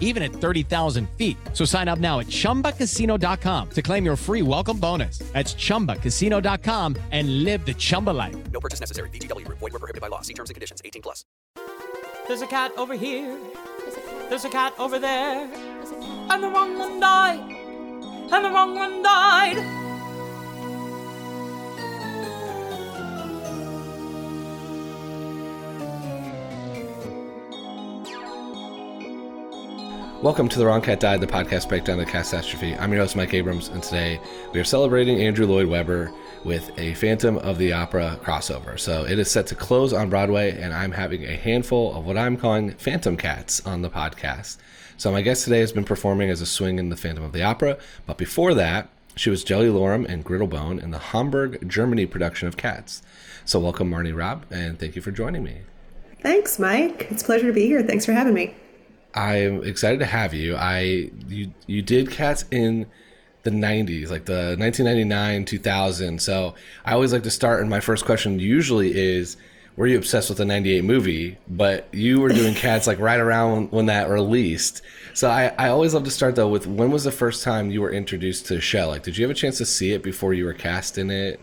even 0.00 0.22
at 0.24 0.32
30,000 0.32 1.08
feet. 1.10 1.36
So 1.52 1.64
sign 1.64 1.86
up 1.86 2.00
now 2.00 2.18
at 2.18 2.26
ChumbaCasino.com 2.26 3.70
to 3.70 3.82
claim 3.82 4.04
your 4.04 4.16
free 4.16 4.42
welcome 4.42 4.78
bonus. 4.78 5.18
That's 5.32 5.54
ChumbaCasino.com 5.54 6.96
and 7.12 7.44
live 7.44 7.64
the 7.64 7.74
Chumba 7.74 8.10
life. 8.10 8.36
No 8.50 8.58
purchase 8.58 8.80
necessary. 8.80 9.10
VGW. 9.10 9.46
Void 9.48 9.60
were 9.60 9.78
prohibited 9.78 10.00
by 10.00 10.08
law. 10.08 10.22
See 10.22 10.34
terms 10.34 10.50
and 10.50 10.54
conditions. 10.54 10.82
18 10.84 11.02
plus. 11.02 11.24
There's 12.26 12.42
a 12.42 12.46
cat 12.46 12.72
over 12.76 12.94
here. 12.94 13.38
There's 14.28 14.44
a 14.44 14.50
cat 14.50 14.74
over 14.78 14.98
there. 14.98 15.50
And 16.30 16.42
the 16.42 16.48
wrong 16.48 16.78
one 16.78 17.00
died. 17.00 17.40
And 18.30 18.44
the 18.44 18.50
wrong 18.50 18.74
one 18.74 19.02
died. 19.02 19.77
Welcome 30.20 30.48
to 30.48 30.58
The 30.58 30.66
Wrong 30.66 30.82
Cat 30.82 30.98
Died, 30.98 31.20
the 31.20 31.28
podcast 31.28 31.68
breakdown 31.68 32.00
of 32.00 32.06
the 32.06 32.10
catastrophe. 32.10 32.74
I'm 32.74 32.90
your 32.90 33.02
host, 33.02 33.14
Mike 33.14 33.34
Abrams, 33.34 33.68
and 33.68 33.80
today 33.80 34.20
we 34.52 34.58
are 34.58 34.64
celebrating 34.64 35.20
Andrew 35.20 35.46
Lloyd 35.46 35.68
Webber 35.68 36.12
with 36.42 36.76
a 36.76 36.94
Phantom 36.94 37.38
of 37.38 37.56
the 37.56 37.72
Opera 37.72 38.18
crossover. 38.20 38.80
So 38.80 39.06
it 39.06 39.20
is 39.20 39.30
set 39.30 39.46
to 39.46 39.54
close 39.54 39.92
on 39.92 40.10
Broadway, 40.10 40.60
and 40.60 40.74
I'm 40.74 40.90
having 40.90 41.22
a 41.22 41.36
handful 41.36 41.94
of 41.94 42.04
what 42.04 42.18
I'm 42.18 42.36
calling 42.36 42.72
Phantom 42.72 43.16
Cats 43.16 43.64
on 43.64 43.82
the 43.82 43.90
podcast. 43.90 44.56
So 44.96 45.12
my 45.12 45.22
guest 45.22 45.44
today 45.44 45.60
has 45.60 45.70
been 45.70 45.84
performing 45.84 46.30
as 46.30 46.40
a 46.40 46.46
swing 46.46 46.80
in 46.80 46.88
the 46.88 46.96
Phantom 46.96 47.22
of 47.22 47.32
the 47.32 47.44
Opera, 47.44 47.78
but 48.04 48.18
before 48.18 48.54
that, 48.54 48.88
she 49.14 49.30
was 49.30 49.44
Jellylorum 49.44 50.04
and 50.08 50.24
Griddlebone 50.24 50.82
in 50.82 50.90
the 50.90 50.98
Hamburg, 50.98 51.68
Germany 51.68 52.06
production 52.06 52.48
of 52.48 52.56
Cats. 52.56 53.02
So 53.44 53.60
welcome, 53.60 53.88
Marni 53.88 54.12
Raab, 54.12 54.46
and 54.50 54.80
thank 54.80 54.96
you 54.96 55.02
for 55.02 55.12
joining 55.12 55.44
me. 55.44 55.58
Thanks, 56.22 56.58
Mike. 56.58 57.06
It's 57.08 57.22
a 57.22 57.24
pleasure 57.24 57.46
to 57.46 57.52
be 57.52 57.66
here. 57.66 57.84
Thanks 57.84 58.04
for 58.04 58.12
having 58.12 58.34
me. 58.34 58.56
I'm 59.14 59.64
excited 59.64 59.98
to 60.00 60.06
have 60.06 60.34
you. 60.34 60.56
I 60.56 61.10
you 61.28 61.52
you 61.66 61.82
did 61.82 62.10
cats 62.10 62.44
in 62.50 62.86
the 63.42 63.50
90s, 63.50 64.10
like 64.10 64.24
the 64.26 64.56
1999, 64.58 65.44
2000. 65.44 66.20
So 66.20 66.54
I 66.84 66.92
always 66.92 67.12
like 67.12 67.22
to 67.22 67.30
start, 67.30 67.60
and 67.60 67.70
my 67.70 67.80
first 67.80 68.04
question 68.04 68.38
usually 68.38 68.96
is, 68.96 69.36
were 69.76 69.86
you 69.86 69.96
obsessed 69.96 70.28
with 70.28 70.38
the 70.38 70.44
98 70.44 70.84
movie? 70.84 71.38
But 71.48 71.88
you 71.92 72.20
were 72.20 72.30
doing 72.30 72.54
cats 72.66 72.86
like 72.86 72.98
right 72.98 73.20
around 73.20 73.70
when 73.70 73.86
that 73.86 74.08
released. 74.08 74.82
So 75.14 75.30
I, 75.30 75.54
I 75.58 75.68
always 75.68 75.94
love 75.94 76.04
to 76.04 76.10
start 76.10 76.34
though 76.36 76.48
with 76.48 76.66
when 76.66 76.90
was 76.90 77.04
the 77.04 77.12
first 77.12 77.42
time 77.42 77.70
you 77.70 77.80
were 77.80 77.92
introduced 77.92 78.46
to 78.46 78.60
show? 78.60 78.88
Like, 78.88 79.04
did 79.04 79.16
you 79.16 79.24
have 79.24 79.30
a 79.30 79.38
chance 79.38 79.58
to 79.58 79.66
see 79.66 79.92
it 79.92 80.02
before 80.02 80.34
you 80.34 80.44
were 80.44 80.52
cast 80.52 80.98
in 80.98 81.10
it? 81.10 81.40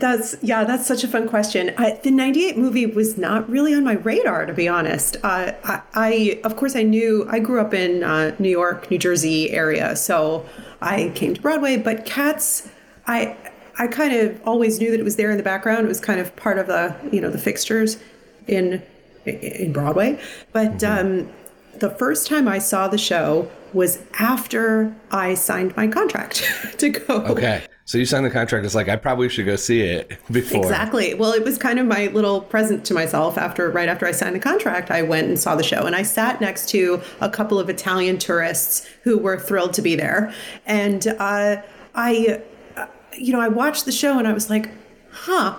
That's 0.00 0.34
yeah, 0.42 0.64
that's 0.64 0.86
such 0.86 1.04
a 1.04 1.08
fun 1.08 1.28
question. 1.28 1.72
I, 1.76 2.00
the 2.02 2.10
'98 2.10 2.56
movie 2.56 2.86
was 2.86 3.18
not 3.18 3.48
really 3.48 3.74
on 3.74 3.84
my 3.84 3.94
radar, 3.94 4.46
to 4.46 4.52
be 4.52 4.66
honest. 4.66 5.16
Uh, 5.22 5.52
I, 5.62 5.82
I, 5.94 6.40
of 6.44 6.56
course, 6.56 6.74
I 6.74 6.82
knew 6.82 7.26
I 7.30 7.38
grew 7.38 7.60
up 7.60 7.74
in 7.74 8.02
uh, 8.02 8.34
New 8.38 8.48
York, 8.48 8.90
New 8.90 8.98
Jersey 8.98 9.50
area, 9.50 9.94
so 9.94 10.46
I 10.80 11.12
came 11.14 11.34
to 11.34 11.40
Broadway. 11.40 11.76
But 11.76 12.06
Cats, 12.06 12.68
I, 13.06 13.36
I 13.78 13.86
kind 13.86 14.14
of 14.14 14.40
always 14.46 14.80
knew 14.80 14.90
that 14.90 15.00
it 15.00 15.04
was 15.04 15.16
there 15.16 15.30
in 15.30 15.36
the 15.36 15.42
background. 15.42 15.84
It 15.84 15.88
was 15.88 16.00
kind 16.00 16.18
of 16.18 16.34
part 16.34 16.58
of 16.58 16.66
the 16.66 16.96
you 17.12 17.20
know 17.20 17.30
the 17.30 17.38
fixtures 17.38 17.98
in 18.46 18.82
in 19.26 19.72
Broadway. 19.72 20.20
But 20.52 20.78
mm-hmm. 20.78 21.24
um, 21.26 21.32
the 21.78 21.90
first 21.90 22.26
time 22.26 22.48
I 22.48 22.58
saw 22.58 22.88
the 22.88 22.98
show 22.98 23.50
was 23.72 24.02
after 24.18 24.94
I 25.10 25.34
signed 25.34 25.76
my 25.76 25.88
contract 25.88 26.44
to 26.78 26.90
go. 26.90 27.22
Okay. 27.26 27.62
So 27.90 27.98
you 27.98 28.06
signed 28.06 28.24
the 28.24 28.30
contract. 28.30 28.64
It's 28.64 28.76
like 28.76 28.88
I 28.88 28.94
probably 28.94 29.28
should 29.28 29.46
go 29.46 29.56
see 29.56 29.80
it 29.80 30.16
before. 30.30 30.62
Exactly. 30.62 31.12
Well, 31.14 31.32
it 31.32 31.42
was 31.42 31.58
kind 31.58 31.76
of 31.80 31.86
my 31.86 32.06
little 32.06 32.40
present 32.40 32.84
to 32.84 32.94
myself. 32.94 33.36
After 33.36 33.68
right 33.68 33.88
after 33.88 34.06
I 34.06 34.12
signed 34.12 34.36
the 34.36 34.40
contract, 34.40 34.92
I 34.92 35.02
went 35.02 35.26
and 35.26 35.36
saw 35.36 35.56
the 35.56 35.64
show, 35.64 35.86
and 35.86 35.96
I 35.96 36.02
sat 36.02 36.40
next 36.40 36.68
to 36.68 37.00
a 37.20 37.28
couple 37.28 37.58
of 37.58 37.68
Italian 37.68 38.16
tourists 38.16 38.88
who 39.02 39.18
were 39.18 39.40
thrilled 39.40 39.72
to 39.72 39.82
be 39.82 39.96
there. 39.96 40.32
And 40.66 41.04
uh, 41.18 41.62
I, 41.96 42.40
uh, 42.76 42.86
you 43.18 43.32
know, 43.32 43.40
I 43.40 43.48
watched 43.48 43.86
the 43.86 43.92
show, 43.92 44.20
and 44.20 44.28
I 44.28 44.34
was 44.34 44.48
like, 44.48 44.70
"Huh." 45.10 45.56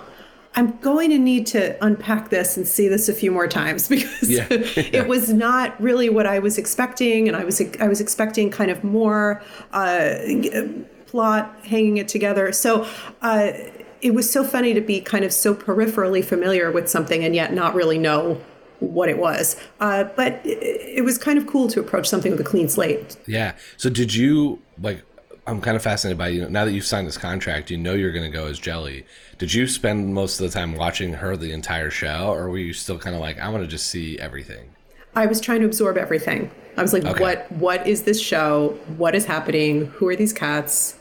I'm 0.54 0.76
going 0.80 1.08
to 1.08 1.18
need 1.18 1.46
to 1.46 1.82
unpack 1.82 2.28
this 2.28 2.58
and 2.58 2.68
see 2.68 2.86
this 2.86 3.08
a 3.08 3.14
few 3.14 3.30
more 3.30 3.48
times 3.48 3.88
because 3.90 4.28
yeah. 4.28 4.46
it 4.50 5.08
was 5.08 5.32
not 5.32 5.80
really 5.80 6.08
what 6.08 6.26
I 6.26 6.38
was 6.38 6.56
expecting, 6.56 7.28
and 7.28 7.36
I 7.36 7.44
was 7.44 7.60
I 7.78 7.88
was 7.88 8.00
expecting 8.00 8.50
kind 8.50 8.70
of 8.70 8.82
more 8.82 9.42
uh, 9.72 10.16
plot, 11.12 11.54
hanging 11.64 11.98
it 11.98 12.08
together. 12.08 12.50
So 12.52 12.88
uh, 13.20 13.52
it 14.00 14.14
was 14.14 14.28
so 14.28 14.42
funny 14.42 14.74
to 14.74 14.80
be 14.80 15.00
kind 15.00 15.24
of 15.24 15.32
so 15.32 15.54
peripherally 15.54 16.24
familiar 16.24 16.72
with 16.72 16.88
something 16.88 17.22
and 17.22 17.34
yet 17.34 17.52
not 17.52 17.74
really 17.74 17.98
know 17.98 18.40
what 18.80 19.08
it 19.08 19.18
was. 19.18 19.56
Uh, 19.78 20.04
but 20.16 20.44
it, 20.44 20.98
it 20.98 21.04
was 21.04 21.18
kind 21.18 21.38
of 21.38 21.46
cool 21.46 21.68
to 21.68 21.78
approach 21.78 22.08
something 22.08 22.32
with 22.32 22.40
a 22.40 22.44
clean 22.44 22.68
slate. 22.68 23.16
Yeah. 23.26 23.54
So 23.76 23.88
did 23.88 24.12
you 24.14 24.60
like? 24.80 25.04
I'm 25.44 25.60
kind 25.60 25.76
of 25.76 25.82
fascinated 25.82 26.18
by 26.18 26.28
you 26.28 26.40
know 26.40 26.48
now 26.48 26.64
that 26.64 26.72
you've 26.72 26.86
signed 26.86 27.06
this 27.06 27.18
contract, 27.18 27.70
you 27.70 27.76
know 27.76 27.94
you're 27.94 28.12
going 28.12 28.30
to 28.30 28.36
go 28.36 28.46
as 28.46 28.58
Jelly. 28.58 29.04
Did 29.38 29.52
you 29.52 29.66
spend 29.66 30.14
most 30.14 30.40
of 30.40 30.46
the 30.46 30.56
time 30.56 30.76
watching 30.76 31.14
her 31.14 31.36
the 31.36 31.52
entire 31.52 31.90
show, 31.90 32.32
or 32.32 32.48
were 32.48 32.58
you 32.58 32.72
still 32.72 32.98
kind 32.98 33.14
of 33.14 33.20
like 33.20 33.38
I 33.38 33.48
want 33.48 33.62
to 33.62 33.68
just 33.68 33.88
see 33.88 34.18
everything? 34.18 34.70
I 35.14 35.26
was 35.26 35.40
trying 35.40 35.60
to 35.60 35.66
absorb 35.66 35.98
everything. 35.98 36.50
I 36.76 36.82
was 36.82 36.92
like, 36.92 37.04
okay. 37.04 37.20
what 37.20 37.52
What 37.52 37.86
is 37.86 38.02
this 38.02 38.20
show? 38.20 38.78
What 38.96 39.14
is 39.14 39.26
happening? 39.26 39.86
Who 39.86 40.08
are 40.08 40.16
these 40.16 40.32
cats? 40.32 40.96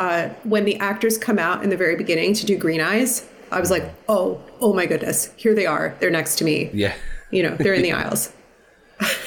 Uh, 0.00 0.30
when 0.44 0.64
the 0.64 0.76
actors 0.78 1.18
come 1.18 1.38
out 1.38 1.62
in 1.62 1.68
the 1.68 1.76
very 1.76 1.94
beginning 1.94 2.32
to 2.32 2.46
do 2.46 2.56
Green 2.56 2.80
Eyes, 2.80 3.28
I 3.52 3.60
was 3.60 3.70
like, 3.70 3.84
oh, 4.08 4.42
oh 4.58 4.72
my 4.72 4.86
goodness, 4.86 5.30
here 5.36 5.54
they 5.54 5.66
are. 5.66 5.94
They're 6.00 6.10
next 6.10 6.36
to 6.36 6.44
me. 6.44 6.70
Yeah. 6.72 6.94
You 7.30 7.42
know, 7.42 7.54
they're 7.56 7.74
in 7.74 7.82
the 7.82 7.92
aisles. 8.02 8.32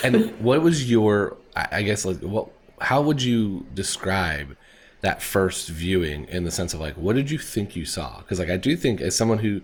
and 0.03 0.31
what 0.39 0.63
was 0.63 0.89
your, 0.89 1.37
I 1.55 1.83
guess, 1.83 2.05
like, 2.05 2.17
what, 2.21 2.49
how 2.81 3.03
would 3.03 3.21
you 3.21 3.67
describe 3.75 4.57
that 5.01 5.21
first 5.21 5.69
viewing 5.69 6.25
in 6.25 6.43
the 6.43 6.51
sense 6.51 6.73
of 6.73 6.79
like, 6.79 6.95
what 6.95 7.15
did 7.15 7.29
you 7.29 7.37
think 7.37 7.75
you 7.75 7.85
saw? 7.85 8.17
Because, 8.17 8.39
like, 8.39 8.49
I 8.49 8.57
do 8.57 8.75
think 8.75 8.99
as 8.99 9.15
someone 9.15 9.37
who, 9.37 9.61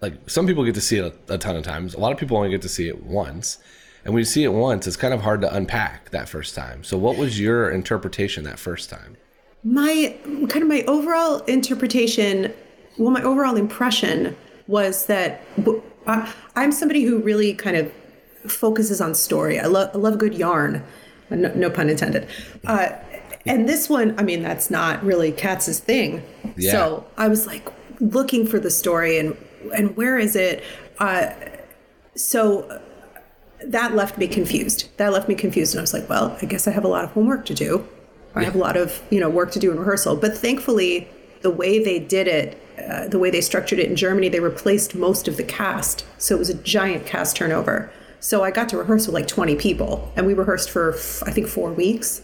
like, 0.00 0.30
some 0.30 0.46
people 0.46 0.64
get 0.64 0.76
to 0.76 0.80
see 0.80 0.98
it 0.98 1.20
a, 1.28 1.34
a 1.34 1.38
ton 1.38 1.56
of 1.56 1.64
times, 1.64 1.92
a 1.94 1.98
lot 1.98 2.12
of 2.12 2.18
people 2.18 2.36
only 2.36 2.50
get 2.50 2.62
to 2.62 2.68
see 2.68 2.86
it 2.86 3.02
once. 3.02 3.58
And 4.04 4.14
when 4.14 4.20
you 4.20 4.24
see 4.24 4.44
it 4.44 4.52
once, 4.52 4.86
it's 4.86 4.96
kind 4.96 5.12
of 5.12 5.22
hard 5.22 5.40
to 5.40 5.52
unpack 5.52 6.10
that 6.10 6.28
first 6.28 6.54
time. 6.54 6.84
So, 6.84 6.96
what 6.96 7.16
was 7.16 7.40
your 7.40 7.68
interpretation 7.68 8.44
that 8.44 8.60
first 8.60 8.88
time? 8.88 9.16
My 9.66 10.16
kind 10.48 10.62
of 10.62 10.68
my 10.68 10.84
overall 10.86 11.40
interpretation, 11.40 12.54
well, 12.98 13.10
my 13.10 13.22
overall 13.22 13.56
impression 13.56 14.36
was 14.68 15.06
that 15.06 15.42
I'm 16.54 16.70
somebody 16.70 17.02
who 17.02 17.18
really 17.18 17.52
kind 17.52 17.76
of 17.76 17.92
focuses 18.46 19.00
on 19.00 19.14
story. 19.16 19.58
I 19.58 19.66
love 19.66 19.90
I 19.92 19.98
love 19.98 20.18
good 20.18 20.34
yarn, 20.34 20.84
no, 21.30 21.52
no 21.54 21.68
pun 21.68 21.90
intended. 21.90 22.28
Uh, 22.64 22.90
and 23.44 23.68
this 23.68 23.88
one, 23.88 24.14
I 24.18 24.22
mean, 24.22 24.40
that's 24.42 24.70
not 24.70 25.02
really 25.04 25.32
Cats's 25.32 25.80
thing. 25.80 26.22
Yeah. 26.56 26.70
So 26.70 27.06
I 27.16 27.26
was 27.26 27.46
like 27.48 27.68
looking 28.00 28.46
for 28.46 28.60
the 28.60 28.70
story 28.70 29.18
and 29.18 29.36
and 29.74 29.96
where 29.96 30.16
is 30.16 30.36
it? 30.36 30.62
Uh, 31.00 31.30
so 32.14 32.80
that 33.64 33.94
left 33.96 34.16
me 34.16 34.28
confused. 34.28 34.88
That 34.98 35.12
left 35.12 35.28
me 35.28 35.34
confused, 35.34 35.74
and 35.74 35.80
I 35.80 35.82
was 35.82 35.92
like, 35.92 36.08
well, 36.08 36.36
I 36.40 36.46
guess 36.46 36.68
I 36.68 36.70
have 36.70 36.84
a 36.84 36.88
lot 36.88 37.02
of 37.04 37.10
homework 37.10 37.46
to 37.46 37.54
do. 37.54 37.88
I 38.36 38.44
have 38.44 38.54
a 38.54 38.58
lot 38.58 38.76
of 38.76 39.02
you 39.10 39.18
know 39.18 39.30
work 39.30 39.50
to 39.52 39.58
do 39.58 39.70
in 39.70 39.78
rehearsal. 39.78 40.16
But 40.16 40.36
thankfully, 40.36 41.08
the 41.42 41.50
way 41.50 41.82
they 41.82 41.98
did 41.98 42.28
it, 42.28 42.60
uh, 42.78 43.08
the 43.08 43.18
way 43.18 43.30
they 43.30 43.40
structured 43.40 43.78
it 43.78 43.88
in 43.88 43.96
Germany, 43.96 44.28
they 44.28 44.40
replaced 44.40 44.94
most 44.94 45.26
of 45.28 45.36
the 45.36 45.42
cast, 45.42 46.04
so 46.18 46.34
it 46.34 46.38
was 46.38 46.50
a 46.50 46.54
giant 46.54 47.06
cast 47.06 47.36
turnover. 47.36 47.90
So 48.20 48.42
I 48.42 48.50
got 48.50 48.68
to 48.70 48.78
rehearse 48.78 49.06
with 49.06 49.14
like 49.14 49.28
20 49.28 49.56
people, 49.56 50.12
and 50.16 50.26
we 50.26 50.34
rehearsed 50.34 50.70
for 50.70 50.94
I 51.24 51.30
think 51.30 51.48
four 51.48 51.72
weeks. 51.72 52.22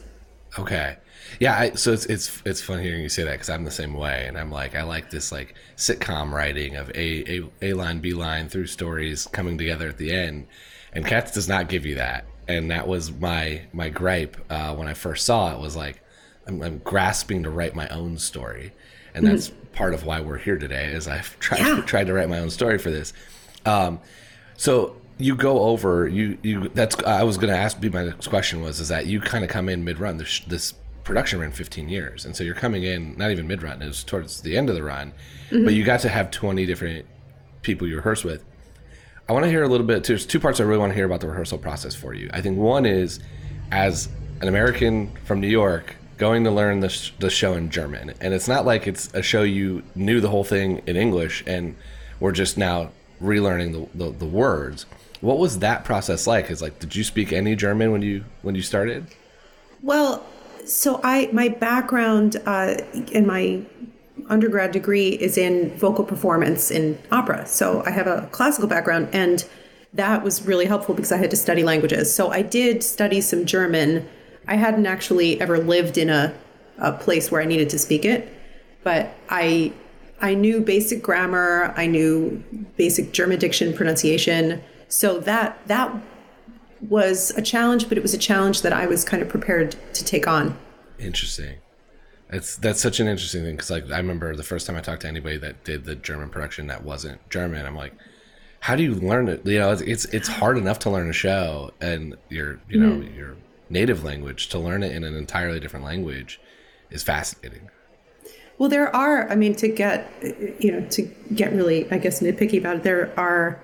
Okay. 0.59 0.97
Yeah, 1.41 1.59
I, 1.59 1.71
so 1.73 1.93
it's 1.93 2.07
it's 2.07 2.43
it's 2.45 2.61
fun 2.61 2.81
hearing 2.81 3.03
you 3.03 3.09
say 3.09 3.25
that 3.25 3.33
because 3.33 3.49
I'm 3.49 3.65
the 3.65 3.71
same 3.71 3.95
way, 3.95 4.27
and 4.27 4.37
I'm 4.37 4.51
like 4.51 4.75
I 4.75 4.83
like 4.83 5.11
this 5.11 5.33
like 5.33 5.55
sitcom 5.77 6.31
writing 6.31 6.77
of 6.77 6.91
a 6.91 7.39
a, 7.39 7.43
a 7.63 7.73
line 7.73 8.01
b 8.01 8.13
line 8.13 8.49
through 8.49 8.67
stories 8.67 9.27
coming 9.29 9.57
together 9.57 9.89
at 9.89 9.99
the 9.99 10.13
end, 10.13 10.47
and 10.93 11.07
Cats 11.07 11.33
does 11.33 11.49
not 11.49 11.69
give 11.69 11.87
you 11.87 11.95
that, 11.95 12.27
and 12.49 12.71
that 12.71 12.87
was 12.87 13.11
my 13.13 13.63
my 13.73 13.89
gripe 13.89 14.37
uh, 14.51 14.75
when 14.75 14.89
I 14.89 14.95
first 14.95 15.25
saw 15.25 15.55
it 15.55 15.61
was 15.61 15.75
like 15.75 16.02
I'm, 16.47 16.63
I'm 16.63 16.79
grasping 16.79 17.43
to 17.45 17.51
write 17.51 17.75
my 17.75 17.89
own 17.89 18.19
story, 18.19 18.73
and 19.15 19.27
that's 19.27 19.51
part 19.73 19.95
of 19.95 20.05
why 20.05 20.21
we're 20.21 20.39
here 20.39 20.59
today 20.59 20.87
is 20.93 21.09
I've 21.09 21.39
tried 21.41 21.61
Yeah. 21.61 21.83
tried 21.83 22.07
to 22.07 22.13
write 22.15 22.29
my 22.29 22.39
own 22.39 22.51
story 22.51 22.79
for 22.79 22.91
this. 22.91 23.13
Um, 23.65 24.01
so 24.57 24.97
you 25.19 25.37
go 25.37 25.61
over 25.61 26.09
you 26.09 26.37
you 26.43 26.69
that's 26.75 26.97
I 27.05 27.23
was 27.23 27.37
going 27.37 27.53
to 27.53 27.57
ask 27.57 27.81
be 27.81 27.89
my 27.91 28.05
next 28.05 28.27
question 28.29 28.61
was 28.61 28.81
is 28.81 28.89
that 28.89 29.07
you 29.07 29.21
kind 29.21 29.45
of 29.45 29.51
come 29.51 29.69
in 29.69 29.85
mid 29.85 29.99
run 30.01 30.17
this 30.17 30.41
this 30.41 30.75
production 31.05 31.39
ran 31.41 31.53
15 31.53 31.89
years. 31.89 32.25
And 32.25 32.35
so 32.37 32.43
you're 32.45 32.55
coming 32.55 32.83
in 32.85 33.17
not 33.19 33.31
even 33.31 33.47
mid 33.47 33.63
run 33.63 33.83
it 33.83 33.87
was 33.87 34.03
towards 34.05 34.41
the 34.43 34.57
end 34.57 34.69
of 34.69 34.75
the 34.77 34.83
run. 34.83 35.13
But 35.51 35.75
you 35.75 35.85
got 35.85 36.01
to 36.01 36.09
have 36.09 36.31
20 36.31 36.65
different 36.65 37.07
people 37.63 37.87
you 37.89 37.97
rehearse 37.97 38.25
with. 38.25 38.45
I 39.29 39.33
want 39.33 39.45
to 39.45 39.51
hear 39.51 39.63
a 39.65 39.69
little 39.69 39.87
bit 39.87 40.05
there's 40.05 40.25
two 40.27 40.41
parts 40.41 40.61
I 40.61 40.65
really 40.65 40.79
want 40.79 40.91
to 40.91 40.95
hear 40.95 41.05
about 41.07 41.21
the 41.21 41.29
rehearsal 41.29 41.59
process 41.59 41.95
for 41.95 42.15
you. 42.15 42.31
I 42.33 42.41
think 42.41 42.57
one 42.59 42.87
is 42.87 43.21
as 43.71 44.09
an 44.41 44.49
American 44.49 45.13
from 45.25 45.41
New 45.41 45.49
York 45.49 45.95
going 46.19 46.45
to 46.45 46.51
learn 46.51 46.81
the, 46.81 46.89
sh- 46.89 47.13
the 47.19 47.31
show 47.31 47.55
in 47.55 47.71
German 47.71 48.15
and 48.21 48.35
it's 48.35 48.49
not 48.49 48.65
like 48.65 48.87
it's 48.87 49.13
a 49.15 49.23
show 49.23 49.43
you 49.43 49.83
knew 49.95 50.21
the 50.21 50.29
whole 50.29 50.45
thing 50.45 50.83
in 50.87 50.97
English 50.97 51.43
and 51.47 51.77
we're 52.21 52.33
just 52.33 52.57
now 52.57 52.91
relearning 53.21 53.73
the, 53.73 54.05
the, 54.05 54.11
the 54.11 54.27
words 54.27 54.87
what 55.21 55.39
was 55.39 55.61
that 55.61 55.85
process 55.85 56.27
like 56.27 56.51
is 56.51 56.61
like 56.61 56.79
did 56.79 56.95
you 56.95 57.05
speak 57.05 57.33
any 57.33 57.55
German 57.55 57.93
when 57.93 58.03
you 58.03 58.25
when 58.43 58.55
you 58.55 58.63
started 58.63 59.07
Well, 59.83 60.25
so 60.65 61.01
I 61.03 61.29
my 61.33 61.49
background 61.49 62.37
uh, 62.47 62.77
in 63.13 63.27
my 63.27 63.63
undergrad 64.29 64.73
degree 64.73 65.11
is 65.11 65.37
in 65.37 65.77
vocal 65.77 66.05
performance 66.05 66.71
in 66.71 66.99
opera. 67.11 67.47
So 67.47 67.83
I 67.85 67.91
have 67.91 68.07
a 68.07 68.29
classical 68.33 68.69
background, 68.69 69.09
and 69.13 69.45
that 69.95 70.23
was 70.23 70.47
really 70.47 70.67
helpful 70.67 70.95
because 70.95 71.13
I 71.13 71.17
had 71.17 71.31
to 71.31 71.37
study 71.37 71.63
languages. 71.63 72.15
So 72.15 72.31
I 72.31 72.43
did 72.43 72.83
study 72.83 73.21
some 73.21 73.45
German. 73.45 74.09
I 74.47 74.57
hadn't 74.57 74.87
actually 74.87 75.41
ever 75.41 75.59
lived 75.59 75.99
in 75.99 76.11
a, 76.11 76.35
a 76.79 76.93
place 76.93 77.31
where 77.31 77.41
I 77.41 77.45
needed 77.45 77.71
to 77.71 77.79
speak 77.79 78.05
it, 78.05 78.29
but 78.83 79.15
I 79.29 79.73
I 80.21 80.35
knew 80.35 80.61
basic 80.61 81.03
grammar. 81.03 81.75
I 81.77 81.87
knew 81.87 82.43
basic 82.77 83.13
German 83.13 83.39
diction 83.39 83.75
pronunciation. 83.75 84.63
So 84.89 85.19
that 85.21 85.59
that 85.67 85.93
was 86.89 87.31
a 87.37 87.43
challenge, 87.43 87.89
but 87.89 87.99
it 87.99 88.03
was 88.03 88.15
a 88.15 88.19
challenge 88.19 88.63
that 88.63 88.73
I 88.73 88.87
was 88.87 89.05
kind 89.05 89.23
of 89.23 89.29
prepared 89.29 89.77
to 89.95 90.05
take 90.05 90.27
on. 90.27 90.57
Interesting. 90.99 91.59
It's 92.31 92.57
that's 92.57 92.81
such 92.81 92.99
an 92.99 93.09
interesting 93.09 93.43
thing 93.43 93.57
because 93.57 93.71
like 93.71 93.91
I 93.91 93.99
remember 93.99 94.35
the 94.35 94.43
first 94.43 94.67
time 94.67 94.77
I 94.77 94.81
talked 94.81 95.03
to 95.03 95.09
anybody 95.09 95.37
that 95.39 95.65
did 95.65 95.85
the 95.85 95.95
German 95.95 96.31
production 96.31 96.67
that 96.69 96.83
wasn't 96.83 97.29
German. 97.29 97.67
I'm 97.67 97.77
like, 97.77 97.95
how 98.61 98.77
do 98.77 98.83
you 98.83 98.95
learn 98.95 99.29
it? 99.29 99.45
You 99.45 99.59
know, 99.59 99.73
it's 99.73 99.83
it's, 99.83 100.05
it's 100.07 100.29
hard 100.29 100.57
enough 100.57 100.79
to 100.81 100.91
learn 100.91 101.11
a 101.11 101.13
show 101.13 101.73
and 101.81 102.17
you're 102.31 102.61
you 102.69 102.81
know 102.81 102.95
hmm. 102.95 103.15
your 103.15 103.37
native 103.73 104.05
language 104.05 104.49
to 104.51 104.59
learn 104.59 104.83
it 104.83 104.93
in 104.93 105.03
an 105.03 105.17
entirely 105.17 105.59
different 105.59 105.85
language 105.85 106.41
is 106.91 107.03
fascinating. 107.03 107.71
Well, 108.59 108.69
there 108.69 108.95
are. 108.95 109.29
I 109.29 109.35
mean, 109.35 109.55
to 109.57 109.69
get 109.69 110.09
you 110.61 110.71
know 110.71 110.87
to 110.91 111.03
get 111.35 111.53
really, 111.53 111.91
I 111.91 111.99
guess, 111.99 112.21
nitpicky 112.21 112.59
about 112.59 112.77
it, 112.77 112.83
there 112.85 113.13
are 113.19 113.61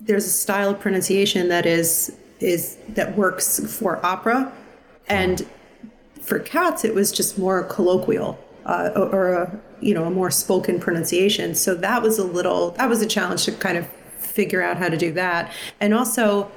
there's 0.00 0.24
a 0.24 0.30
style 0.30 0.70
of 0.70 0.80
pronunciation 0.80 1.48
that 1.48 1.66
is 1.66 2.16
is 2.40 2.78
that 2.90 3.16
works 3.16 3.60
for 3.78 4.04
opera, 4.06 4.52
and 5.08 5.46
for 6.22 6.38
cats, 6.38 6.84
it 6.84 6.94
was 6.94 7.12
just 7.12 7.36
more 7.38 7.64
colloquial 7.64 8.38
uh, 8.64 8.90
or, 8.96 9.08
or 9.08 9.34
a 9.34 9.60
you 9.80 9.92
know 9.92 10.04
a 10.04 10.10
more 10.10 10.30
spoken 10.30 10.80
pronunciation. 10.80 11.54
So 11.54 11.74
that 11.74 12.02
was 12.02 12.18
a 12.18 12.24
little 12.24 12.70
that 12.72 12.88
was 12.88 13.02
a 13.02 13.06
challenge 13.06 13.44
to 13.44 13.52
kind 13.52 13.76
of 13.76 13.86
figure 14.18 14.62
out 14.62 14.78
how 14.78 14.88
to 14.88 14.96
do 14.96 15.12
that. 15.12 15.52
And 15.80 15.92
also, 15.92 16.50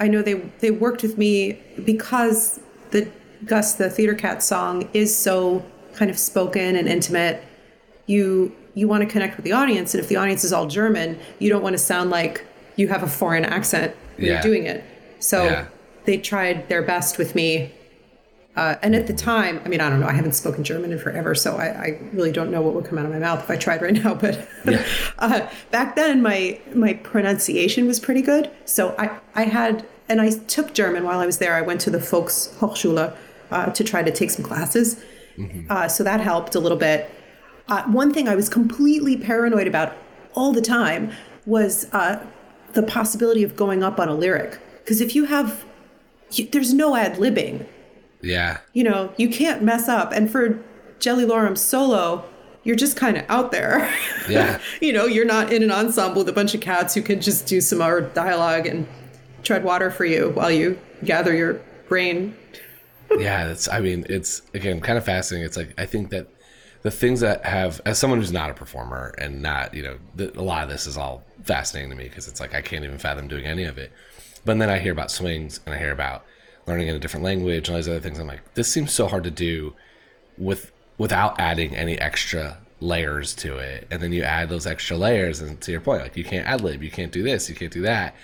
I 0.00 0.08
know 0.08 0.22
they 0.22 0.34
they 0.60 0.70
worked 0.70 1.02
with 1.02 1.18
me 1.18 1.60
because 1.84 2.60
the 2.90 3.08
Gus 3.44 3.74
the 3.74 3.90
theater 3.90 4.14
cat 4.14 4.42
song 4.42 4.88
is 4.94 5.16
so 5.16 5.64
kind 5.94 6.10
of 6.10 6.18
spoken 6.18 6.76
and 6.76 6.88
intimate. 6.88 7.42
You 8.06 8.54
you 8.74 8.86
want 8.88 9.02
to 9.02 9.08
connect 9.08 9.36
with 9.36 9.44
the 9.44 9.52
audience, 9.52 9.94
and 9.94 10.00
if 10.02 10.08
the 10.08 10.16
audience 10.16 10.44
is 10.44 10.52
all 10.52 10.66
German, 10.66 11.18
you 11.40 11.48
don't 11.48 11.62
want 11.62 11.74
to 11.74 11.78
sound 11.78 12.10
like 12.10 12.44
you 12.76 12.88
have 12.88 13.02
a 13.02 13.08
foreign 13.08 13.44
accent 13.44 13.94
when 14.16 14.26
Yeah. 14.26 14.32
you're 14.34 14.42
doing 14.42 14.64
it. 14.66 14.84
So 15.18 15.44
Yeah. 15.44 15.64
they 16.04 16.16
tried 16.18 16.68
their 16.68 16.82
best 16.82 17.18
with 17.18 17.34
me. 17.34 17.72
Uh, 18.58 18.76
and 18.82 18.96
at 18.96 19.06
the 19.06 19.12
time, 19.12 19.60
I 19.64 19.68
mean, 19.68 19.80
I 19.80 19.88
don't 19.88 20.00
know, 20.00 20.08
I 20.08 20.12
haven't 20.12 20.32
spoken 20.32 20.64
German 20.64 20.90
in 20.90 20.98
forever, 20.98 21.32
so 21.36 21.58
I, 21.58 21.66
I 21.66 22.00
really 22.12 22.32
don't 22.32 22.50
know 22.50 22.60
what 22.60 22.74
would 22.74 22.86
come 22.86 22.98
out 22.98 23.04
of 23.04 23.12
my 23.12 23.20
mouth 23.20 23.38
if 23.38 23.48
I 23.48 23.56
tried 23.56 23.80
right 23.80 23.94
now. 24.04 24.14
But 24.14 24.48
uh, 25.20 25.48
back 25.70 25.94
then, 25.94 26.22
my 26.22 26.60
my 26.74 26.94
pronunciation 26.94 27.86
was 27.86 28.00
pretty 28.00 28.20
good. 28.20 28.50
So 28.64 28.96
I, 28.98 29.16
I 29.36 29.44
had, 29.44 29.86
and 30.08 30.20
I 30.20 30.30
took 30.30 30.74
German 30.74 31.04
while 31.04 31.20
I 31.20 31.26
was 31.26 31.38
there. 31.38 31.54
I 31.54 31.62
went 31.62 31.80
to 31.82 31.90
the 31.90 31.98
Volkshochschule 31.98 33.16
uh, 33.52 33.66
to 33.66 33.84
try 33.84 34.02
to 34.02 34.10
take 34.10 34.30
some 34.30 34.44
classes. 34.44 35.04
Uh, 35.70 35.86
so 35.86 36.02
that 36.02 36.18
helped 36.18 36.56
a 36.56 36.60
little 36.60 36.78
bit. 36.78 37.08
Uh, 37.68 37.84
one 37.84 38.12
thing 38.12 38.28
I 38.28 38.34
was 38.34 38.48
completely 38.48 39.16
paranoid 39.16 39.68
about 39.68 39.96
all 40.34 40.52
the 40.52 40.60
time 40.60 41.12
was 41.46 41.86
uh, 41.92 42.26
the 42.72 42.82
possibility 42.82 43.44
of 43.44 43.54
going 43.54 43.84
up 43.84 44.00
on 44.00 44.08
a 44.08 44.14
lyric. 44.14 44.58
Because 44.78 45.00
if 45.00 45.14
you 45.14 45.26
have, 45.26 45.64
you, 46.32 46.48
there's 46.48 46.74
no 46.74 46.96
ad 46.96 47.18
libbing. 47.18 47.64
Yeah, 48.20 48.58
You 48.72 48.84
know, 48.84 49.12
you 49.16 49.28
can't 49.28 49.62
mess 49.62 49.88
up. 49.88 50.12
And 50.12 50.30
for 50.30 50.58
Jellylorum 50.98 51.56
solo, 51.56 52.24
you're 52.64 52.76
just 52.76 52.96
kind 52.96 53.16
of 53.16 53.24
out 53.28 53.52
there. 53.52 53.88
Yeah. 54.28 54.60
you 54.82 54.92
know, 54.92 55.06
you're 55.06 55.24
not 55.24 55.52
in 55.52 55.62
an 55.62 55.70
ensemble 55.70 56.20
with 56.22 56.28
a 56.28 56.32
bunch 56.34 56.54
of 56.54 56.60
cats 56.60 56.94
who 56.94 57.00
can 57.00 57.20
just 57.20 57.46
do 57.46 57.60
some 57.62 57.78
more 57.78 58.02
dialogue 58.02 58.66
and 58.66 58.86
tread 59.42 59.64
water 59.64 59.90
for 59.90 60.04
you 60.04 60.30
while 60.34 60.50
you 60.50 60.78
gather 61.04 61.34
your 61.34 61.54
brain. 61.88 62.36
yeah. 63.18 63.46
That's 63.46 63.68
I 63.68 63.80
mean, 63.80 64.04
it's 64.10 64.42
again 64.52 64.80
kind 64.80 64.98
of 64.98 65.04
fascinating. 65.04 65.46
It's 65.46 65.56
like 65.56 65.72
I 65.78 65.86
think 65.86 66.10
that 66.10 66.26
the 66.82 66.90
things 66.90 67.20
that 67.20 67.44
have 67.46 67.80
as 67.86 67.98
someone 67.98 68.18
who's 68.18 68.32
not 68.32 68.50
a 68.50 68.54
performer 68.54 69.14
and 69.18 69.40
not 69.40 69.72
you 69.72 69.82
know 69.82 69.96
th- 70.18 70.34
a 70.34 70.42
lot 70.42 70.62
of 70.62 70.68
this 70.68 70.86
is 70.86 70.98
all 70.98 71.24
fascinating 71.44 71.88
to 71.90 71.96
me 71.96 72.04
because 72.04 72.28
it's 72.28 72.40
like 72.40 72.54
I 72.54 72.60
can't 72.60 72.84
even 72.84 72.98
fathom 72.98 73.28
doing 73.28 73.46
any 73.46 73.64
of 73.64 73.78
it. 73.78 73.92
But 74.44 74.58
then 74.58 74.68
I 74.68 74.78
hear 74.78 74.92
about 74.92 75.10
swings 75.10 75.60
and 75.64 75.74
I 75.74 75.78
hear 75.78 75.92
about 75.92 76.24
learning 76.68 76.88
in 76.88 76.94
a 76.94 76.98
different 76.98 77.24
language 77.24 77.68
and 77.68 77.70
all 77.74 77.76
these 77.76 77.88
other 77.88 78.00
things. 78.00 78.18
I'm 78.18 78.26
like, 78.26 78.54
this 78.54 78.70
seems 78.72 78.92
so 78.92 79.08
hard 79.08 79.24
to 79.24 79.30
do 79.30 79.74
with 80.36 80.70
without 80.98 81.40
adding 81.40 81.74
any 81.76 81.98
extra 81.98 82.58
layers 82.80 83.34
to 83.36 83.56
it. 83.58 83.86
And 83.90 84.00
then 84.02 84.12
you 84.12 84.22
add 84.22 84.48
those 84.48 84.66
extra 84.66 84.96
layers, 84.96 85.40
and 85.40 85.60
to 85.62 85.72
your 85.72 85.80
point, 85.80 86.02
like 86.02 86.16
you 86.16 86.24
can't 86.24 86.46
ad 86.46 86.60
lib, 86.60 86.82
you 86.82 86.90
can't 86.90 87.10
do 87.12 87.22
this, 87.22 87.48
you 87.48 87.54
can't 87.54 87.72
do 87.72 87.82
that. 87.82 88.14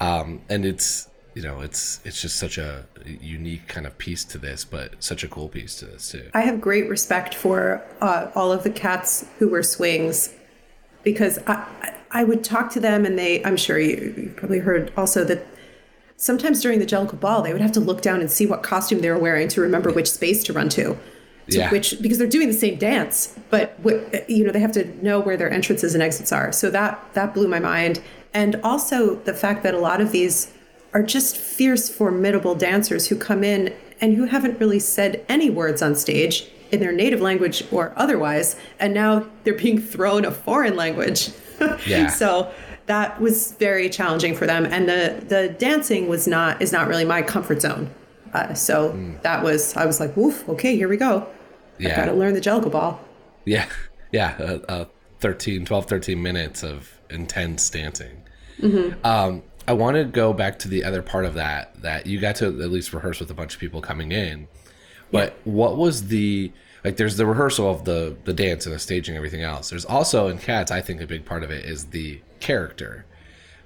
Um, 0.00 0.40
and 0.48 0.64
it's 0.64 1.08
you 1.34 1.42
know 1.42 1.60
it's 1.60 2.00
it's 2.04 2.20
just 2.20 2.36
such 2.36 2.58
a 2.58 2.86
unique 3.20 3.68
kind 3.68 3.86
of 3.86 3.96
piece 3.98 4.24
to 4.24 4.38
this, 4.38 4.64
but 4.64 5.02
such 5.02 5.22
a 5.22 5.28
cool 5.28 5.48
piece 5.48 5.76
to 5.76 5.84
this 5.86 6.10
too. 6.10 6.28
I 6.34 6.40
have 6.40 6.60
great 6.60 6.88
respect 6.88 7.34
for 7.34 7.82
uh, 8.00 8.30
all 8.34 8.50
of 8.52 8.62
the 8.64 8.70
cats 8.70 9.26
who 9.38 9.48
were 9.48 9.62
swings 9.62 10.34
because 11.04 11.38
I, 11.46 11.94
I- 12.10 12.24
would 12.24 12.42
talk 12.44 12.70
to 12.72 12.80
them 12.80 13.06
and 13.06 13.18
they, 13.18 13.42
I'm 13.44 13.56
sure 13.56 13.78
you, 13.78 14.12
you 14.16 14.34
probably 14.36 14.58
heard 14.58 14.92
also 14.96 15.24
that 15.24 15.46
sometimes 16.20 16.60
during 16.60 16.78
the 16.78 16.86
Jellicle 16.86 17.18
Ball, 17.18 17.42
they 17.42 17.52
would 17.52 17.62
have 17.62 17.72
to 17.72 17.80
look 17.80 18.02
down 18.02 18.20
and 18.20 18.30
see 18.30 18.46
what 18.46 18.62
costume 18.62 19.00
they 19.00 19.10
were 19.10 19.18
wearing 19.18 19.48
to 19.48 19.60
remember 19.60 19.90
which 19.90 20.10
space 20.10 20.44
to 20.44 20.52
run 20.52 20.68
to. 20.68 20.82
to 20.84 20.98
Yeah. 21.46 21.70
Which, 21.70 22.00
because 22.00 22.18
they're 22.18 22.28
doing 22.28 22.46
the 22.46 22.54
same 22.54 22.78
dance, 22.78 23.34
but 23.48 23.76
you 24.28 24.44
know 24.44 24.52
they 24.52 24.60
have 24.60 24.72
to 24.72 24.84
know 25.04 25.18
where 25.18 25.36
their 25.36 25.50
entrances 25.50 25.94
and 25.94 26.02
exits 26.02 26.30
are. 26.30 26.52
So 26.52 26.70
that 26.70 27.02
that 27.14 27.34
blew 27.34 27.48
my 27.48 27.58
mind, 27.58 28.00
and 28.32 28.56
also 28.62 29.16
the 29.16 29.34
fact 29.34 29.62
that 29.64 29.74
a 29.74 29.78
lot 29.78 30.00
of 30.00 30.12
these 30.12 30.52
are 30.92 31.02
just 31.02 31.36
fierce, 31.36 31.88
formidable 31.88 32.54
dancers 32.54 33.08
who 33.08 33.16
come 33.16 33.42
in 33.42 33.74
and 34.00 34.16
who 34.16 34.24
haven't 34.24 34.60
really 34.60 34.78
said 34.78 35.24
any 35.28 35.48
words 35.48 35.82
on 35.82 35.94
stage 35.94 36.48
in 36.70 36.80
their 36.80 36.92
native 36.92 37.20
language 37.20 37.64
or 37.72 37.92
otherwise, 37.96 38.56
and 38.78 38.92
now 38.92 39.26
they're 39.44 39.54
being 39.54 39.80
thrown 39.80 40.24
a 40.24 40.30
foreign 40.30 40.76
language. 40.76 41.30
Yeah. 41.86 42.06
so 42.08 42.50
that 42.90 43.20
was 43.20 43.52
very 43.52 43.88
challenging 43.88 44.34
for 44.34 44.46
them, 44.46 44.66
and 44.66 44.88
the 44.88 45.22
the 45.28 45.48
dancing 45.58 46.08
was 46.08 46.26
not 46.26 46.60
is 46.60 46.72
not 46.72 46.88
really 46.88 47.04
my 47.04 47.22
comfort 47.22 47.62
zone. 47.62 47.88
Uh, 48.34 48.52
so 48.54 48.92
that 49.22 49.42
was 49.44 49.76
I 49.76 49.86
was 49.86 50.00
like, 50.00 50.16
woof, 50.16 50.48
okay, 50.48 50.74
here 50.76 50.88
we 50.88 50.96
go. 50.96 51.14
Yeah. 51.78 51.90
I've 51.90 51.92
Yeah. 51.92 51.96
got 51.96 52.04
to 52.12 52.12
learn 52.18 52.34
the 52.34 52.40
Jellicle 52.40 52.70
Ball. 52.72 53.00
Yeah, 53.44 53.66
yeah, 54.12 54.34
uh, 54.38 54.58
uh, 54.68 54.84
13, 55.20 55.64
12, 55.64 55.86
13 55.86 56.22
minutes 56.22 56.62
of 56.64 57.00
intense 57.10 57.70
dancing. 57.70 58.22
Um, 59.04 59.42
I 59.68 59.72
want 59.72 59.96
to 59.96 60.04
go 60.04 60.32
back 60.32 60.58
to 60.60 60.68
the 60.68 60.84
other 60.84 61.00
part 61.02 61.24
of 61.24 61.34
that 61.34 61.80
that 61.82 62.06
you 62.06 62.18
got 62.20 62.36
to 62.36 62.46
at 62.46 62.70
least 62.70 62.92
rehearse 62.92 63.20
with 63.20 63.30
a 63.30 63.34
bunch 63.34 63.54
of 63.54 63.60
people 63.60 63.80
coming 63.80 64.10
in. 64.12 64.48
But 65.12 65.34
what 65.44 65.76
was 65.76 66.08
the 66.08 66.52
like? 66.84 66.96
There's 66.96 67.16
the 67.16 67.26
rehearsal 67.26 67.70
of 67.70 67.84
the 67.84 68.16
the 68.24 68.32
dance 68.32 68.66
and 68.66 68.74
the 68.74 68.78
staging, 68.78 69.14
and 69.14 69.18
everything 69.18 69.42
else. 69.42 69.70
There's 69.70 69.84
also 69.84 70.28
in 70.28 70.38
Cats, 70.38 70.70
I 70.70 70.80
think 70.80 71.00
a 71.00 71.06
big 71.06 71.24
part 71.24 71.42
of 71.42 71.50
it 71.50 71.64
is 71.64 71.86
the 71.86 72.20
character. 72.40 73.04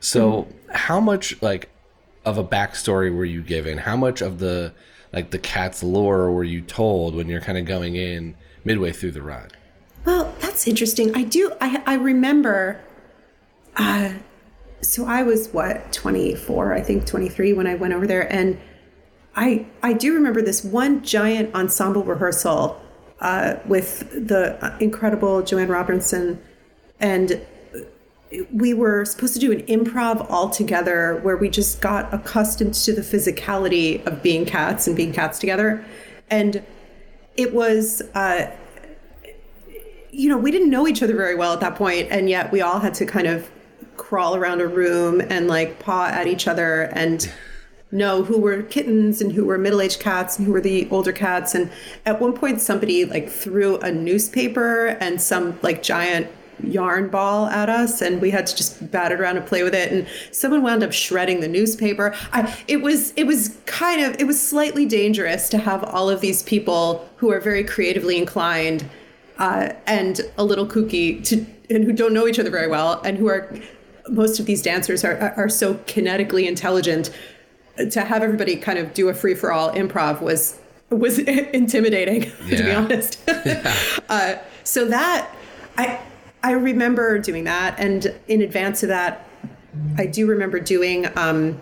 So 0.00 0.48
how 0.70 1.00
much 1.00 1.40
like 1.42 1.70
of 2.24 2.38
a 2.38 2.44
backstory 2.44 3.14
were 3.14 3.24
you 3.24 3.42
given? 3.42 3.78
How 3.78 3.96
much 3.96 4.20
of 4.20 4.38
the 4.38 4.72
like 5.12 5.30
the 5.30 5.38
cat's 5.38 5.82
lore 5.82 6.30
were 6.30 6.44
you 6.44 6.60
told 6.60 7.14
when 7.14 7.28
you're 7.28 7.40
kind 7.40 7.56
of 7.56 7.64
going 7.64 7.96
in 7.96 8.36
midway 8.64 8.92
through 8.92 9.12
the 9.12 9.22
run? 9.22 9.48
Well, 10.04 10.34
that's 10.40 10.66
interesting. 10.66 11.16
I 11.16 11.22
do. 11.22 11.52
I 11.60 11.82
I 11.86 11.94
remember. 11.94 12.80
Uh, 13.76 14.14
so 14.80 15.06
I 15.06 15.22
was 15.22 15.48
what 15.48 15.92
24, 15.92 16.74
I 16.74 16.82
think 16.82 17.06
23 17.06 17.54
when 17.54 17.66
I 17.66 17.74
went 17.74 17.94
over 17.94 18.06
there, 18.06 18.30
and 18.30 18.60
I 19.34 19.66
I 19.82 19.92
do 19.94 20.14
remember 20.14 20.42
this 20.42 20.62
one 20.62 21.02
giant 21.02 21.54
ensemble 21.54 22.04
rehearsal 22.04 22.80
uh, 23.20 23.56
with 23.66 24.10
the 24.10 24.76
incredible 24.80 25.42
Joanne 25.42 25.68
Robinson, 25.68 26.42
and 27.00 27.40
we 28.52 28.74
were 28.74 29.04
supposed 29.04 29.34
to 29.34 29.40
do 29.40 29.52
an 29.52 29.62
improv 29.62 30.26
all 30.28 30.50
together 30.50 31.20
where 31.22 31.36
we 31.36 31.48
just 31.48 31.80
got 31.80 32.12
accustomed 32.12 32.74
to 32.74 32.92
the 32.92 33.02
physicality 33.02 34.04
of 34.06 34.22
being 34.22 34.44
cats 34.44 34.86
and 34.86 34.96
being 34.96 35.12
cats 35.12 35.38
together, 35.38 35.84
and 36.30 36.62
it 37.36 37.54
was. 37.54 38.02
Uh, 38.14 38.50
you 40.16 40.28
know, 40.28 40.38
we 40.38 40.52
didn't 40.52 40.70
know 40.70 40.86
each 40.86 41.02
other 41.02 41.16
very 41.16 41.34
well 41.34 41.52
at 41.52 41.58
that 41.58 41.74
point, 41.74 42.06
and 42.08 42.30
yet 42.30 42.52
we 42.52 42.60
all 42.60 42.78
had 42.78 42.94
to 42.94 43.04
kind 43.04 43.26
of 43.26 43.50
crawl 43.96 44.36
around 44.36 44.60
a 44.60 44.66
room 44.66 45.20
and 45.20 45.48
like 45.48 45.78
paw 45.78 46.06
at 46.06 46.26
each 46.26 46.46
other 46.46 46.82
and 46.92 47.32
know 47.94 48.24
who 48.24 48.38
were 48.38 48.62
kittens 48.62 49.22
and 49.22 49.32
who 49.32 49.44
were 49.44 49.56
middle-aged 49.56 50.00
cats 50.00 50.36
and 50.36 50.46
who 50.46 50.52
were 50.52 50.60
the 50.60 50.88
older 50.90 51.12
cats. 51.12 51.54
And 51.54 51.70
at 52.04 52.20
one 52.20 52.32
point 52.32 52.60
somebody 52.60 53.04
like 53.04 53.30
threw 53.30 53.78
a 53.78 53.90
newspaper 53.90 54.88
and 55.00 55.20
some 55.22 55.58
like 55.62 55.82
giant 55.82 56.26
yarn 56.62 57.08
ball 57.08 57.46
at 57.46 57.68
us 57.68 58.00
and 58.00 58.20
we 58.20 58.30
had 58.30 58.46
to 58.46 58.56
just 58.56 58.90
bat 58.90 59.12
it 59.12 59.20
around 59.20 59.36
and 59.36 59.46
play 59.46 59.62
with 59.62 59.74
it. 59.74 59.92
And 59.92 60.06
someone 60.32 60.62
wound 60.62 60.82
up 60.82 60.92
shredding 60.92 61.40
the 61.40 61.48
newspaper. 61.48 62.14
I, 62.32 62.56
it 62.68 62.78
was 62.78 63.12
it 63.16 63.24
was 63.24 63.56
kind 63.66 64.04
of 64.04 64.20
it 64.20 64.26
was 64.26 64.40
slightly 64.40 64.86
dangerous 64.86 65.48
to 65.50 65.58
have 65.58 65.84
all 65.84 66.10
of 66.10 66.20
these 66.20 66.42
people 66.42 67.08
who 67.16 67.30
are 67.30 67.40
very 67.40 67.64
creatively 67.64 68.18
inclined 68.18 68.84
uh, 69.38 69.72
and 69.86 70.20
a 70.36 70.44
little 70.44 70.66
kooky 70.66 71.24
to 71.24 71.46
and 71.70 71.84
who 71.84 71.92
don't 71.92 72.12
know 72.12 72.26
each 72.26 72.38
other 72.38 72.50
very 72.50 72.68
well 72.68 73.00
and 73.04 73.18
who 73.18 73.28
are 73.28 73.52
most 74.08 74.38
of 74.38 74.46
these 74.46 74.62
dancers 74.62 75.02
are 75.02 75.32
are 75.36 75.48
so 75.48 75.74
kinetically 75.74 76.46
intelligent 76.46 77.10
to 77.90 78.00
have 78.02 78.22
everybody 78.22 78.56
kind 78.56 78.78
of 78.78 78.94
do 78.94 79.08
a 79.08 79.14
free 79.14 79.34
for 79.34 79.52
all 79.52 79.70
improv 79.72 80.20
was 80.20 80.58
was 80.90 81.18
intimidating 81.54 82.22
to 82.48 82.48
be 82.48 82.56
Yeah. 82.56 82.78
honest. 82.80 83.18
uh, 84.08 84.36
so 84.64 84.86
that 84.86 85.30
I 85.76 86.00
I 86.42 86.52
remember 86.52 87.18
doing 87.18 87.44
that, 87.44 87.74
and 87.78 88.14
in 88.28 88.42
advance 88.42 88.82
of 88.82 88.90
that, 88.90 89.26
I 89.98 90.06
do 90.06 90.26
remember 90.26 90.60
doing. 90.60 91.06
Um, 91.16 91.60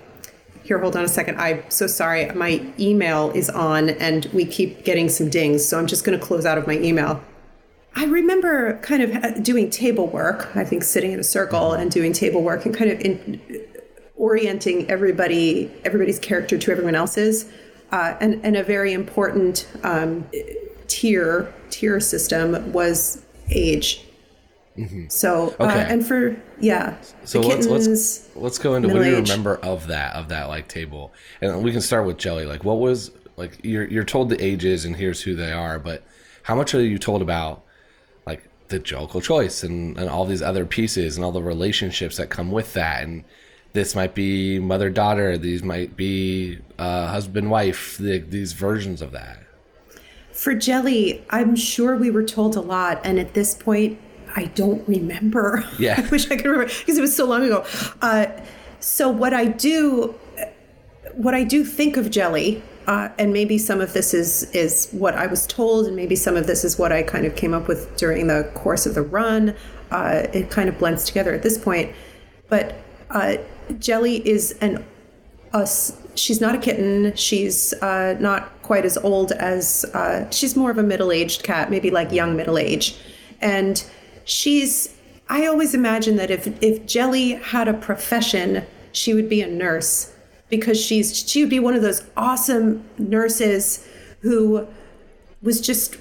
here, 0.64 0.78
hold 0.78 0.94
on 0.94 1.04
a 1.04 1.08
second. 1.08 1.40
I'm 1.40 1.64
so 1.70 1.88
sorry. 1.88 2.26
My 2.36 2.64
email 2.78 3.32
is 3.32 3.50
on, 3.50 3.90
and 3.90 4.26
we 4.26 4.44
keep 4.44 4.84
getting 4.84 5.08
some 5.08 5.28
dings. 5.28 5.64
So 5.66 5.76
I'm 5.76 5.88
just 5.88 6.04
going 6.04 6.16
to 6.16 6.24
close 6.24 6.46
out 6.46 6.56
of 6.56 6.68
my 6.68 6.78
email. 6.78 7.20
I 7.96 8.04
remember 8.04 8.78
kind 8.78 9.02
of 9.02 9.10
uh, 9.24 9.30
doing 9.40 9.70
table 9.70 10.06
work. 10.06 10.54
I 10.56 10.64
think 10.64 10.84
sitting 10.84 11.10
in 11.10 11.18
a 11.18 11.24
circle 11.24 11.72
and 11.72 11.90
doing 11.90 12.12
table 12.12 12.42
work 12.42 12.64
and 12.64 12.72
kind 12.72 12.92
of 12.92 13.00
in, 13.00 13.40
orienting 14.22 14.88
everybody, 14.88 15.68
everybody's 15.84 16.20
character 16.20 16.56
to 16.56 16.70
everyone 16.70 16.94
else's, 16.94 17.50
uh, 17.90 18.16
and 18.20 18.40
and 18.44 18.56
a 18.56 18.62
very 18.62 18.92
important 18.92 19.68
um, 19.82 20.24
tier 20.86 21.52
tier 21.70 21.98
system 21.98 22.72
was 22.72 23.20
age. 23.50 24.04
So 25.08 25.54
uh, 25.60 25.64
Okay. 25.64 25.86
and 25.92 26.06
for 26.06 26.34
yeah, 26.60 26.96
So 27.24 27.40
let's 27.40 27.66
let's 27.66 28.34
let's 28.36 28.58
go 28.58 28.74
into 28.76 28.88
what 28.88 29.02
do 29.02 29.10
you 29.10 29.16
remember 29.16 29.56
of 29.56 29.88
that 29.88 30.14
of 30.14 30.28
that 30.28 30.48
like 30.48 30.68
table, 30.68 31.12
and 31.42 31.62
we 31.62 31.72
can 31.72 31.82
start 31.82 32.06
with 32.06 32.16
Jelly. 32.16 32.46
Like, 32.46 32.64
what 32.64 32.78
was 32.78 33.10
like 33.36 33.58
you're 33.64 33.86
you're 33.88 34.04
told 34.04 34.30
the 34.30 34.42
ages 34.42 34.84
and 34.84 34.96
here's 34.96 35.20
who 35.20 35.34
they 35.34 35.52
are, 35.52 35.78
but 35.78 36.04
how 36.44 36.54
much 36.54 36.74
are 36.74 36.80
you 36.80 36.96
told 36.96 37.20
about 37.22 37.64
like 38.24 38.48
the 38.68 38.78
Jellicle 38.78 39.22
choice 39.22 39.62
and 39.64 39.98
and 39.98 40.08
all 40.08 40.24
these 40.24 40.40
other 40.42 40.64
pieces 40.64 41.16
and 41.16 41.24
all 41.24 41.32
the 41.32 41.42
relationships 41.42 42.16
that 42.16 42.30
come 42.30 42.50
with 42.52 42.72
that 42.72 43.02
and 43.02 43.24
this 43.72 43.94
might 43.94 44.14
be 44.14 44.58
mother 44.58 44.90
daughter 44.90 45.38
these 45.38 45.62
might 45.62 45.96
be 45.96 46.58
uh, 46.78 47.06
husband 47.06 47.50
wife 47.50 47.96
the, 47.98 48.18
these 48.18 48.52
versions 48.52 49.02
of 49.02 49.12
that 49.12 49.38
For 50.32 50.54
Jelly, 50.54 51.24
I'm 51.30 51.54
sure 51.54 51.94
we 51.96 52.10
were 52.10 52.24
told 52.24 52.56
a 52.56 52.60
lot, 52.60 53.00
and 53.04 53.18
at 53.20 53.34
this 53.34 53.54
point, 53.54 54.00
I 54.34 54.46
don't 54.46 54.86
remember. 54.88 55.64
Yeah. 55.78 56.02
I 56.04 56.08
wish 56.08 56.30
I 56.30 56.36
could 56.36 56.46
remember 56.46 56.72
because 56.72 56.98
it 56.98 57.00
was 57.00 57.14
so 57.14 57.26
long 57.26 57.44
ago. 57.44 57.64
Uh, 58.00 58.26
so 58.80 59.08
what 59.10 59.34
I 59.34 59.44
do, 59.44 60.18
what 61.14 61.34
I 61.34 61.44
do 61.44 61.64
think 61.64 61.96
of 61.96 62.10
Jelly, 62.10 62.62
uh, 62.86 63.10
and 63.18 63.32
maybe 63.32 63.58
some 63.58 63.80
of 63.80 63.92
this 63.92 64.12
is 64.12 64.50
is 64.52 64.88
what 64.90 65.14
I 65.14 65.26
was 65.26 65.46
told, 65.46 65.86
and 65.86 65.94
maybe 65.94 66.16
some 66.16 66.36
of 66.36 66.46
this 66.46 66.64
is 66.64 66.78
what 66.78 66.92
I 66.92 67.02
kind 67.02 67.26
of 67.26 67.36
came 67.36 67.54
up 67.54 67.68
with 67.68 67.96
during 67.96 68.26
the 68.26 68.50
course 68.54 68.86
of 68.86 68.94
the 68.94 69.02
run. 69.02 69.54
Uh, 69.90 70.26
it 70.32 70.50
kind 70.50 70.68
of 70.68 70.78
blends 70.78 71.04
together 71.04 71.32
at 71.34 71.42
this 71.42 71.58
point, 71.58 71.94
but 72.48 72.74
uh, 73.10 73.36
Jelly 73.78 74.26
is 74.28 74.52
an 74.60 74.84
us 75.52 75.96
she's 76.14 76.40
not 76.40 76.54
a 76.54 76.58
kitten. 76.58 77.14
She's 77.14 77.72
uh, 77.74 78.16
not 78.20 78.62
quite 78.62 78.84
as 78.84 78.96
old 78.98 79.32
as 79.32 79.84
uh, 79.94 80.30
she's 80.30 80.56
more 80.56 80.70
of 80.70 80.78
a 80.78 80.82
middle-aged 80.82 81.42
cat 81.42 81.70
maybe 81.70 81.90
like 81.90 82.12
young 82.12 82.36
middle 82.36 82.58
age 82.58 82.96
and 83.42 83.84
she's 84.24 84.94
i 85.28 85.44
always 85.46 85.74
imagine 85.74 86.16
that 86.16 86.30
if 86.30 86.46
if 86.62 86.86
jelly 86.86 87.32
had 87.32 87.68
a 87.68 87.74
profession 87.74 88.64
she 88.92 89.12
would 89.12 89.28
be 89.28 89.42
a 89.42 89.46
nurse 89.46 90.12
because 90.48 90.80
she's 90.80 91.28
she 91.28 91.42
would 91.42 91.50
be 91.50 91.60
one 91.60 91.74
of 91.74 91.82
those 91.82 92.02
awesome 92.16 92.84
nurses 92.98 93.86
who 94.20 94.66
was 95.42 95.60
just 95.60 95.96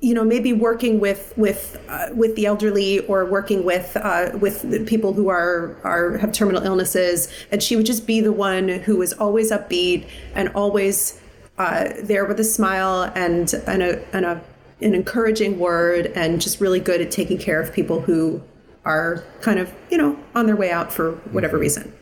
you 0.00 0.14
know 0.14 0.24
maybe 0.24 0.52
working 0.52 0.98
with 0.98 1.32
with 1.36 1.80
uh, 1.88 2.08
with 2.14 2.34
the 2.36 2.46
elderly 2.46 3.00
or 3.06 3.24
working 3.24 3.64
with 3.64 3.96
uh, 3.96 4.30
with 4.40 4.68
the 4.68 4.80
people 4.84 5.12
who 5.12 5.28
are 5.28 5.76
are 5.84 6.18
have 6.18 6.32
terminal 6.32 6.62
illnesses. 6.62 7.32
And 7.52 7.62
she 7.62 7.76
would 7.76 7.86
just 7.86 8.06
be 8.06 8.20
the 8.20 8.32
one 8.32 8.68
who 8.68 8.96
was 8.96 9.12
always 9.14 9.50
upbeat 9.50 10.08
and 10.34 10.48
always 10.50 11.20
uh, 11.58 11.90
there 12.02 12.24
with 12.24 12.40
a 12.40 12.44
smile 12.44 13.12
and 13.14 13.52
and 13.66 13.82
a 13.82 14.14
and 14.14 14.24
a 14.24 14.42
an 14.80 14.94
encouraging 14.94 15.58
word 15.58 16.06
and 16.14 16.40
just 16.40 16.60
really 16.60 16.80
good 16.80 17.00
at 17.00 17.10
taking 17.10 17.38
care 17.38 17.60
of 17.60 17.72
people 17.72 18.00
who 18.00 18.42
are 18.84 19.22
kind 19.40 19.58
of 19.58 19.72
you 19.90 19.98
know 19.98 20.18
on 20.34 20.46
their 20.46 20.56
way 20.56 20.70
out 20.70 20.92
for 20.92 21.12
whatever 21.32 21.58
reason. 21.58 21.92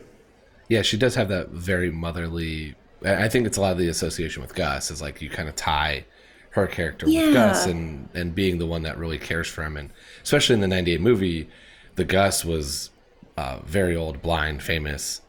Yeah 0.69 0.81
she 0.81 0.97
does 0.97 1.15
have 1.15 1.27
that 1.29 1.49
very 1.49 1.91
motherly 1.91 2.75
I 3.03 3.29
think 3.29 3.47
it's 3.47 3.57
a 3.57 3.61
lot 3.61 3.71
of 3.71 3.77
the 3.77 3.89
association 3.89 4.41
with 4.41 4.55
gus 4.55 4.91
is 4.91 5.01
like 5.01 5.21
you 5.21 5.29
kind 5.29 5.49
of 5.49 5.55
tie 5.55 6.05
her 6.51 6.67
character 6.67 7.07
Yeah. 7.07 7.25
with 7.25 7.33
gus 7.33 7.65
and 7.65 8.09
and 8.13 8.33
being 8.33 8.57
the 8.57 8.65
one 8.65 8.83
that 8.83 8.97
really 8.97 9.19
cares 9.19 9.47
for 9.47 9.63
him. 9.63 9.77
And 9.77 9.91
especially 10.23 10.55
in 10.55 10.61
the 10.61 10.67
98 10.67 11.01
movie 11.01 11.49
the 11.95 12.05
gus 12.05 12.43
was 12.45 12.89
a 13.37 13.59
very 13.65 13.95
old 13.95 14.21
blind 14.21 14.63
famous 14.63 15.21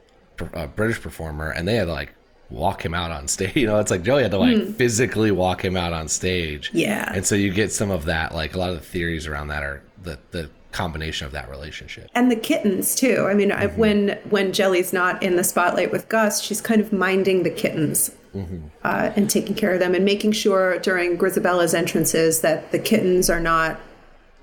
uh, 0.54 0.66
british 0.66 1.00
performer 1.00 1.50
and 1.50 1.68
they 1.68 1.76
had 1.76 1.86
to 1.86 1.92
like 1.92 2.14
walk 2.48 2.84
him 2.84 2.94
out 2.94 3.10
on 3.10 3.28
stage. 3.36 3.56
You 3.56 3.66
know 3.66 3.78
it's 3.78 3.90
like 3.90 4.02
joey 4.02 4.22
had 4.22 4.30
to 4.32 4.38
like 4.38 4.56
hmm. 4.56 4.72
physically 4.72 5.30
walk 5.30 5.64
him 5.64 5.76
out 5.76 5.92
on 5.92 6.08
stage. 6.08 6.70
Yeah. 6.72 7.12
and 7.14 7.26
so 7.26 7.34
you 7.34 7.52
get 7.52 7.72
some 7.72 7.90
of 7.90 8.06
that 8.06 8.34
like 8.34 8.54
a 8.54 8.58
lot 8.58 8.70
of 8.70 8.76
the 8.76 8.84
theories 8.84 9.26
around 9.26 9.48
that 9.48 9.62
are 9.62 9.82
the 10.02 10.18
the 10.30 10.50
combination 10.72 11.26
of 11.26 11.32
that 11.32 11.50
relationship. 11.50 12.08
And 12.14 12.30
the 12.30 12.36
kittens 12.36 12.94
too. 12.94 13.26
I 13.28 13.34
mean, 13.34 13.52
I, 13.52 13.66
mm-hmm. 13.66 13.80
when 13.80 14.18
when 14.28 14.52
Jelly's 14.52 14.92
not 14.92 15.22
in 15.22 15.36
the 15.36 15.44
spotlight 15.44 15.90
with 15.92 16.08
Gus, 16.08 16.40
she's 16.40 16.60
kind 16.60 16.80
of 16.80 16.92
minding 16.92 17.42
the 17.42 17.50
kittens 17.50 18.12
uh, 18.34 19.12
and 19.16 19.28
taking 19.28 19.54
care 19.54 19.72
of 19.72 19.80
them 19.80 19.94
and 19.94 20.04
making 20.04 20.32
sure 20.32 20.78
during 20.78 21.16
Grizabella's 21.18 21.74
entrances 21.74 22.40
that 22.42 22.70
the 22.72 22.78
kittens 22.78 23.28
are 23.30 23.40
not, 23.40 23.80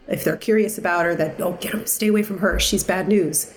if 0.07 0.23
they're 0.23 0.37
curious 0.37 0.77
about 0.77 1.05
her, 1.05 1.15
that 1.15 1.39
oh, 1.41 1.53
get 1.61 1.73
'em, 1.73 1.85
stay 1.85 2.07
away 2.07 2.23
from 2.23 2.39
her. 2.39 2.59
She's 2.59 2.83
bad 2.83 3.07
news. 3.07 3.53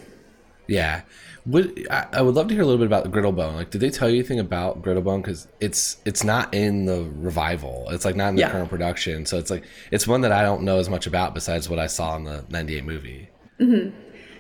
Yeah. 0.67 1.03
Would 1.47 1.87
I, 1.91 2.07
I 2.13 2.23
would 2.23 2.35
love 2.35 2.49
to 2.49 2.55
hear 2.55 2.63
a 2.63 2.67
little 2.67 2.79
bit 2.79 2.87
about 2.87 3.11
Griddlebone. 3.11 3.55
Like, 3.55 3.71
did 3.71 3.81
they 3.81 3.89
tell 3.91 4.09
you 4.11 4.17
anything 4.17 4.39
about 4.39 4.83
Griddlebone? 4.83 5.23
Because 5.23 5.49
it's 5.59 5.97
it's 6.05 6.23
not 6.23 6.53
in 6.53 6.85
the 6.85 7.11
revival. 7.17 7.87
It's 7.91 8.05
like 8.05 8.15
not 8.15 8.29
in 8.29 8.35
the 8.35 8.43
Yeah. 8.43 8.51
current 8.51 8.69
production. 8.69 9.25
So 9.25 9.39
it's 9.39 9.51
like 9.51 9.65
it's 9.91 10.07
one 10.07 10.21
that 10.21 10.33
I 10.33 10.43
don't 10.43 10.63
know 10.63 10.79
as 10.79 10.91
much 10.91 11.07
about 11.07 11.33
besides 11.35 11.69
what 11.69 11.79
I 11.79 11.87
saw 11.87 12.15
in 12.17 12.25
the 12.25 12.45
'98 12.51 12.85
movie. 12.85 13.29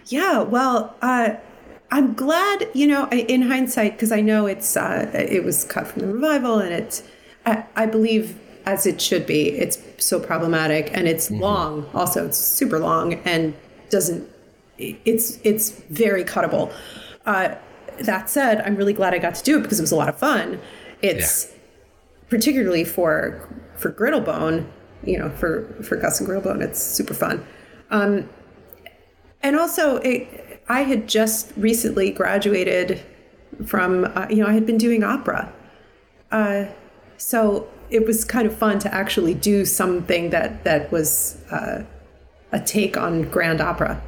Yeah, 0.06 0.42
well, 0.42 0.94
uh, 1.02 1.34
I'm 1.92 2.14
glad, 2.14 2.68
you 2.72 2.86
know, 2.86 3.08
in 3.10 3.42
hindsight, 3.42 3.92
because 3.92 4.12
I 4.12 4.20
know 4.20 4.46
it's 4.46 4.76
uh, 4.76 5.10
it 5.14 5.44
was 5.44 5.64
cut 5.64 5.88
from 5.88 6.02
the 6.02 6.12
revival, 6.12 6.58
and 6.58 6.72
it's, 6.72 7.02
I, 7.44 7.64
I 7.74 7.86
believe, 7.86 8.38
as 8.64 8.86
it 8.86 9.00
should 9.00 9.26
be, 9.26 9.50
it's 9.50 9.78
so 9.98 10.20
problematic, 10.20 10.90
and 10.96 11.08
it's 11.08 11.30
long. 11.30 11.88
Also, 11.92 12.26
it's 12.26 12.38
super 12.38 12.78
long 12.78 13.14
and 13.24 13.54
doesn't. 13.90 14.28
It's 14.78 15.38
it's 15.42 15.70
very 15.90 16.24
cuttable. 16.24 16.72
Uh, 17.26 17.56
that 17.98 18.30
said, 18.30 18.60
I'm 18.62 18.76
really 18.76 18.92
glad 18.92 19.12
I 19.12 19.18
got 19.18 19.34
to 19.34 19.42
do 19.42 19.58
it 19.58 19.62
because 19.62 19.78
it 19.78 19.82
was 19.82 19.92
a 19.92 19.96
lot 19.96 20.08
of 20.08 20.18
fun. 20.18 20.60
It's 21.02 21.52
particularly 22.28 22.84
for 22.84 23.48
for 23.76 23.90
Griddlebone, 23.90 24.66
you 25.04 25.18
know, 25.18 25.30
for 25.30 25.64
for 25.82 25.96
Gus 25.96 26.20
and 26.20 26.28
Griddlebone, 26.28 26.62
it's 26.62 26.80
super 26.80 27.14
fun. 27.14 27.44
Um, 27.90 28.28
and 29.42 29.56
also, 29.56 29.96
it, 29.96 30.49
I 30.70 30.82
had 30.82 31.08
just 31.08 31.52
recently 31.56 32.12
graduated 32.12 33.02
from 33.66 34.04
uh, 34.04 34.28
you 34.30 34.36
know 34.36 34.46
I 34.46 34.52
had 34.52 34.66
been 34.66 34.78
doing 34.78 35.02
opera, 35.02 35.52
uh, 36.30 36.66
so 37.16 37.68
it 37.90 38.06
was 38.06 38.24
kind 38.24 38.46
of 38.46 38.56
fun 38.56 38.78
to 38.78 38.94
actually 38.94 39.34
do 39.34 39.64
something 39.64 40.30
that 40.30 40.62
that 40.62 40.92
was 40.92 41.42
uh, 41.50 41.82
a 42.52 42.60
take 42.60 42.96
on 42.96 43.22
grand 43.22 43.60
opera. 43.60 44.00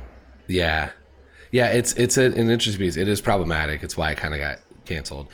Yeah, 0.47 0.91
yeah. 1.51 1.67
It's 1.67 1.95
it's 1.95 2.17
a, 2.17 2.27
an 2.27 2.49
interesting 2.49 2.79
piece. 2.79 2.97
It 2.97 3.09
is 3.09 3.21
problematic. 3.21 3.83
It's 3.83 3.97
why 3.97 4.13
it 4.13 4.19
kind 4.19 4.33
of 4.33 4.39
got 4.39 4.61
canceled. 4.85 5.27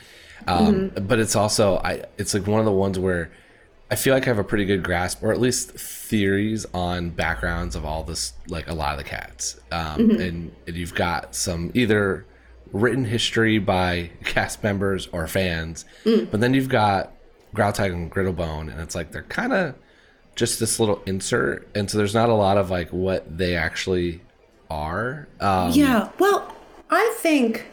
Um, 0.47 0.91
But 0.99 1.19
it's 1.19 1.35
also 1.35 1.77
I. 1.83 2.05
It's 2.17 2.33
like 2.33 2.47
one 2.47 2.59
of 2.59 2.65
the 2.65 2.71
ones 2.71 2.97
where 2.97 3.29
I 3.91 3.95
feel 3.95 4.13
like 4.13 4.23
I 4.23 4.25
have 4.27 4.37
a 4.37 4.43
pretty 4.43 4.65
good 4.65 4.83
grasp, 4.83 5.23
or 5.23 5.31
at 5.31 5.39
least 5.39 5.71
theories 5.71 6.65
on 6.73 7.09
backgrounds 7.09 7.75
of 7.75 7.85
all 7.85 8.03
this, 8.03 8.33
like 8.47 8.67
a 8.69 8.73
lot 8.73 8.91
of 8.91 8.97
the 8.99 9.03
cats. 9.03 9.59
Um, 9.71 10.11
and, 10.11 10.51
and 10.67 10.75
you've 10.75 10.93
got 10.93 11.33
some 11.33 11.71
either 11.73 12.25
written 12.71 13.03
history 13.05 13.57
by 13.57 14.11
cast 14.25 14.63
members 14.63 15.07
or 15.11 15.27
fans, 15.27 15.85
but 16.03 16.39
then 16.39 16.53
you've 16.53 16.69
got 16.69 17.13
Growltiger 17.55 17.93
and 17.93 18.11
Griddlebone, 18.11 18.71
and 18.71 18.79
it's 18.79 18.93
like 18.93 19.11
they're 19.11 19.23
kind 19.23 19.53
of 19.53 19.73
just 20.35 20.59
this 20.59 20.79
little 20.79 21.01
insert, 21.07 21.67
and 21.73 21.89
so 21.89 21.97
there's 21.97 22.13
not 22.13 22.29
a 22.29 22.33
lot 22.35 22.57
of 22.57 22.69
like 22.69 22.89
what 22.89 23.37
they 23.37 23.55
actually 23.55 24.21
are. 24.69 25.27
Um, 25.39 25.71
Yeah, 25.71 26.09
well, 26.19 26.55
I 26.91 27.11
think 27.17 27.65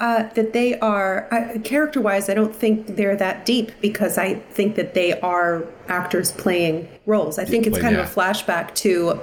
uh, 0.00 0.24
that 0.34 0.52
they 0.52 0.78
are 0.80 1.28
I 1.30 1.58
character 1.58 2.00
wise. 2.00 2.28
I 2.28 2.34
don't 2.34 2.54
think 2.54 2.96
they're 2.96 3.16
that 3.16 3.44
deep 3.46 3.70
because 3.80 4.18
I 4.18 4.34
think 4.34 4.74
that 4.76 4.94
they 4.94 5.18
are 5.20 5.64
actors 5.88 6.32
playing 6.32 6.88
roles. 7.06 7.38
I 7.38 7.44
think 7.44 7.66
it's 7.66 7.78
kind 7.78 7.94
yeah. 7.96 8.02
of 8.02 8.10
a 8.10 8.14
flashback 8.14 8.74
to 8.76 9.20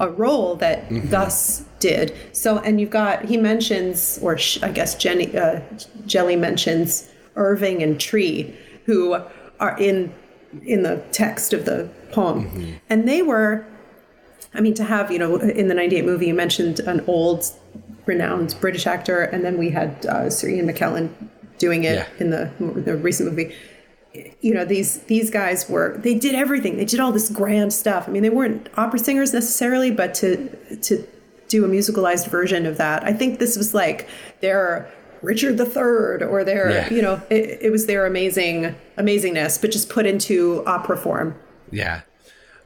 a 0.00 0.08
role 0.10 0.56
that 0.56 0.88
Mm-hmm. 0.88 1.08
Gus 1.10 1.64
did. 1.78 2.14
So, 2.32 2.58
and 2.58 2.80
you've 2.80 2.90
got 2.90 3.24
he 3.24 3.36
mentions, 3.36 4.18
or 4.20 4.36
sh- 4.36 4.62
I 4.62 4.70
guess 4.70 4.94
Jenny 4.96 5.36
uh, 5.36 5.60
Jelly 6.06 6.36
mentions 6.36 7.08
Irving 7.36 7.82
and 7.82 7.98
Tree, 8.00 8.54
who 8.84 9.14
are 9.60 9.76
in 9.78 10.12
in 10.64 10.82
the 10.82 11.02
text 11.12 11.52
of 11.52 11.64
the 11.64 11.88
poem, 12.12 12.46
Mm-hmm. 12.46 12.72
and 12.90 13.08
they 13.08 13.22
were 13.22 13.64
I 14.54 14.60
mean, 14.60 14.74
to 14.74 14.84
have, 14.84 15.10
you 15.10 15.18
know, 15.18 15.36
in 15.36 15.68
the 15.68 15.74
98 15.74 16.04
movie, 16.06 16.28
you 16.28 16.34
mentioned 16.34 16.80
an 16.80 17.04
old, 17.06 17.44
renowned 18.06 18.56
British 18.60 18.86
actor, 18.86 19.20
and 19.22 19.44
then 19.44 19.58
we 19.58 19.70
had 19.70 20.06
uh, 20.06 20.30
Sir 20.30 20.48
Ian 20.48 20.66
McKellen 20.68 21.10
doing 21.58 21.84
it 21.84 21.94
Yeah. 21.96 22.06
in 22.18 22.30
the, 22.30 22.50
the 22.60 22.96
recent 22.96 23.28
movie. 23.30 23.54
You 24.40 24.54
know, 24.54 24.64
these 24.64 25.00
these 25.04 25.30
guys 25.30 25.68
were 25.68 25.98
they 25.98 26.14
did 26.14 26.34
everything. 26.34 26.78
They 26.78 26.86
did 26.86 27.00
all 27.00 27.12
this 27.12 27.28
grand 27.28 27.72
stuff. 27.74 28.08
I 28.08 28.12
mean, 28.12 28.22
they 28.22 28.30
weren't 28.30 28.68
opera 28.76 28.98
singers 28.98 29.34
necessarily, 29.34 29.90
but 29.90 30.14
to 30.14 30.48
to 30.82 31.06
do 31.48 31.64
a 31.64 31.68
musicalized 31.68 32.28
version 32.28 32.64
of 32.66 32.78
that, 32.78 33.04
I 33.04 33.12
think 33.12 33.38
this 33.38 33.56
was 33.58 33.74
like 33.74 34.08
their 34.40 34.90
Richard 35.22 35.60
III 35.60 36.26
or 36.26 36.44
their, 36.44 36.70
Yeah. 36.70 36.92
you 36.92 37.02
know, 37.02 37.20
it, 37.30 37.58
it 37.62 37.70
was 37.72 37.86
their 37.86 38.04
amazing 38.06 38.74
amazingness, 38.98 39.60
but 39.60 39.70
just 39.70 39.88
put 39.88 40.06
into 40.06 40.62
opera 40.66 40.96
form. 40.96 41.34
Yeah. 41.70 42.00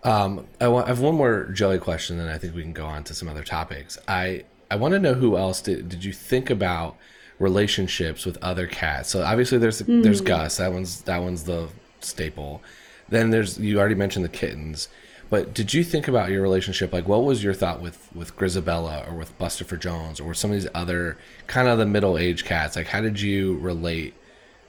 Um, 0.03 0.47
I, 0.61 0.69
wa- 0.69 0.83
I 0.85 0.89
have 0.89 1.01
one 1.01 1.15
more 1.15 1.45
jelly 1.53 1.79
question, 1.79 2.19
and 2.19 2.31
I 2.31 2.39
think 2.39 2.55
we 2.55 2.63
can 2.63 2.73
go 2.73 2.87
on 2.87 3.05
to 3.05 3.15
some 3.15 3.29
other 3.29 3.45
topics. 3.45 3.99
I 4.09 4.45
I 4.71 4.77
want 4.77 4.93
to 4.93 4.99
know 4.99 5.15
who 5.15 5.37
else 5.37 5.61
did 5.61 5.89
did 5.89 6.05
you 6.05 6.12
think 6.12 6.50
about 6.50 6.97
relationships 7.39 8.25
with 8.25 8.39
other 8.43 8.67
cats? 8.67 9.11
So 9.11 9.23
obviously 9.23 9.59
there's 9.59 9.81
there's 9.81 10.21
Gus. 10.21 10.59
That 10.59 10.73
one's 10.73 11.03
that 11.03 11.23
one's 11.23 11.45
the 11.45 11.69
staple. 12.00 12.62
Then 13.09 13.31
there's 13.31 13.59
you 13.59 13.79
already 13.79 13.97
mentioned 13.97 14.25
the 14.25 14.29
kittens, 14.29 14.89
but 15.31 15.55
did 15.55 15.73
you 15.73 15.85
think 15.85 16.09
about 16.09 16.31
your 16.31 16.43
relationship? 16.43 16.93
Like, 16.93 17.07
what 17.07 17.25
was 17.25 17.43
your 17.43 17.55
thought 17.55 17.81
with 17.81 18.09
with 18.15 18.37
Grizabella 18.37 19.11
or 19.11 19.15
with 19.15 19.37
Bustopher 19.39 19.79
Jones 19.79 20.21
or 20.21 20.29
with 20.29 20.39
some 20.39 20.50
of 20.50 20.61
these 20.61 20.71
other 20.75 21.17
kind 21.47 21.69
of 21.69 21.79
the 21.79 21.87
middle 21.87 22.19
aged 22.19 22.45
cats? 22.45 22.77
Like, 22.77 22.89
how 22.89 23.00
did 23.00 23.21
you 23.21 23.57
relate 23.59 24.15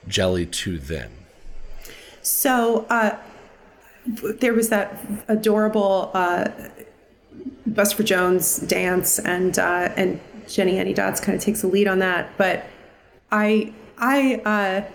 Jelly 0.08 0.46
to 0.46 0.78
them? 0.78 1.10
So 2.22 2.86
uh, 2.88 3.16
there 4.06 4.54
was 4.54 4.68
that 4.68 5.04
adorable 5.28 6.10
uh, 6.14 6.48
Buster 7.66 8.02
Jones 8.02 8.58
dance, 8.58 9.18
and 9.18 9.58
uh, 9.58 9.92
and 9.96 10.20
Jennyanydots 10.46 11.22
kind 11.22 11.36
of 11.36 11.42
takes 11.42 11.62
the 11.62 11.68
lead 11.68 11.88
on 11.88 11.98
that. 12.00 12.30
But 12.36 12.64
I 13.30 13.72
I 13.98 14.36
uh, 14.44 14.90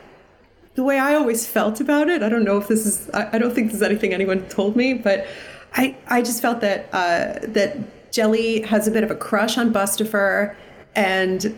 the 0.75 0.83
way 0.83 0.99
I 0.99 1.15
always 1.15 1.47
felt 1.47 1.79
about 1.79 2.09
it, 2.09 2.21
I 2.21 2.29
don't 2.29 2.43
know 2.43 2.57
if 2.57 2.67
this 2.67 2.85
is 2.85 3.09
I, 3.11 3.29
I 3.33 3.37
don't 3.37 3.53
think 3.53 3.67
this 3.67 3.77
is 3.77 3.83
anything 3.83 4.13
anyone 4.13 4.47
told 4.49 4.75
me, 4.75 4.93
but 4.93 5.25
I 5.73 5.95
I 6.07 6.21
just 6.21 6.41
felt 6.41 6.61
that 6.61 6.89
uh, 6.93 7.39
that 7.47 8.11
Jelly 8.11 8.61
has 8.61 8.87
a 8.87 8.91
bit 8.91 9.03
of 9.03 9.11
a 9.11 9.15
crush 9.15 9.57
on 9.57 9.73
Bustopher, 9.73 10.55
and 10.95 11.57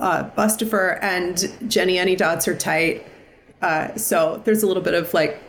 uh, 0.00 0.28
Bustopher 0.30 0.98
and 1.02 1.36
Jennyanydots 1.64 2.48
are 2.48 2.56
tight. 2.56 3.06
Uh, 3.62 3.94
so 3.96 4.42
there's 4.44 4.62
a 4.62 4.66
little 4.66 4.82
bit 4.82 4.94
of 4.94 5.14
like 5.14 5.45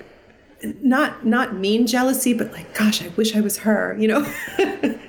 not 0.82 1.26
not 1.26 1.56
mean 1.56 1.86
jealousy, 1.88 2.34
but 2.34 2.52
like, 2.52 2.74
gosh, 2.78 3.02
I 3.04 3.10
wish 3.10 3.36
I 3.36 3.42
was 3.42 3.58
her, 3.60 3.96
you 4.00 4.08
know? 4.08 4.26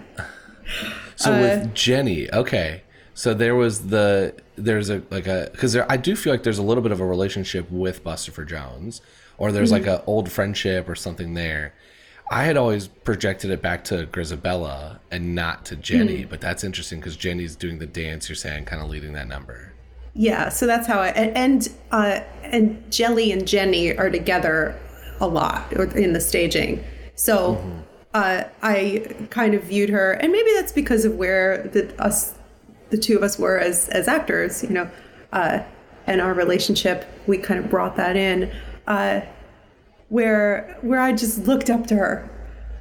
So 1.16 1.32
Uh, 1.32 1.40
with 1.40 1.74
Jenny, 1.74 2.32
okay. 2.32 2.82
So 3.14 3.34
there 3.34 3.56
was 3.56 3.88
the 3.88 4.34
there's 4.56 4.90
a 4.90 5.02
like 5.10 5.26
a 5.26 5.48
because 5.50 5.72
there 5.72 5.90
I 5.90 5.96
do 5.96 6.14
feel 6.14 6.32
like 6.32 6.42
there's 6.44 6.58
a 6.58 6.62
little 6.62 6.82
bit 6.82 6.92
of 6.92 7.00
a 7.00 7.06
relationship 7.06 7.68
with 7.70 8.04
Bustopher 8.04 8.46
Jones, 8.46 9.00
or 9.38 9.50
there's 9.50 9.72
like 9.72 9.82
Mm-hmm. 9.82 10.02
a 10.02 10.04
old 10.06 10.30
friendship 10.30 10.88
or 10.88 10.94
something 10.94 11.34
there. 11.34 11.74
I 12.30 12.44
had 12.44 12.56
always 12.56 12.86
projected 12.88 13.50
it 13.50 13.62
back 13.62 13.82
to 13.84 14.06
Grizabella 14.06 14.98
and 15.10 15.34
not 15.34 15.64
to 15.66 15.76
Jenny, 15.76 16.24
Mm. 16.24 16.28
but 16.30 16.40
that's 16.42 16.62
interesting 16.62 17.00
because 17.00 17.16
Jenny's 17.16 17.56
doing 17.56 17.78
the 17.78 17.86
dance. 17.86 18.28
You're 18.28 18.36
saying, 18.36 18.66
kind 18.66 18.82
of 18.82 18.88
leading 18.90 19.14
that 19.14 19.26
number. 19.26 19.72
yeah, 20.14 20.50
so 20.50 20.66
that's 20.66 20.86
how 20.86 21.00
I 21.00 21.08
and 21.08 21.36
and, 21.36 21.68
uh, 21.90 22.20
and 22.44 22.92
Jelly 22.92 23.32
and 23.32 23.48
Jenny 23.48 23.96
are 23.96 24.10
together 24.10 24.78
a 25.20 25.26
lot 25.26 25.72
in 25.72 26.12
the 26.12 26.20
staging. 26.20 26.84
So 27.14 27.62
uh, 28.14 28.44
I 28.62 29.16
kind 29.30 29.54
of 29.54 29.64
viewed 29.64 29.90
her, 29.90 30.12
and 30.12 30.32
maybe 30.32 30.50
that's 30.54 30.72
because 30.72 31.04
of 31.04 31.16
where 31.16 31.64
the 31.68 31.94
us 32.02 32.34
the 32.90 32.96
two 32.96 33.16
of 33.16 33.22
us 33.22 33.38
were 33.38 33.58
as 33.58 33.88
as 33.90 34.08
actors, 34.08 34.62
you 34.62 34.70
know, 34.70 34.90
uh, 35.32 35.60
and 36.06 36.20
our 36.20 36.34
relationship. 36.34 37.06
We 37.26 37.38
kind 37.38 37.60
of 37.60 37.70
brought 37.70 37.96
that 37.96 38.16
in. 38.16 38.52
Uh, 38.86 39.20
where 40.08 40.78
where 40.80 41.00
I 41.00 41.12
just 41.12 41.46
looked 41.46 41.70
up 41.70 41.86
to 41.88 41.96
her. 41.96 42.30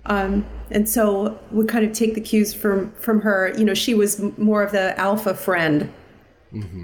Um, 0.05 0.45
and 0.71 0.87
so 0.87 1.37
we 1.51 1.65
kind 1.65 1.85
of 1.85 1.91
take 1.91 2.13
the 2.13 2.21
cues 2.21 2.53
from 2.53 2.91
from 2.93 3.21
her. 3.21 3.53
You 3.57 3.65
know, 3.65 3.73
she 3.73 3.93
was 3.93 4.21
more 4.37 4.63
of 4.63 4.71
the 4.71 4.97
alpha 4.99 5.33
friend. 5.33 5.91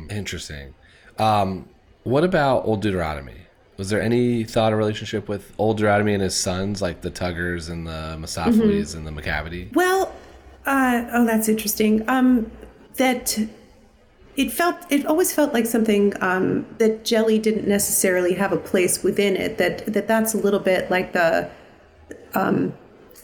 Interesting. 0.10 0.74
Um, 1.18 1.70
what 2.04 2.24
about 2.24 2.66
Old 2.66 2.82
Deuteronomy? 2.82 3.43
Was 3.78 3.90
there 3.90 4.02
any 4.02 4.44
thought 4.44 4.72
or 4.72 4.78
relationship 4.78 5.28
with 5.28 5.52
Old 5.58 5.78
Deuteronomy 5.78 6.14
and 6.14 6.22
his 6.22 6.36
sons, 6.36 6.82
like 6.82 7.02
the 7.02 7.10
Tuggers 7.10 7.70
and 7.70 7.88
the 7.88 8.18
Mistoffelees 8.20 8.96
and 8.96 9.08
the 9.08 9.12
Macavity? 9.12 9.74
Well, 9.74 10.14
uh, 10.66 11.06
oh, 11.12 11.26
that's 11.26 11.50
interesting. 11.50 12.08
Um, 12.08 12.52
that 12.96 13.40
it 14.36 14.52
felt 14.52 14.78
it 14.90 15.06
always 15.06 15.34
felt 15.34 15.54
like 15.54 15.66
something 15.66 16.14
um, 16.22 16.66
that 16.78 17.04
Jelly 17.04 17.40
didn't 17.40 17.68
necessarily 17.68 18.34
have 18.34 18.52
a 18.52 18.58
place 18.58 19.04
within 19.04 19.36
it. 19.36 19.58
That 19.58 19.86
that 19.88 20.08
that's 20.08 20.34
a 20.34 20.38
little 20.38 20.60
bit 20.60 20.90
like 20.92 21.14
the 21.14 21.50
um, 22.36 22.74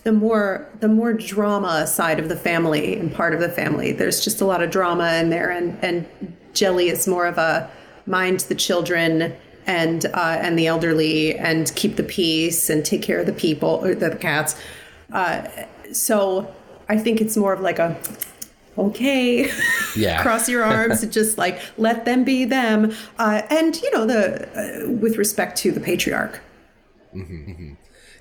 the 0.04 0.12
more 0.12 0.68
the 0.80 0.88
more 0.88 1.14
drama 1.14 1.88
side 1.88 2.20
of 2.20 2.30
the 2.30 2.36
family 2.36 2.98
and 2.98 3.14
part 3.14 3.34
of 3.34 3.40
the 3.40 3.50
family. 3.50 3.92
There's 3.92 4.24
just 4.24 4.42
a 4.42 4.46
lot 4.46 4.62
of 4.62 4.72
drama 4.72 5.14
in 5.14 5.30
there, 5.30 5.50
and 5.50 5.78
and 5.84 6.08
Jelly 6.54 6.90
is 6.90 7.08
more 7.08 7.26
of 7.26 7.38
a 7.38 7.70
mind 8.06 8.42
the 8.42 8.56
children 8.56 9.36
and 9.70 10.06
uh, 10.08 10.38
and 10.46 10.58
the 10.60 10.68
elderly 10.68 11.38
and 11.38 11.74
keep 11.76 11.96
the 11.96 12.04
peace 12.04 12.70
and 12.72 12.84
take 12.86 13.02
care 13.04 13.20
of 13.20 13.26
the 13.26 13.34
people 13.46 13.74
or 13.84 13.96
the 13.96 14.16
cats. 14.18 14.56
Uh, 15.14 15.48
so 15.94 16.54
I 16.90 16.98
think 16.98 17.22
it's 17.22 17.38
more 17.38 17.54
of 17.54 17.62
like 17.62 17.80
a 17.80 17.96
okay 18.78 19.50
Yeah. 19.96 20.22
cross 20.22 20.48
your 20.48 20.64
arms 20.64 21.04
and 21.04 21.12
just 21.12 21.38
like 21.38 21.60
let 21.78 22.06
them 22.06 22.24
be 22.24 22.46
them 22.46 22.94
uh, 23.18 23.42
and 23.50 23.76
you 23.82 23.92
know 23.92 24.06
the 24.06 24.24
uh, 24.60 24.90
with 25.04 25.18
respect 25.18 25.58
to 25.64 25.72
the 25.72 25.80
patriarch 25.82 26.42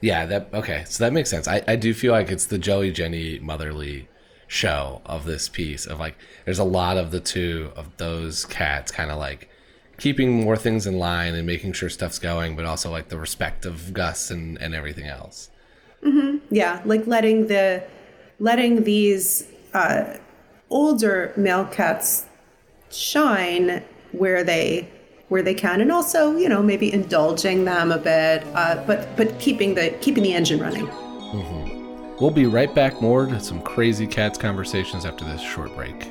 Yeah, 0.01 0.27
that 0.27 0.49
okay. 0.55 0.85
So 0.87 1.05
that 1.05 1.13
makes 1.13 1.29
sense. 1.31 1.49
I, 1.49 1.63
I 1.67 1.77
do 1.77 1.93
feel 1.93 2.13
like 2.13 2.31
it's 2.31 2.47
the 2.47 2.59
Joey 2.59 2.93
Jenny 2.93 3.39
motherly 3.41 4.09
show 4.47 5.03
of 5.05 5.25
this 5.25 5.49
piece 5.49 5.87
of 5.87 5.99
like 5.99 6.17
there's 6.45 6.59
a 6.59 6.65
lot 6.65 6.97
of 6.97 7.11
the 7.11 7.21
two 7.21 7.71
of 7.77 7.97
those 7.99 8.45
cats 8.47 8.91
kind 8.93 9.11
of 9.11 9.19
like 9.19 9.49
keeping 9.99 10.43
more 10.43 10.57
things 10.57 10.87
in 10.87 10.99
line 10.99 11.35
and 11.35 11.47
making 11.47 11.73
sure 11.73 11.89
stuff's 11.89 12.19
going, 12.19 12.57
but 12.57 12.65
also 12.65 12.91
like 12.91 13.09
the 13.09 13.19
respect 13.19 13.67
of 13.67 13.93
Gus 13.93 14.31
and, 14.31 14.57
and 14.61 14.75
everything 14.75 15.07
else. 15.07 15.51
yeah 16.51 16.81
like 16.85 17.07
letting 17.09 17.49
the 17.49 17.83
letting 18.39 18.85
these 18.85 19.49
uh, 19.75 20.17
older 20.71 21.33
male 21.37 21.65
cats 21.65 22.27
shine 22.91 23.83
where 24.13 24.45
they 24.45 24.89
where 25.29 25.43
they 25.43 25.55
can 25.55 25.81
and 25.81 25.91
also 25.91 26.37
you 26.37 26.49
know 26.49 26.63
maybe 26.63 26.93
indulging 26.93 27.65
them 27.65 27.91
a 27.91 27.99
bit 27.99 28.45
uh, 28.55 28.83
but 28.87 29.15
but 29.17 29.39
keeping 29.41 29.75
the 29.75 29.91
keeping 30.01 30.23
the 30.23 30.33
engine 30.33 30.61
running 30.61 30.89
We'll 32.21 32.33
be 32.33 32.47
right 32.47 32.75
back 32.75 33.01
more 33.01 33.27
to 33.27 33.39
some 33.39 33.63
crazy 33.63 34.05
cats 34.05 34.37
conversations 34.37 35.05
after 35.05 35.25
this 35.25 35.41
short 35.41 35.73
break. 35.77 36.11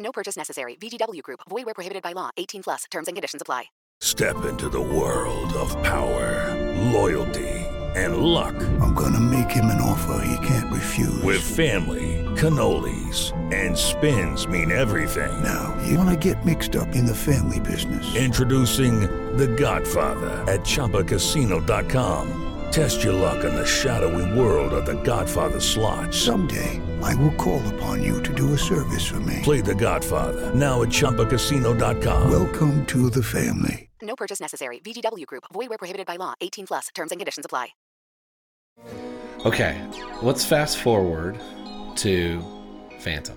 No 0.00 0.12
purchase 0.12 0.36
necessary. 0.36 0.76
VGW 0.76 1.22
Group. 1.22 1.40
Void 1.48 1.66
where 1.66 1.74
prohibited 1.74 2.02
by 2.02 2.12
law. 2.12 2.30
18 2.36 2.62
plus. 2.64 2.84
Terms 2.90 3.06
and 3.06 3.16
conditions 3.16 3.42
apply. 3.42 3.66
Step 4.02 4.46
into 4.46 4.70
the 4.70 4.80
world 4.80 5.52
of 5.52 5.70
power, 5.82 6.56
loyalty, 6.90 7.50
and 7.94 8.16
luck. 8.16 8.54
I'm 8.80 8.94
gonna 8.94 9.20
make 9.20 9.50
him 9.50 9.66
an 9.66 9.80
offer 9.80 10.24
he 10.24 10.46
can't 10.46 10.72
refuse. 10.72 11.22
With 11.22 11.42
family, 11.42 12.24
cannolis, 12.34 13.32
and 13.52 13.76
spins 13.76 14.46
mean 14.46 14.72
everything. 14.72 15.42
Now, 15.42 15.76
you 15.86 15.98
wanna 15.98 16.16
get 16.16 16.46
mixed 16.46 16.76
up 16.76 16.94
in 16.94 17.04
the 17.04 17.14
family 17.14 17.60
business. 17.60 18.16
Introducing 18.16 19.00
The 19.36 19.48
Godfather 19.48 20.30
at 20.50 20.60
ChumbaCasino.com. 20.60 22.46
Test 22.70 23.02
your 23.04 23.14
luck 23.14 23.44
in 23.44 23.54
the 23.54 23.66
shadowy 23.66 24.38
world 24.38 24.72
of 24.72 24.86
The 24.86 24.94
Godfather 25.02 25.60
slot. 25.60 26.14
Someday, 26.14 26.80
I 27.02 27.14
will 27.16 27.32
call 27.32 27.60
upon 27.74 28.02
you 28.02 28.22
to 28.22 28.34
do 28.34 28.52
a 28.54 28.58
service 28.58 29.06
for 29.06 29.20
me. 29.20 29.40
Play 29.42 29.60
The 29.60 29.74
Godfather 29.74 30.54
now 30.54 30.82
at 30.82 30.88
ChumbaCasino.com. 30.88 32.30
Welcome 32.30 32.86
to 32.86 33.10
the 33.10 33.22
family. 33.22 33.88
No 34.02 34.16
purchase 34.16 34.40
necessary. 34.40 34.78
VGW 34.80 35.26
Group. 35.26 35.44
Void 35.52 35.68
where 35.68 35.78
prohibited 35.78 36.06
by 36.06 36.16
law. 36.16 36.34
18 36.40 36.66
plus. 36.66 36.88
Terms 36.94 37.12
and 37.12 37.20
conditions 37.20 37.44
apply. 37.44 37.68
Okay, 39.44 39.80
let's 40.22 40.44
fast 40.44 40.78
forward 40.78 41.38
to 41.96 42.42
Phantom. 43.00 43.36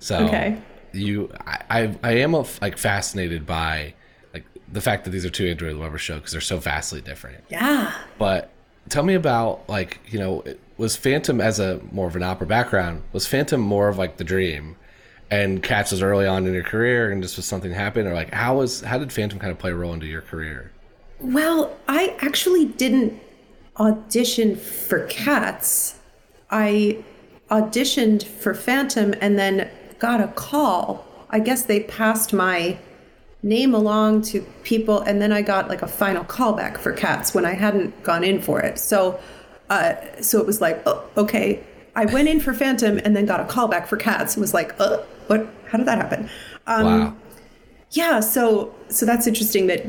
So 0.00 0.18
Okay. 0.26 0.56
you, 0.92 1.30
I, 1.46 1.58
I, 1.70 1.98
I 2.02 2.12
am 2.18 2.34
a, 2.34 2.44
like 2.60 2.76
fascinated 2.78 3.46
by 3.46 3.94
like 4.34 4.44
the 4.72 4.80
fact 4.80 5.04
that 5.04 5.10
these 5.10 5.24
are 5.24 5.30
two 5.30 5.46
Andrew 5.48 5.70
Lloyd 5.70 5.80
Webber 5.80 5.98
shows 5.98 6.18
because 6.18 6.32
they're 6.32 6.40
so 6.40 6.56
vastly 6.58 7.00
different. 7.00 7.44
Yeah. 7.48 7.92
But 8.18 8.50
tell 8.88 9.04
me 9.04 9.14
about 9.14 9.68
like 9.68 10.00
you 10.08 10.18
know 10.18 10.42
was 10.80 10.96
Phantom 10.96 11.42
as 11.42 11.60
a 11.60 11.78
more 11.92 12.08
of 12.08 12.16
an 12.16 12.22
opera 12.22 12.46
background 12.46 13.02
was 13.12 13.26
Phantom 13.26 13.60
more 13.60 13.88
of 13.88 13.98
like 13.98 14.16
the 14.16 14.24
dream, 14.24 14.76
and 15.30 15.62
Cats 15.62 15.92
was 15.92 16.02
early 16.02 16.26
on 16.26 16.46
in 16.46 16.54
your 16.54 16.64
career 16.64 17.12
and 17.12 17.22
just 17.22 17.36
was 17.36 17.44
something 17.44 17.70
happened 17.70 18.08
or 18.08 18.14
like 18.14 18.32
how 18.32 18.56
was 18.56 18.80
how 18.80 18.98
did 18.98 19.12
Phantom 19.12 19.38
kind 19.38 19.52
of 19.52 19.58
play 19.58 19.70
a 19.70 19.74
role 19.74 19.92
into 19.92 20.06
your 20.06 20.22
career? 20.22 20.72
Well, 21.20 21.76
I 21.86 22.16
actually 22.20 22.64
didn't 22.64 23.20
audition 23.78 24.56
for 24.56 25.06
Cats. 25.06 26.00
I 26.50 27.04
auditioned 27.50 28.22
for 28.22 28.54
Phantom 28.54 29.14
and 29.20 29.38
then 29.38 29.70
got 29.98 30.22
a 30.22 30.28
call. 30.28 31.06
I 31.28 31.40
guess 31.40 31.64
they 31.64 31.80
passed 31.80 32.32
my 32.32 32.78
name 33.42 33.74
along 33.74 34.22
to 34.22 34.40
people 34.62 35.00
and 35.00 35.20
then 35.20 35.30
I 35.30 35.42
got 35.42 35.68
like 35.68 35.82
a 35.82 35.86
final 35.86 36.24
callback 36.24 36.78
for 36.78 36.92
Cats 36.92 37.34
when 37.34 37.44
I 37.44 37.52
hadn't 37.52 38.02
gone 38.02 38.24
in 38.24 38.40
for 38.40 38.60
it. 38.60 38.78
So 38.78 39.20
uh 39.70 39.94
so 40.20 40.38
it 40.38 40.46
was 40.46 40.60
like, 40.60 40.82
oh, 40.86 41.02
okay. 41.16 41.62
I 41.96 42.04
went 42.04 42.28
in 42.28 42.38
for 42.38 42.52
Phantom 42.54 42.98
and 42.98 43.16
then 43.16 43.26
got 43.26 43.40
a 43.40 43.44
callback 43.44 43.86
for 43.86 43.96
Cats 43.96 44.34
and 44.34 44.40
was 44.40 44.54
like, 44.54 44.78
uh, 44.78 44.98
what 45.26 45.48
how 45.68 45.78
did 45.78 45.86
that 45.86 45.98
happen? 45.98 46.28
Um 46.66 46.84
wow. 46.84 47.16
yeah, 47.92 48.20
so 48.20 48.74
so 48.88 49.06
that's 49.06 49.26
interesting 49.26 49.66
that 49.68 49.86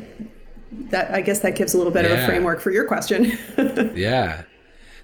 that 0.89 1.11
I 1.11 1.21
guess 1.21 1.39
that 1.39 1.55
gives 1.55 1.73
a 1.73 1.77
little 1.77 1.91
bit 1.91 2.05
of 2.05 2.11
a 2.11 2.25
framework 2.25 2.61
for 2.61 2.71
your 2.71 2.85
question. 2.85 3.37
yeah 3.95 4.43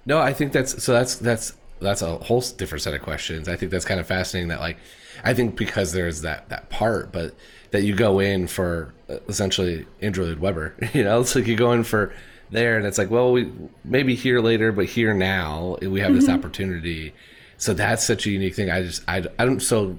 no 0.08 0.18
i 0.18 0.32
think 0.32 0.52
that's 0.52 0.82
so 0.82 0.92
that's 0.92 1.16
that's 1.16 1.52
that's 1.80 2.02
a 2.02 2.16
whole 2.18 2.40
different 2.40 2.82
set 2.82 2.94
of 2.94 3.02
questions 3.02 3.48
i 3.48 3.54
think 3.54 3.70
that's 3.70 3.84
kind 3.84 4.00
of 4.00 4.06
fascinating 4.06 4.48
that 4.48 4.58
like 4.58 4.78
i 5.22 5.32
think 5.32 5.56
because 5.56 5.92
there's 5.92 6.22
that 6.22 6.48
that 6.48 6.68
part 6.70 7.12
but 7.12 7.34
that 7.70 7.82
you 7.82 7.94
go 7.94 8.18
in 8.18 8.48
for 8.48 8.92
uh, 9.08 9.18
essentially 9.28 9.86
andrew 10.00 10.24
lloyd 10.24 10.40
webber 10.40 10.74
you 10.94 11.04
know 11.04 11.20
it's 11.20 11.36
like 11.36 11.46
you 11.46 11.54
go 11.54 11.70
in 11.72 11.84
for 11.84 12.12
there 12.50 12.76
and 12.76 12.86
it's 12.86 12.98
like 12.98 13.10
well 13.10 13.32
we 13.32 13.52
maybe 13.84 14.14
here 14.14 14.40
later 14.40 14.72
but 14.72 14.86
here 14.86 15.12
now 15.14 15.76
we 15.82 16.00
have 16.00 16.14
this 16.14 16.28
opportunity. 16.28 17.12
So 17.60 17.74
that's 17.74 18.04
such 18.04 18.26
a 18.26 18.30
unique 18.30 18.54
thing. 18.54 18.70
I 18.70 18.82
just 18.82 19.02
i, 19.08 19.24
i'm 19.38 19.58
so 19.60 19.98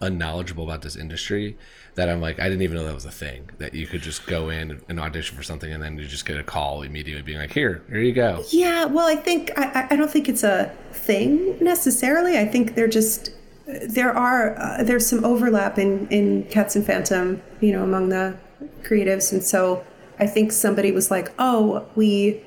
unknowledgeable 0.00 0.64
about 0.64 0.82
this 0.82 0.96
industry 0.96 1.56
that 1.94 2.08
i'm 2.08 2.20
like 2.20 2.38
i 2.40 2.44
didn't 2.44 2.60
even 2.62 2.76
know 2.76 2.84
that 2.84 2.94
was 2.94 3.04
a 3.06 3.10
thing 3.10 3.48
that 3.58 3.72
you 3.72 3.86
could 3.86 4.02
just 4.02 4.26
go 4.26 4.50
in 4.50 4.80
and 4.88 5.00
audition 5.00 5.36
for 5.36 5.42
something 5.42 5.72
and 5.72 5.82
then 5.82 5.96
you 5.96 6.06
just 6.06 6.26
get 6.26 6.36
a 6.38 6.42
call 6.42 6.82
immediately 6.82 7.22
being 7.22 7.38
like 7.38 7.52
here 7.52 7.82
here 7.88 8.00
you 8.00 8.12
go. 8.12 8.42
Yeah, 8.50 8.84
well, 8.86 9.06
I 9.06 9.16
think 9.16 9.50
I, 9.58 9.64
I- 9.82 9.86
I 9.90 9.96
don't 9.96 10.10
think 10.10 10.28
it's 10.28 10.42
a 10.42 10.70
thing 10.92 11.56
necessarily. 11.64 12.38
I 12.38 12.46
think 12.46 12.74
they're 12.74 12.88
just 12.88 13.30
there 13.66 14.12
are 14.12 14.58
uh, 14.58 14.82
there's 14.82 15.06
some 15.06 15.24
overlap 15.24 15.78
in 15.78 16.06
in 16.08 16.44
Cats 16.44 16.76
and 16.76 16.84
Phantom, 16.84 17.42
you 17.60 17.72
know, 17.72 17.82
among 17.82 18.08
the 18.10 18.36
creatives, 18.82 19.32
and 19.32 19.42
so 19.42 19.84
I 20.18 20.26
think 20.26 20.52
somebody 20.52 20.92
was 20.92 21.10
like, 21.10 21.32
oh, 21.38 21.86
we 21.94 22.40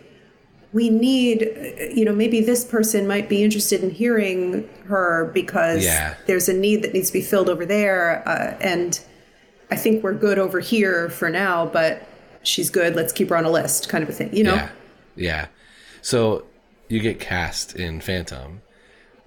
we 0.73 0.89
need 0.89 1.43
uh, 1.43 1.83
you 1.93 2.03
know 2.03 2.13
maybe 2.13 2.41
this 2.41 2.65
person 2.65 3.07
might 3.07 3.29
be 3.29 3.41
interested 3.43 3.81
in 3.83 3.89
hearing 3.89 4.67
her 4.87 5.31
because 5.33 5.83
Yeah. 5.83 6.15
there's 6.27 6.49
a 6.49 6.53
need 6.53 6.83
that 6.83 6.93
needs 6.93 7.07
to 7.07 7.13
be 7.13 7.21
filled 7.21 7.49
over 7.49 7.65
there 7.65 8.21
uh, 8.27 8.57
and 8.59 8.99
i 9.71 9.77
think 9.77 10.03
we're 10.03 10.13
good 10.13 10.37
over 10.37 10.59
here 10.59 11.09
for 11.09 11.29
now 11.29 11.65
but 11.67 12.05
she's 12.43 12.69
good 12.69 12.97
let's 12.97 13.13
keep 13.13 13.29
her 13.29 13.37
on 13.37 13.45
a 13.45 13.49
list 13.49 13.87
kind 13.87 14.03
of 14.03 14.09
a 14.09 14.13
thing 14.13 14.29
you 14.35 14.43
know 14.43 14.55
Yeah, 14.55 14.69
yeah. 15.15 15.47
So 16.01 16.43
you 16.89 16.99
get 16.99 17.19
cast 17.19 17.73
in 17.75 18.01
Phantom. 18.01 18.61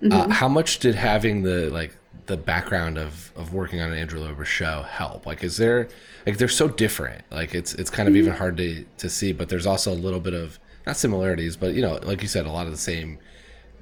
Uh, 0.02 0.26
Mhm. 0.26 0.30
how 0.32 0.48
much 0.48 0.78
did 0.78 0.94
having 0.94 1.42
the 1.42 1.70
like 1.70 1.92
the 2.26 2.36
background 2.36 2.98
of 2.98 3.32
of 3.36 3.52
working 3.52 3.80
on 3.80 3.92
an 3.92 3.98
Andrew 3.98 4.24
Webber 4.24 4.44
show 4.44 4.82
help? 4.82 5.26
Like, 5.26 5.42
is 5.42 5.56
there 5.56 5.88
like 6.26 6.38
they're 6.38 6.48
so 6.48 6.68
different? 6.68 7.24
Like, 7.30 7.54
it's 7.54 7.74
it's 7.74 7.90
kind 7.90 8.08
of 8.08 8.16
even 8.16 8.32
mm-hmm. 8.32 8.38
hard 8.38 8.56
to 8.58 8.84
to 8.98 9.08
see, 9.08 9.32
but 9.32 9.48
there's 9.48 9.66
also 9.66 9.92
a 9.92 9.94
little 9.94 10.20
bit 10.20 10.34
of 10.34 10.58
not 10.86 10.96
similarities, 10.96 11.56
but 11.56 11.74
you 11.74 11.82
know, 11.82 11.98
like 12.02 12.22
you 12.22 12.28
said, 12.28 12.46
a 12.46 12.50
lot 12.50 12.66
of 12.66 12.72
the 12.72 12.78
same 12.78 13.18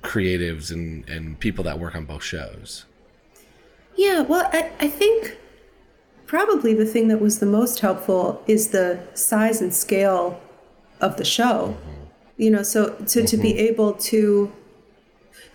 creatives 0.02 0.70
and 0.70 1.08
and 1.08 1.38
people 1.40 1.64
that 1.64 1.78
work 1.78 1.94
on 1.94 2.04
both 2.04 2.22
shows. 2.22 2.84
Yeah, 3.96 4.20
well, 4.20 4.48
I, 4.52 4.70
I 4.78 4.88
think 4.88 5.36
probably 6.26 6.72
the 6.72 6.86
thing 6.86 7.08
that 7.08 7.20
was 7.20 7.40
the 7.40 7.46
most 7.46 7.80
helpful 7.80 8.42
is 8.46 8.68
the 8.68 9.00
size 9.14 9.60
and 9.60 9.74
scale 9.74 10.40
of 11.00 11.16
the 11.16 11.24
show. 11.24 11.76
Mm-hmm. 11.76 12.04
You 12.36 12.50
know, 12.52 12.62
so 12.62 12.94
to, 12.94 13.26
to 13.26 13.36
be 13.36 13.50
mm-hmm. 13.50 13.58
able 13.58 13.92
to 13.94 14.52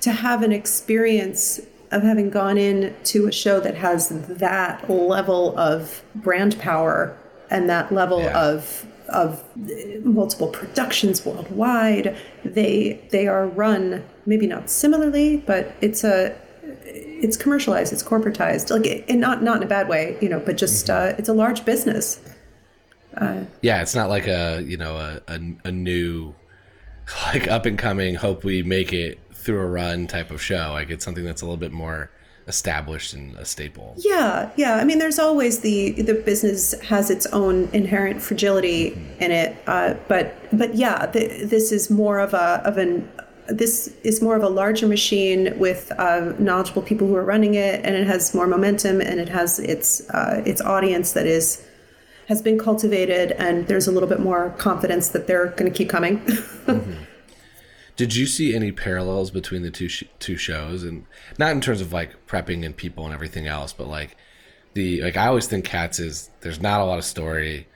to 0.01 0.11
have 0.11 0.43
an 0.43 0.51
experience 0.51 1.61
of 1.93 2.03
having 2.03 2.29
gone 2.29 2.57
in 2.57 2.95
to 3.05 3.27
a 3.27 3.31
show 3.31 3.59
that 3.59 3.75
has 3.75 4.09
that 4.27 4.89
level 4.89 5.57
of 5.57 6.03
brand 6.15 6.59
power 6.59 7.17
and 7.49 7.69
that 7.69 7.91
level 7.91 8.21
of 8.29 8.85
of 9.09 9.43
multiple 10.03 10.47
productions 10.47 11.25
worldwide 11.25 12.17
they 12.45 12.99
they 13.11 13.27
are 13.27 13.47
run 13.47 14.03
maybe 14.25 14.47
not 14.47 14.69
similarly 14.69 15.37
but 15.37 15.75
it's 15.81 16.03
a 16.03 16.35
it's 17.23 17.37
commercialized 17.37 17.93
it's 17.93 18.03
corporatized 18.03 18.69
like 18.69 19.05
and 19.07 19.19
not 19.19 19.43
not 19.43 19.57
in 19.57 19.63
a 19.63 19.67
bad 19.67 19.87
way 19.87 20.17
you 20.21 20.29
know 20.29 20.39
but 20.39 20.57
just 20.57 20.89
uh, 20.89 21.13
it's 21.17 21.29
a 21.29 21.33
large 21.33 21.65
business. 21.65 22.19
Uh, 23.15 23.43
Yeah, 23.61 23.81
it's 23.81 23.93
not 23.93 24.09
like 24.09 24.27
a 24.27 24.61
you 24.65 24.77
know 24.77 24.97
a 24.97 25.21
a, 25.27 25.39
a 25.65 25.71
new 25.71 26.33
like 27.25 27.47
up 27.47 27.65
and 27.65 27.77
coming 27.77 28.15
hope 28.15 28.43
we 28.43 28.63
make 28.63 28.93
it 28.93 29.19
through 29.43 29.59
a 29.59 29.67
run 29.67 30.07
type 30.07 30.31
of 30.31 30.41
show. 30.41 30.71
Like 30.73 30.89
it's 30.89 31.05
something 31.05 31.25
that's 31.25 31.41
a 31.41 31.45
little 31.45 31.57
bit 31.57 31.71
more 31.71 32.09
established 32.47 33.13
and 33.13 33.35
a 33.37 33.45
staple. 33.45 33.95
yeah 33.97 34.51
yeah 34.57 34.75
i 34.75 34.83
mean 34.83 34.99
there's 34.99 35.17
always 35.17 35.61
the 35.61 35.91
the 36.01 36.13
business 36.13 36.77
has 36.81 37.09
its 37.09 37.25
own 37.27 37.69
inherent 37.71 38.21
fragility 38.21 38.87
in 39.19 39.31
it 39.31 39.55
uh, 39.67 39.93
but 40.09 40.35
but 40.51 40.75
yeah 40.75 41.05
the, 41.05 41.45
this 41.45 41.71
is 41.71 41.89
more 41.89 42.19
of 42.19 42.33
a 42.33 42.61
of 42.65 42.77
an 42.77 43.09
this 43.47 43.93
is 44.03 44.21
more 44.21 44.35
of 44.35 44.43
a 44.43 44.49
larger 44.49 44.87
machine 44.87 45.57
with 45.57 45.91
uh, 45.97 46.33
knowledgeable 46.39 46.81
people 46.81 47.07
who 47.07 47.15
are 47.15 47.25
running 47.25 47.55
it 47.55 47.83
and 47.85 47.95
it 47.95 48.07
has 48.07 48.33
more 48.33 48.47
momentum 48.47 49.01
and 49.01 49.19
it 49.19 49.29
has 49.29 49.59
its 49.59 50.09
uh, 50.09 50.41
its 50.45 50.61
audience 50.61 51.13
that 51.13 51.25
is 51.25 51.65
has 52.27 52.41
been 52.41 52.57
cultivated 52.57 53.31
and 53.33 53.67
there's 53.67 53.87
a 53.87 53.91
little 53.91 54.07
bit 54.07 54.19
more 54.19 54.49
confidence 54.57 55.09
that 55.09 55.27
they're 55.27 55.47
going 55.47 55.69
to 55.69 55.77
keep 55.77 55.89
coming 55.89 56.21
Did 57.95 58.15
you 58.15 58.25
see 58.25 58.55
any 58.55 58.71
parallels 58.71 59.29
between 59.31 59.61
the 59.61 59.69
two 59.71 59.87
sh- 59.87 60.03
two 60.19 60.35
shows, 60.37 60.83
and 60.83 61.05
not 61.37 61.51
in 61.51 61.61
terms 61.61 61.79
of 61.81 61.93
like 61.93 62.25
prepping 62.27 62.65
and 62.65 62.75
people 62.75 63.05
and 63.05 63.13
everything 63.13 63.45
else, 63.47 63.71
but 63.73 63.87
like 63.87 64.17
the 64.73 65.01
like 65.01 65.15
I 65.17 65.27
always 65.27 65.45
think 65.47 65.65
Cats 65.65 65.99
is 65.99 66.29
there's 66.41 66.59
not 66.61 66.81
a 66.81 66.85
lot 66.85 66.97
of 66.97 67.05
story, 67.05 67.67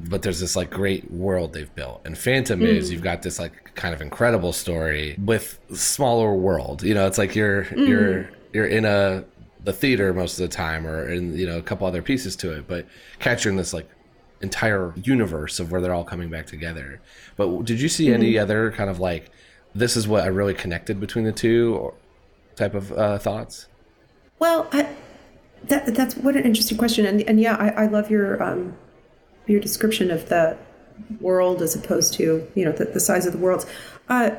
but 0.00 0.22
there's 0.22 0.40
this 0.40 0.56
like 0.56 0.70
great 0.70 1.10
world 1.12 1.52
they've 1.52 1.72
built, 1.76 2.02
and 2.04 2.18
Phantom 2.18 2.60
is 2.62 2.88
Mm. 2.88 2.92
you've 2.92 3.02
got 3.02 3.22
this 3.22 3.38
like 3.38 3.74
kind 3.76 3.94
of 3.94 4.00
incredible 4.02 4.52
story 4.52 5.16
with 5.24 5.60
smaller 5.74 6.34
world. 6.34 6.82
You 6.82 6.94
know, 6.94 7.06
it's 7.06 7.18
like 7.18 7.36
you're 7.36 7.64
Mm. 7.66 7.88
you're 7.88 8.30
you're 8.52 8.66
in 8.66 8.84
a 8.84 9.24
the 9.64 9.72
theater 9.72 10.12
most 10.12 10.40
of 10.40 10.50
the 10.50 10.54
time, 10.56 10.84
or 10.88 11.08
in 11.08 11.36
you 11.38 11.46
know 11.46 11.58
a 11.58 11.62
couple 11.62 11.86
other 11.86 12.02
pieces 12.02 12.34
to 12.36 12.50
it. 12.52 12.66
But 12.66 12.86
Cats, 13.20 13.44
you're 13.44 13.52
in 13.52 13.56
this 13.58 13.72
like 13.72 13.88
entire 14.40 14.92
universe 15.04 15.60
of 15.60 15.70
where 15.70 15.80
they're 15.80 15.94
all 15.94 16.02
coming 16.02 16.28
back 16.28 16.46
together. 16.46 17.00
But 17.36 17.64
did 17.64 17.80
you 17.80 17.88
see 17.88 18.06
Mm-hmm. 18.06 18.14
any 18.14 18.38
other 18.38 18.72
kind 18.72 18.90
of 18.90 18.98
like 18.98 19.30
this 19.74 19.96
is 19.96 20.06
what 20.06 20.24
I 20.24 20.26
really 20.26 20.54
connected 20.54 21.00
between 21.00 21.24
the 21.24 21.32
two 21.32 21.76
or 21.76 21.94
type 22.56 22.74
of 22.74 22.92
uh, 22.92 23.18
thoughts? 23.18 23.68
Well, 24.38 24.68
I, 24.72 24.88
that 25.64 25.94
that's 25.94 26.16
what 26.16 26.36
an 26.36 26.44
interesting 26.44 26.78
question, 26.78 27.06
and 27.06 27.22
and 27.22 27.40
yeah, 27.40 27.56
I, 27.56 27.84
I 27.84 27.86
love 27.86 28.10
your 28.10 28.42
um, 28.42 28.76
your 29.46 29.60
description 29.60 30.10
of 30.10 30.28
the 30.28 30.56
world 31.20 31.62
as 31.62 31.74
opposed 31.74 32.14
to 32.14 32.46
you 32.54 32.64
know 32.64 32.72
the, 32.72 32.86
the 32.86 33.00
size 33.00 33.26
of 33.26 33.32
the 33.32 33.38
worlds. 33.38 33.66
Uh, 34.08 34.32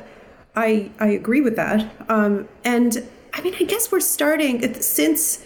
I 0.54 0.90
I 0.98 1.08
agree 1.08 1.40
with 1.40 1.56
that, 1.56 1.90
um, 2.08 2.48
and 2.64 3.08
I 3.32 3.40
mean 3.42 3.54
I 3.58 3.64
guess 3.64 3.90
we're 3.90 4.00
starting 4.00 4.74
since 4.80 5.44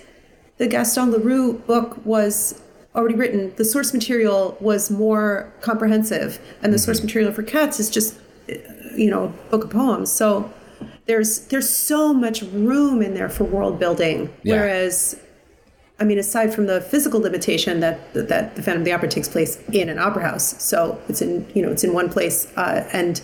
the 0.59 0.67
Gaston 0.67 1.13
Leroux 1.13 1.55
book 1.55 2.05
was 2.05 2.61
already 2.95 3.15
written. 3.15 3.55
The 3.57 3.65
source 3.65 3.95
material 3.95 4.57
was 4.61 4.91
more 4.91 5.53
comprehensive, 5.61 6.41
and 6.63 6.73
the 6.73 6.79
source 6.79 7.01
material 7.03 7.33
for 7.33 7.45
Cats 7.45 7.79
is 7.79 7.91
just 7.91 8.19
you 8.99 9.11
know 9.11 9.33
book 9.51 9.65
of 9.65 9.71
poems. 9.71 10.11
So 10.13 10.53
there's 11.07 11.41
there's 11.51 11.69
so 11.71 12.13
much 12.13 12.43
room 12.43 13.03
in 13.03 13.15
there 13.15 13.29
for 13.29 13.45
world 13.45 13.79
building, 13.79 14.31
Yeah. 14.43 14.57
whereas 14.57 15.17
I 16.01 16.05
mean, 16.05 16.19
aside 16.19 16.55
from 16.55 16.67
the 16.67 16.81
physical 16.81 17.21
limitation 17.21 17.81
that 17.81 18.13
that 18.15 18.55
the 18.57 18.63
Phantom 18.63 18.83
of 18.83 18.85
the 18.85 18.93
Opera 18.93 19.09
takes 19.09 19.29
place 19.29 19.59
in 19.73 19.89
an 19.89 19.99
opera 19.99 20.23
house, 20.31 20.63
so 20.63 21.01
it's 21.09 21.21
in 21.23 21.47
you 21.55 21.63
know 21.63 21.71
it's 21.73 21.85
in 21.85 21.93
one 21.93 22.09
place, 22.09 22.47
uh, 22.57 22.89
and 22.93 23.21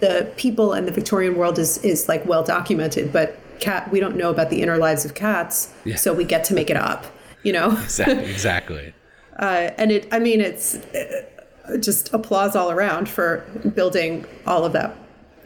the 0.00 0.30
people 0.36 0.72
and 0.72 0.86
the 0.88 0.92
Victorian 0.92 1.36
world 1.36 1.58
is 1.58 1.78
is 1.84 2.08
like 2.08 2.26
well 2.26 2.42
documented, 2.42 3.12
but 3.12 3.38
cat 3.60 3.90
we 3.92 4.00
don't 4.00 4.16
know 4.16 4.30
about 4.30 4.50
the 4.50 4.60
inner 4.62 4.76
lives 4.76 5.04
of 5.04 5.14
cats, 5.14 5.72
Yeah. 5.84 5.96
so 5.96 6.12
we 6.12 6.24
get 6.24 6.42
to 6.44 6.54
make 6.54 6.68
it 6.68 6.76
up, 6.76 7.06
you 7.42 7.52
know. 7.52 7.70
Exactly. 7.84 8.30
exactly. 8.36 8.92
Uh, 9.38 9.70
and 9.78 9.92
it, 9.92 10.08
I 10.12 10.18
mean, 10.18 10.40
it's 10.40 10.74
uh, 10.76 11.76
just 11.78 12.12
applause 12.12 12.56
all 12.56 12.70
around 12.70 13.08
for 13.08 13.44
building 13.74 14.24
all 14.46 14.64
of 14.64 14.72
that 14.72 14.94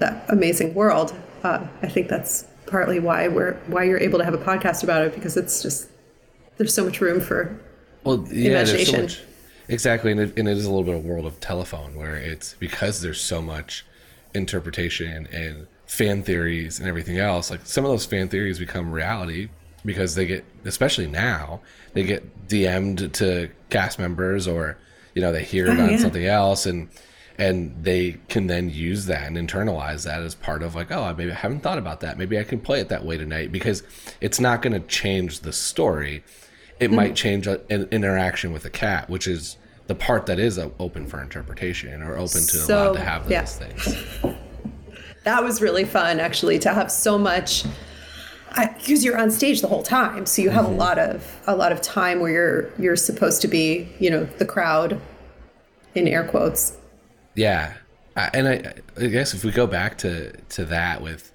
that 0.00 0.24
amazing 0.28 0.74
world. 0.74 1.14
Uh, 1.42 1.66
I 1.82 1.88
think 1.88 2.08
that's 2.08 2.44
partly 2.66 2.98
why 3.00 3.28
we're 3.28 3.54
why 3.66 3.84
you're 3.84 3.98
able 4.00 4.18
to 4.18 4.24
have 4.24 4.34
a 4.34 4.38
podcast 4.38 4.82
about 4.84 5.02
it 5.02 5.14
because 5.14 5.36
it's 5.36 5.62
just 5.62 5.88
there's 6.58 6.74
so 6.74 6.84
much 6.84 7.00
room 7.00 7.20
for 7.20 7.58
Well, 8.04 8.26
yeah, 8.30 8.62
there's 8.64 8.70
so 8.70 8.74
Imagination. 8.76 9.02
much. 9.02 9.20
Exactly, 9.68 10.10
and 10.12 10.20
it, 10.20 10.36
and 10.38 10.48
it 10.48 10.56
is 10.58 10.64
a 10.66 10.68
little 10.70 10.84
bit 10.84 10.96
of 10.96 11.04
world 11.04 11.24
of 11.26 11.38
telephone 11.40 11.94
where 11.94 12.16
it's 12.16 12.54
because 12.54 13.00
there's 13.02 13.20
so 13.20 13.40
much 13.40 13.86
interpretation 14.34 15.26
and 15.32 15.66
fan 15.86 16.22
theories 16.22 16.78
and 16.78 16.88
everything 16.88 17.18
else. 17.18 17.50
Like 17.50 17.60
some 17.64 17.84
of 17.84 17.90
those 17.90 18.06
fan 18.06 18.28
theories 18.28 18.58
become 18.58 18.90
reality 18.92 19.48
because 19.84 20.14
they 20.14 20.26
get, 20.26 20.44
especially 20.64 21.06
now, 21.06 21.60
they 21.94 22.02
get 22.04 22.48
DM'd 22.48 23.14
to 23.14 23.48
cast 23.70 23.98
members 23.98 24.46
or 24.48 24.76
you 25.14 25.22
know 25.22 25.32
they 25.32 25.42
hear 25.44 25.68
Oh, 25.68 25.72
on 25.72 25.90
yeah. 25.90 25.98
something 25.98 26.24
else 26.26 26.66
and 26.66 26.88
and 27.40 27.74
they 27.82 28.18
can 28.28 28.46
then 28.46 28.70
use 28.70 29.06
that 29.06 29.26
and 29.26 29.36
internalize 29.36 30.04
that 30.04 30.22
as 30.22 30.34
part 30.36 30.62
of 30.62 30.74
like 30.76 30.92
oh 30.92 31.02
I 31.02 31.12
maybe 31.14 31.32
I 31.32 31.34
haven't 31.34 31.60
thought 31.60 31.78
about 31.78 32.00
that 32.00 32.18
maybe 32.18 32.38
I 32.38 32.44
can 32.44 32.60
play 32.60 32.80
it 32.80 32.88
that 32.90 33.04
way 33.04 33.16
tonight 33.16 33.50
because 33.50 33.82
it's 34.20 34.38
not 34.38 34.62
going 34.62 34.74
to 34.74 34.86
change 34.86 35.40
the 35.40 35.52
story 35.52 36.22
it 36.80 36.86
Mm-hmm. 36.86 36.96
might 36.96 37.14
change 37.14 37.46
a, 37.46 37.60
an 37.70 37.86
interaction 37.90 38.52
with 38.52 38.64
a 38.64 38.70
cat, 38.70 39.10
which 39.10 39.28
is 39.28 39.58
the 39.86 39.94
part 39.94 40.26
that 40.26 40.38
is 40.38 40.58
uh, 40.58 40.70
open 40.78 41.06
for 41.06 41.20
interpretation 41.22 42.02
or 42.02 42.14
open 42.14 42.40
to 42.40 42.56
So, 42.56 42.74
allowed 42.74 42.92
to 42.94 43.00
have 43.00 43.22
those 43.24 43.30
yeah. 43.32 43.44
things. 43.44 44.36
that 45.24 45.44
was 45.44 45.60
really 45.60 45.84
fun 45.84 46.18
actually 46.18 46.58
to 46.60 46.72
have 46.72 46.90
so 46.90 47.18
much 47.18 47.64
because 48.78 49.04
you're 49.04 49.18
on 49.18 49.30
stage 49.30 49.60
the 49.60 49.68
whole 49.68 49.82
time 49.82 50.24
so 50.26 50.40
you 50.42 50.50
have 50.50 50.64
a 50.64 50.70
lot 50.70 50.98
of 50.98 51.40
a 51.46 51.54
lot 51.54 51.70
of 51.70 51.80
time 51.82 52.18
where 52.18 52.32
you're 52.32 52.70
you're 52.78 52.96
supposed 52.96 53.42
to 53.42 53.46
be 53.46 53.86
you 54.00 54.10
know 54.10 54.24
the 54.38 54.46
crowd 54.46 54.98
in 55.94 56.08
air 56.08 56.24
quotes 56.24 56.76
Yeah, 57.34 57.74
and 58.16 58.48
I, 58.48 58.74
I 58.98 59.06
guess 59.06 59.34
if 59.34 59.44
we 59.44 59.52
go 59.52 59.66
back 59.66 59.98
to 59.98 60.32
to 60.32 60.64
that 60.66 61.02
with 61.02 61.32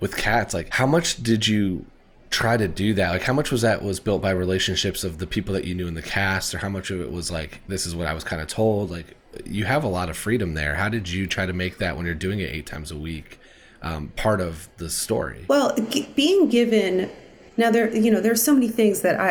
with 0.00 0.16
cats, 0.16 0.54
like 0.54 0.72
how 0.72 0.86
much 0.86 1.22
did 1.22 1.46
you 1.46 1.84
try 2.30 2.56
to 2.56 2.68
do 2.68 2.94
that? 2.94 3.10
Like 3.10 3.22
how 3.22 3.32
much 3.32 3.50
was 3.50 3.62
that 3.62 3.82
was 3.82 4.00
built 4.00 4.22
by 4.22 4.30
relationships 4.30 5.04
of 5.04 5.18
the 5.18 5.26
people 5.26 5.54
that 5.54 5.64
you 5.64 5.74
knew 5.74 5.86
in 5.86 5.94
the 5.94 6.02
cast, 6.02 6.54
or 6.54 6.58
how 6.58 6.68
much 6.68 6.90
of 6.90 7.00
it 7.00 7.12
was 7.12 7.30
like 7.30 7.60
this 7.68 7.86
is 7.86 7.94
what 7.94 8.06
I 8.06 8.12
was 8.12 8.24
kind 8.24 8.40
of 8.42 8.48
told? 8.48 8.90
Like 8.90 9.16
you 9.44 9.64
have 9.64 9.84
a 9.84 9.88
lot 9.88 10.08
of 10.08 10.16
freedom 10.16 10.54
there. 10.54 10.74
How 10.74 10.88
did 10.88 11.08
you 11.08 11.26
try 11.26 11.46
to 11.46 11.52
make 11.52 11.78
that 11.78 11.96
when 11.96 12.06
you're 12.06 12.14
doing 12.14 12.40
it 12.40 12.50
eight 12.50 12.66
times 12.66 12.90
a 12.90 12.96
week 12.96 13.38
um, 13.82 14.08
part 14.16 14.40
of 14.40 14.68
the 14.78 14.90
story? 14.90 15.44
Well, 15.48 15.76
g- 15.90 16.08
being 16.16 16.48
given 16.48 17.10
now 17.56 17.70
there, 17.70 17.94
you 17.94 18.10
know, 18.10 18.20
there's 18.20 18.42
so 18.42 18.54
many 18.54 18.68
things 18.68 19.02
that 19.02 19.20
I 19.20 19.28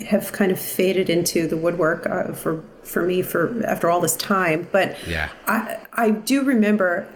I 0.00 0.04
have 0.04 0.32
kind 0.32 0.52
of 0.52 0.58
faded 0.58 1.08
into 1.08 1.46
the 1.46 1.56
woodwork 1.56 2.06
uh, 2.06 2.32
for 2.32 2.62
for 2.86 3.02
me 3.02 3.22
for 3.22 3.64
after 3.66 3.90
all 3.90 4.00
this 4.00 4.16
time. 4.16 4.68
But 4.72 4.96
Yeah. 5.06 5.28
I 5.46 5.78
I 5.92 6.10
do 6.10 6.44
remember, 6.44 7.06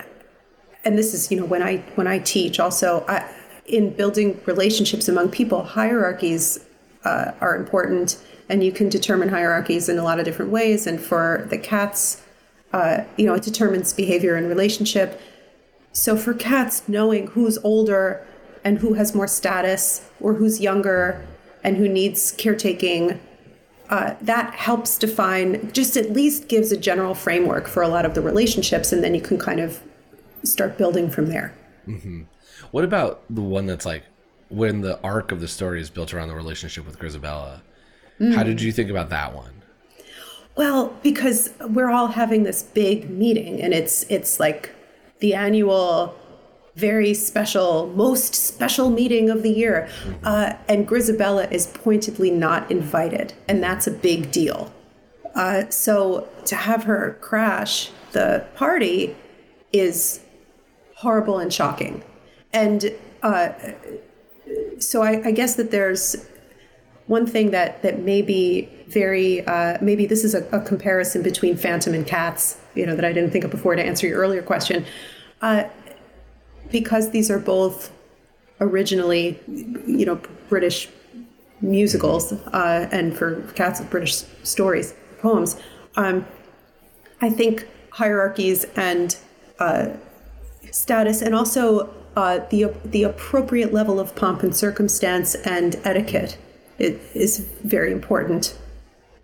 and 0.84 0.98
this 0.98 1.14
is 1.14 1.30
you 1.30 1.38
know 1.38 1.46
when 1.46 1.62
I 1.62 1.78
when 1.94 2.06
I 2.06 2.18
teach 2.18 2.60
also 2.60 3.04
I, 3.08 3.24
in 3.66 3.90
building 3.90 4.40
relationships 4.46 5.08
among 5.08 5.30
people, 5.30 5.62
hierarchies 5.62 6.60
uh, 7.04 7.32
are 7.40 7.56
important, 7.56 8.18
and 8.48 8.64
you 8.64 8.72
can 8.72 8.88
determine 8.88 9.28
hierarchies 9.28 9.88
in 9.88 9.98
a 9.98 10.02
lot 10.02 10.18
of 10.18 10.24
different 10.24 10.50
ways. 10.50 10.86
And 10.86 11.00
for 11.00 11.46
the 11.50 11.58
cats, 11.58 12.22
uh, 12.72 13.04
you 13.16 13.26
know, 13.26 13.34
it 13.34 13.42
determines 13.42 13.92
behavior 13.92 14.34
and 14.34 14.48
relationship. 14.48 15.20
So 15.92 16.16
for 16.16 16.34
cats, 16.34 16.88
knowing 16.88 17.28
who's 17.28 17.58
older 17.64 18.26
and 18.64 18.78
who 18.78 18.94
has 18.94 19.14
more 19.14 19.26
status 19.26 20.08
or 20.20 20.34
who's 20.34 20.60
younger 20.60 21.26
and 21.64 21.76
who 21.76 21.88
needs 21.88 22.32
caretaking, 22.32 23.20
uh, 23.90 24.14
that 24.22 24.54
helps 24.54 24.98
define, 24.98 25.70
just 25.72 25.96
at 25.96 26.12
least 26.12 26.48
gives 26.48 26.72
a 26.72 26.76
general 26.76 27.14
framework 27.14 27.68
for 27.68 27.82
a 27.82 27.88
lot 27.88 28.04
of 28.06 28.14
the 28.14 28.20
relationships. 28.20 28.92
And 28.92 29.02
then 29.04 29.14
you 29.14 29.20
can 29.20 29.38
kind 29.38 29.60
of 29.60 29.80
start 30.44 30.78
building 30.78 31.10
from 31.10 31.26
there. 31.26 31.52
hmm 31.84 32.22
What 32.70 32.84
about 32.84 33.22
the 33.28 33.42
one 33.42 33.66
that's 33.66 33.84
like 33.86 34.04
when 34.48 34.80
the 34.80 35.00
arc 35.02 35.32
of 35.32 35.40
the 35.40 35.48
story 35.48 35.80
is 35.80 35.90
built 35.90 36.14
around 36.14 36.28
the 36.28 36.34
relationship 36.34 36.86
with 36.86 36.98
Grizabella? 36.98 37.60
How 38.18 38.42
Mm. 38.42 38.44
did 38.44 38.60
you 38.60 38.70
think 38.70 38.90
about 38.90 39.08
that 39.10 39.34
one? 39.34 39.62
Well, 40.56 40.94
because 41.02 41.50
we're 41.60 41.90
all 41.90 42.08
having 42.08 42.42
this 42.42 42.62
big 42.62 43.08
meeting 43.08 43.62
and 43.62 43.72
it's 43.72 44.02
it's 44.10 44.38
like 44.38 44.74
the 45.20 45.34
annual 45.34 46.14
very 46.80 47.14
special, 47.14 47.86
most 47.94 48.34
special 48.34 48.90
meeting 48.90 49.30
of 49.30 49.42
the 49.42 49.50
year. 49.50 49.88
Uh, 50.24 50.54
and 50.68 50.88
Grizabella 50.88 51.50
is 51.52 51.66
pointedly 51.68 52.30
not 52.30 52.70
invited, 52.70 53.34
and 53.48 53.62
that's 53.62 53.86
a 53.86 53.90
big 53.90 54.32
deal. 54.32 54.72
Uh, 55.34 55.68
so 55.68 56.28
to 56.46 56.56
have 56.56 56.84
her 56.84 57.16
crash 57.20 57.90
the 58.12 58.44
party 58.56 59.16
is 59.72 60.20
horrible 60.96 61.38
and 61.38 61.52
shocking. 61.52 62.02
And 62.52 62.92
uh, 63.22 63.52
so 64.78 65.02
I, 65.02 65.22
I 65.24 65.30
guess 65.30 65.56
that 65.56 65.70
there's 65.70 66.26
one 67.06 67.26
thing 67.26 67.50
that 67.50 67.82
that 67.82 68.00
may 68.00 68.22
be 68.22 68.68
very 68.88 69.46
uh, 69.46 69.78
maybe 69.80 70.06
this 70.06 70.24
is 70.24 70.34
a, 70.34 70.44
a 70.50 70.60
comparison 70.60 71.22
between 71.22 71.56
Phantom 71.56 71.94
and 71.94 72.06
Cats, 72.06 72.56
you 72.74 72.86
know, 72.86 72.96
that 72.96 73.04
I 73.04 73.12
didn't 73.12 73.30
think 73.30 73.44
of 73.44 73.50
before 73.50 73.76
to 73.76 73.82
answer 73.82 74.06
your 74.06 74.18
earlier 74.18 74.42
question, 74.42 74.84
uh, 75.42 75.64
because 76.70 77.10
these 77.10 77.30
are 77.30 77.38
both 77.38 77.90
originally, 78.60 79.38
you 79.86 80.04
know, 80.06 80.20
British 80.48 80.88
musicals, 81.60 82.32
uh, 82.32 82.88
and 82.90 83.16
for 83.16 83.42
Cats, 83.54 83.80
British 83.82 84.22
stories, 84.42 84.94
poems. 85.20 85.56
Um, 85.96 86.26
I 87.20 87.30
think 87.30 87.66
hierarchies 87.92 88.64
and 88.76 89.16
uh, 89.58 89.88
status, 90.70 91.20
and 91.22 91.34
also 91.34 91.92
uh, 92.16 92.40
the 92.50 92.72
the 92.84 93.02
appropriate 93.02 93.72
level 93.72 94.00
of 94.00 94.14
pomp 94.16 94.42
and 94.42 94.54
circumstance 94.56 95.34
and 95.34 95.76
etiquette 95.84 96.38
is 96.78 97.40
very 97.62 97.92
important. 97.92 98.56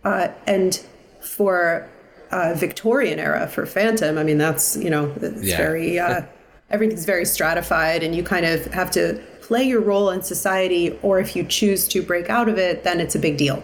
Uh, 0.04 0.28
and 0.46 0.84
for 1.20 1.88
uh, 2.30 2.52
Victorian 2.54 3.18
era, 3.18 3.46
for 3.48 3.64
Phantom, 3.66 4.18
I 4.18 4.24
mean 4.24 4.38
that's 4.38 4.76
you 4.76 4.90
know 4.90 5.12
it's 5.20 5.42
Yeah. 5.48 5.56
very 5.56 5.98
uh, 5.98 6.22
everything's 6.70 7.04
very 7.04 7.24
stratified, 7.24 8.02
and 8.02 8.14
you 8.14 8.22
kind 8.22 8.46
of 8.46 8.66
have 8.66 8.90
to 8.92 9.22
play 9.40 9.62
your 9.62 9.80
role 9.80 10.10
in 10.10 10.22
society, 10.22 10.98
or 11.02 11.20
if 11.20 11.36
you 11.36 11.44
choose 11.44 11.86
to 11.88 12.02
break 12.02 12.28
out 12.28 12.48
of 12.48 12.58
it, 12.58 12.82
then 12.84 13.00
it's 13.00 13.14
a 13.14 13.18
big 13.18 13.36
deal. 13.36 13.62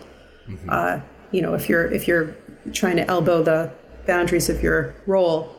Uh, 0.68 1.00
you 1.30 1.42
know, 1.42 1.54
if 1.54 1.68
you're 1.68 1.86
if 1.86 2.06
you're 2.06 2.34
trying 2.72 2.96
to 2.96 3.08
elbow 3.10 3.42
the 3.42 3.72
boundaries 4.06 4.48
of 4.48 4.62
your 4.62 4.94
role, 5.06 5.54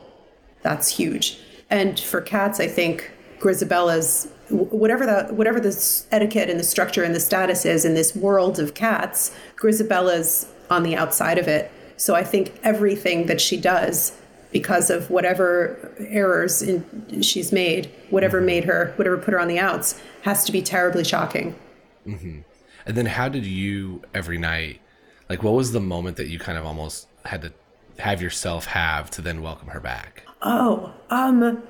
that's 0.62 0.88
huge. 0.88 1.38
And 1.70 1.98
for 1.98 2.20
cats, 2.20 2.60
I 2.60 2.68
think 2.68 3.10
Grizabella's 3.38 4.28
whatever 4.50 5.06
the 5.06 5.34
whatever 5.34 5.60
the 5.60 6.04
etiquette 6.10 6.50
and 6.50 6.60
the 6.60 6.64
structure 6.64 7.02
and 7.02 7.14
the 7.14 7.20
status 7.20 7.64
is 7.64 7.84
in 7.84 7.94
this 7.94 8.14
world 8.14 8.58
of 8.58 8.74
cats, 8.74 9.34
Grizabella's 9.56 10.46
on 10.70 10.82
the 10.82 10.96
outside 10.96 11.38
of 11.38 11.48
it. 11.48 11.70
So 11.96 12.14
I 12.14 12.24
think 12.24 12.52
everything 12.62 13.26
that 13.26 13.40
she 13.40 13.56
does, 13.56 14.12
because 14.54 14.88
of 14.88 15.10
whatever 15.10 15.92
errors 15.98 16.62
in, 16.62 17.20
she's 17.20 17.52
made, 17.52 17.90
whatever 18.10 18.40
made 18.40 18.64
her, 18.64 18.92
whatever 18.94 19.18
put 19.18 19.34
her 19.34 19.40
on 19.40 19.48
the 19.48 19.58
outs, 19.58 20.00
has 20.22 20.44
to 20.44 20.52
be 20.52 20.62
terribly 20.62 21.02
shocking. 21.02 21.56
hmm 22.04 22.38
And 22.86 22.96
then 22.96 23.06
how 23.06 23.28
did 23.28 23.44
you 23.44 24.00
every 24.14 24.38
night? 24.38 24.80
Like, 25.28 25.42
what 25.42 25.54
was 25.54 25.72
the 25.72 25.80
moment 25.80 26.16
that 26.18 26.28
you 26.28 26.38
kind 26.38 26.56
of 26.56 26.64
almost 26.64 27.08
had 27.24 27.42
to 27.42 27.52
have 27.98 28.22
yourself 28.22 28.66
have 28.66 29.10
to 29.10 29.22
then 29.22 29.42
welcome 29.42 29.68
her 29.68 29.80
back? 29.80 30.22
Oh, 30.40 30.94
um, 31.10 31.60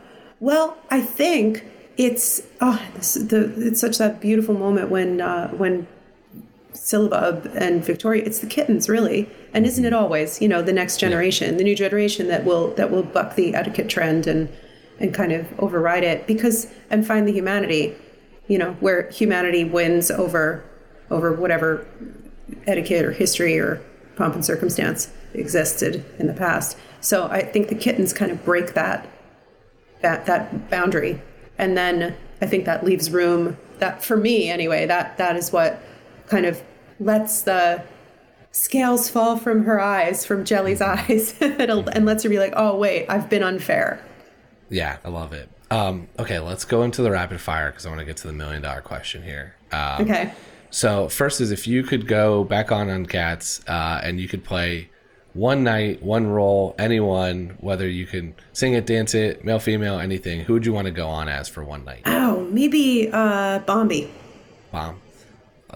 well, 0.40 0.76
I 0.90 1.00
think 1.00 1.64
it's 1.96 2.42
oh, 2.60 2.82
this, 2.96 3.14
the 3.14 3.66
it's 3.66 3.80
such 3.80 3.96
that 3.96 4.20
beautiful 4.20 4.54
moment 4.54 4.90
when 4.90 5.22
uh, 5.22 5.48
when 5.52 5.86
Syllabub 6.74 7.50
and 7.54 7.84
Victoria. 7.84 8.24
It's 8.24 8.40
the 8.40 8.46
kittens, 8.46 8.88
really, 8.88 9.28
and 9.52 9.64
isn't 9.66 9.84
it 9.84 9.92
always? 9.92 10.42
You 10.42 10.48
know, 10.48 10.62
the 10.62 10.72
next 10.72 10.98
generation, 10.98 11.56
the 11.56 11.64
new 11.64 11.74
generation 11.74 12.28
that 12.28 12.44
will 12.44 12.74
that 12.74 12.90
will 12.90 13.02
buck 13.02 13.36
the 13.36 13.54
etiquette 13.54 13.88
trend 13.88 14.26
and 14.26 14.48
and 15.00 15.12
kind 15.14 15.32
of 15.32 15.58
override 15.58 16.04
it 16.04 16.26
because 16.26 16.68
and 16.90 17.06
find 17.06 17.26
the 17.26 17.32
humanity. 17.32 17.96
You 18.46 18.58
know, 18.58 18.72
where 18.80 19.10
humanity 19.10 19.64
wins 19.64 20.10
over 20.10 20.64
over 21.10 21.32
whatever 21.32 21.86
etiquette 22.66 23.04
or 23.04 23.12
history 23.12 23.58
or 23.58 23.82
pomp 24.16 24.34
and 24.34 24.44
circumstance 24.44 25.10
existed 25.32 26.04
in 26.18 26.26
the 26.26 26.34
past. 26.34 26.76
So 27.00 27.26
I 27.26 27.42
think 27.42 27.68
the 27.68 27.74
kittens 27.74 28.12
kind 28.12 28.30
of 28.30 28.44
break 28.44 28.74
that 28.74 29.08
that 30.02 30.26
that 30.26 30.70
boundary, 30.70 31.22
and 31.58 31.76
then 31.76 32.16
I 32.40 32.46
think 32.46 32.64
that 32.66 32.84
leaves 32.84 33.10
room 33.10 33.56
that 33.78 34.02
for 34.04 34.16
me 34.16 34.50
anyway. 34.50 34.86
That 34.86 35.16
that 35.18 35.36
is 35.36 35.52
what 35.52 35.80
kind 36.26 36.46
of 36.46 36.62
lets 37.00 37.42
the 37.42 37.82
scales 38.50 39.08
fall 39.08 39.36
from 39.36 39.64
her 39.64 39.80
eyes, 39.80 40.24
from 40.24 40.44
Jelly's 40.44 40.80
eyes, 40.80 41.34
and 41.40 42.06
lets 42.06 42.22
her 42.22 42.28
be 42.28 42.38
like, 42.38 42.52
oh 42.56 42.76
wait, 42.76 43.06
I've 43.08 43.28
been 43.28 43.42
unfair. 43.42 44.04
Yeah, 44.70 44.98
I 45.04 45.08
love 45.08 45.32
it. 45.32 45.48
Um, 45.70 46.08
okay, 46.18 46.38
let's 46.38 46.64
go 46.64 46.82
into 46.82 47.02
the 47.02 47.10
rapid 47.10 47.40
fire 47.40 47.70
because 47.70 47.86
I 47.86 47.88
want 47.88 47.98
to 48.00 48.04
get 48.04 48.16
to 48.18 48.26
the 48.26 48.32
million 48.32 48.62
dollar 48.62 48.80
question 48.80 49.22
here. 49.22 49.56
Um, 49.72 50.02
okay. 50.02 50.32
So 50.70 51.08
first 51.08 51.40
is 51.40 51.50
if 51.50 51.66
you 51.66 51.82
could 51.82 52.06
go 52.06 52.44
back 52.44 52.72
on 52.72 52.90
on 52.90 53.06
Cats 53.06 53.60
uh, 53.68 54.00
and 54.02 54.20
you 54.20 54.28
could 54.28 54.44
play 54.44 54.90
one 55.32 55.64
night, 55.64 56.02
one 56.02 56.28
role, 56.28 56.74
anyone, 56.78 57.56
whether 57.60 57.88
you 57.88 58.06
can 58.06 58.34
sing 58.52 58.74
it, 58.74 58.86
dance 58.86 59.14
it, 59.14 59.44
male, 59.44 59.58
female, 59.58 59.98
anything. 59.98 60.40
Who 60.40 60.52
would 60.54 60.64
you 60.64 60.72
want 60.72 60.86
to 60.86 60.92
go 60.92 61.08
on 61.08 61.28
as 61.28 61.48
for 61.48 61.64
one 61.64 61.84
night? 61.84 62.02
Oh, 62.06 62.46
maybe 62.50 63.10
uh, 63.12 63.60
Bombi. 63.60 64.10
Bomb. 64.70 65.00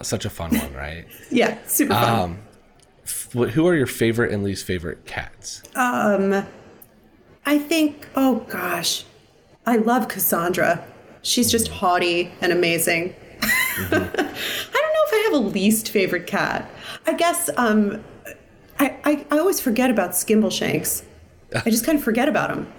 Such 0.01 0.25
a 0.25 0.29
fun 0.29 0.57
one, 0.57 0.73
right? 0.73 1.05
yeah, 1.31 1.57
super 1.65 1.93
fun. 1.93 2.19
Um, 2.19 2.39
f- 3.03 3.31
who 3.31 3.67
are 3.67 3.75
your 3.75 3.87
favorite 3.87 4.31
and 4.31 4.43
least 4.43 4.65
favorite 4.65 5.05
cats? 5.05 5.61
Um, 5.75 6.45
I 7.45 7.57
think. 7.59 8.07
Oh 8.15 8.45
gosh, 8.49 9.05
I 9.65 9.77
love 9.77 10.07
Cassandra. 10.07 10.85
She's 11.21 11.51
just 11.51 11.67
haughty 11.67 12.31
and 12.41 12.51
amazing. 12.51 13.15
I 13.43 13.87
don't 13.89 14.01
know 14.01 14.23
if 14.25 15.13
I 15.13 15.21
have 15.25 15.33
a 15.33 15.47
least 15.47 15.89
favorite 15.89 16.27
cat. 16.27 16.69
I 17.05 17.13
guess 17.13 17.49
um, 17.57 18.03
I, 18.79 18.95
I, 19.03 19.25
I 19.31 19.37
always 19.39 19.59
forget 19.59 19.89
about 19.89 20.11
Skimbleshanks. 20.11 21.03
I 21.55 21.69
just 21.69 21.85
kind 21.85 21.97
of 21.97 22.03
forget 22.03 22.29
about 22.29 22.51
him. 22.51 22.71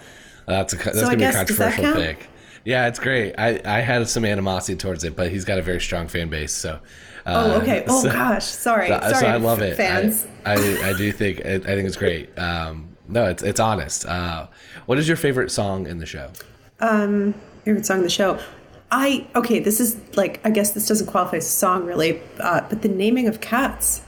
That's 0.46 0.72
a 0.72 0.76
that's 0.76 0.98
So 0.98 1.04
gonna 1.06 1.16
be 1.16 1.24
a 1.24 1.32
guess- 1.32 1.44
does 1.46 1.58
that 1.58 1.74
controversial 1.74 2.02
pick. 2.14 2.28
Yeah, 2.64 2.88
it's 2.88 2.98
great. 2.98 3.34
I 3.38 3.60
I 3.64 3.80
had 3.80 4.08
some 4.08 4.24
animosity 4.24 4.76
towards 4.76 5.04
it, 5.04 5.16
but 5.16 5.30
he's 5.30 5.44
got 5.44 5.58
a 5.58 5.62
very 5.62 5.80
strong 5.80 6.08
fan 6.08 6.28
base. 6.28 6.52
So. 6.52 6.80
Oh, 7.26 7.52
uh, 7.52 7.58
okay. 7.58 7.84
Oh 7.86 8.02
so- 8.02 8.10
gosh, 8.10 8.44
sorry. 8.44 8.88
So, 8.88 8.98
sorry, 9.00 9.14
so 9.14 9.26
I 9.26 9.36
love 9.36 9.60
it. 9.60 9.76
fans. 9.76 10.26
I, 10.44 10.54
I, 10.54 10.88
I 10.88 10.92
do 10.94 11.12
think 11.12 11.44
I, 11.44 11.54
I 11.54 11.58
think 11.58 11.86
it's 11.86 11.96
great. 11.96 12.36
Um, 12.38 12.96
no, 13.08 13.26
it's 13.26 13.42
it's 13.42 13.60
honest. 13.60 14.06
Uh, 14.06 14.46
what 14.86 14.98
is 14.98 15.06
your 15.06 15.16
favorite 15.16 15.50
song 15.50 15.86
in 15.86 15.98
the 15.98 16.06
show? 16.06 16.30
Um, 16.80 17.34
favorite 17.64 17.84
song 17.84 17.98
in 17.98 18.04
the 18.04 18.10
show. 18.10 18.38
I 18.90 19.26
okay. 19.34 19.60
This 19.60 19.80
is 19.80 19.96
like 20.16 20.40
I 20.44 20.50
guess 20.50 20.72
this 20.72 20.86
doesn't 20.88 21.06
qualify 21.06 21.36
as 21.36 21.46
a 21.46 21.50
song 21.50 21.84
really, 21.84 22.20
uh, 22.38 22.62
but 22.68 22.82
the 22.82 22.88
naming 22.88 23.28
of 23.28 23.40
cats. 23.40 24.02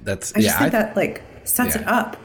That's 0.00 0.32
I 0.34 0.40
just 0.40 0.54
yeah. 0.54 0.58
think 0.58 0.74
I, 0.74 0.78
that 0.82 0.96
like 0.96 1.22
sets 1.44 1.76
it 1.76 1.86
up. 1.86 2.16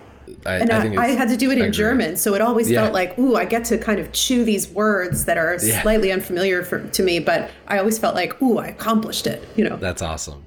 I, 0.48 0.56
and 0.60 0.72
I 0.72 1.02
I, 1.02 1.06
I, 1.06 1.08
had 1.10 1.30
to 1.30 1.38
do 1.38 1.52
it 1.52 1.58
in. 1.58 1.72
German, 1.74 2.16
so 2.16 2.34
it 2.34 2.42
always 2.42 2.70
Yeah. 2.72 2.82
felt 2.84 2.94
like, 2.94 3.18
ooh, 3.20 3.36
I 3.36 3.46
get 3.46 3.66
to 3.66 3.78
kind 3.78 4.00
of 4.00 4.12
chew 4.14 4.44
these 4.46 4.68
words 4.70 5.26
that 5.26 5.38
are 5.38 5.58
Yeah. 5.62 5.82
slightly 5.82 6.12
unfamiliar 6.12 6.64
for, 6.64 6.80
to 6.88 7.04
me, 7.04 7.20
but 7.20 7.52
I 7.68 7.78
always 7.80 8.00
felt 8.00 8.16
like, 8.16 8.42
ooh, 8.42 8.58
I 8.58 8.68
accomplished 8.68 9.28
it. 9.28 9.48
You 9.56 9.70
know, 9.70 9.76
That's 9.78 10.02
awesome. 10.02 10.46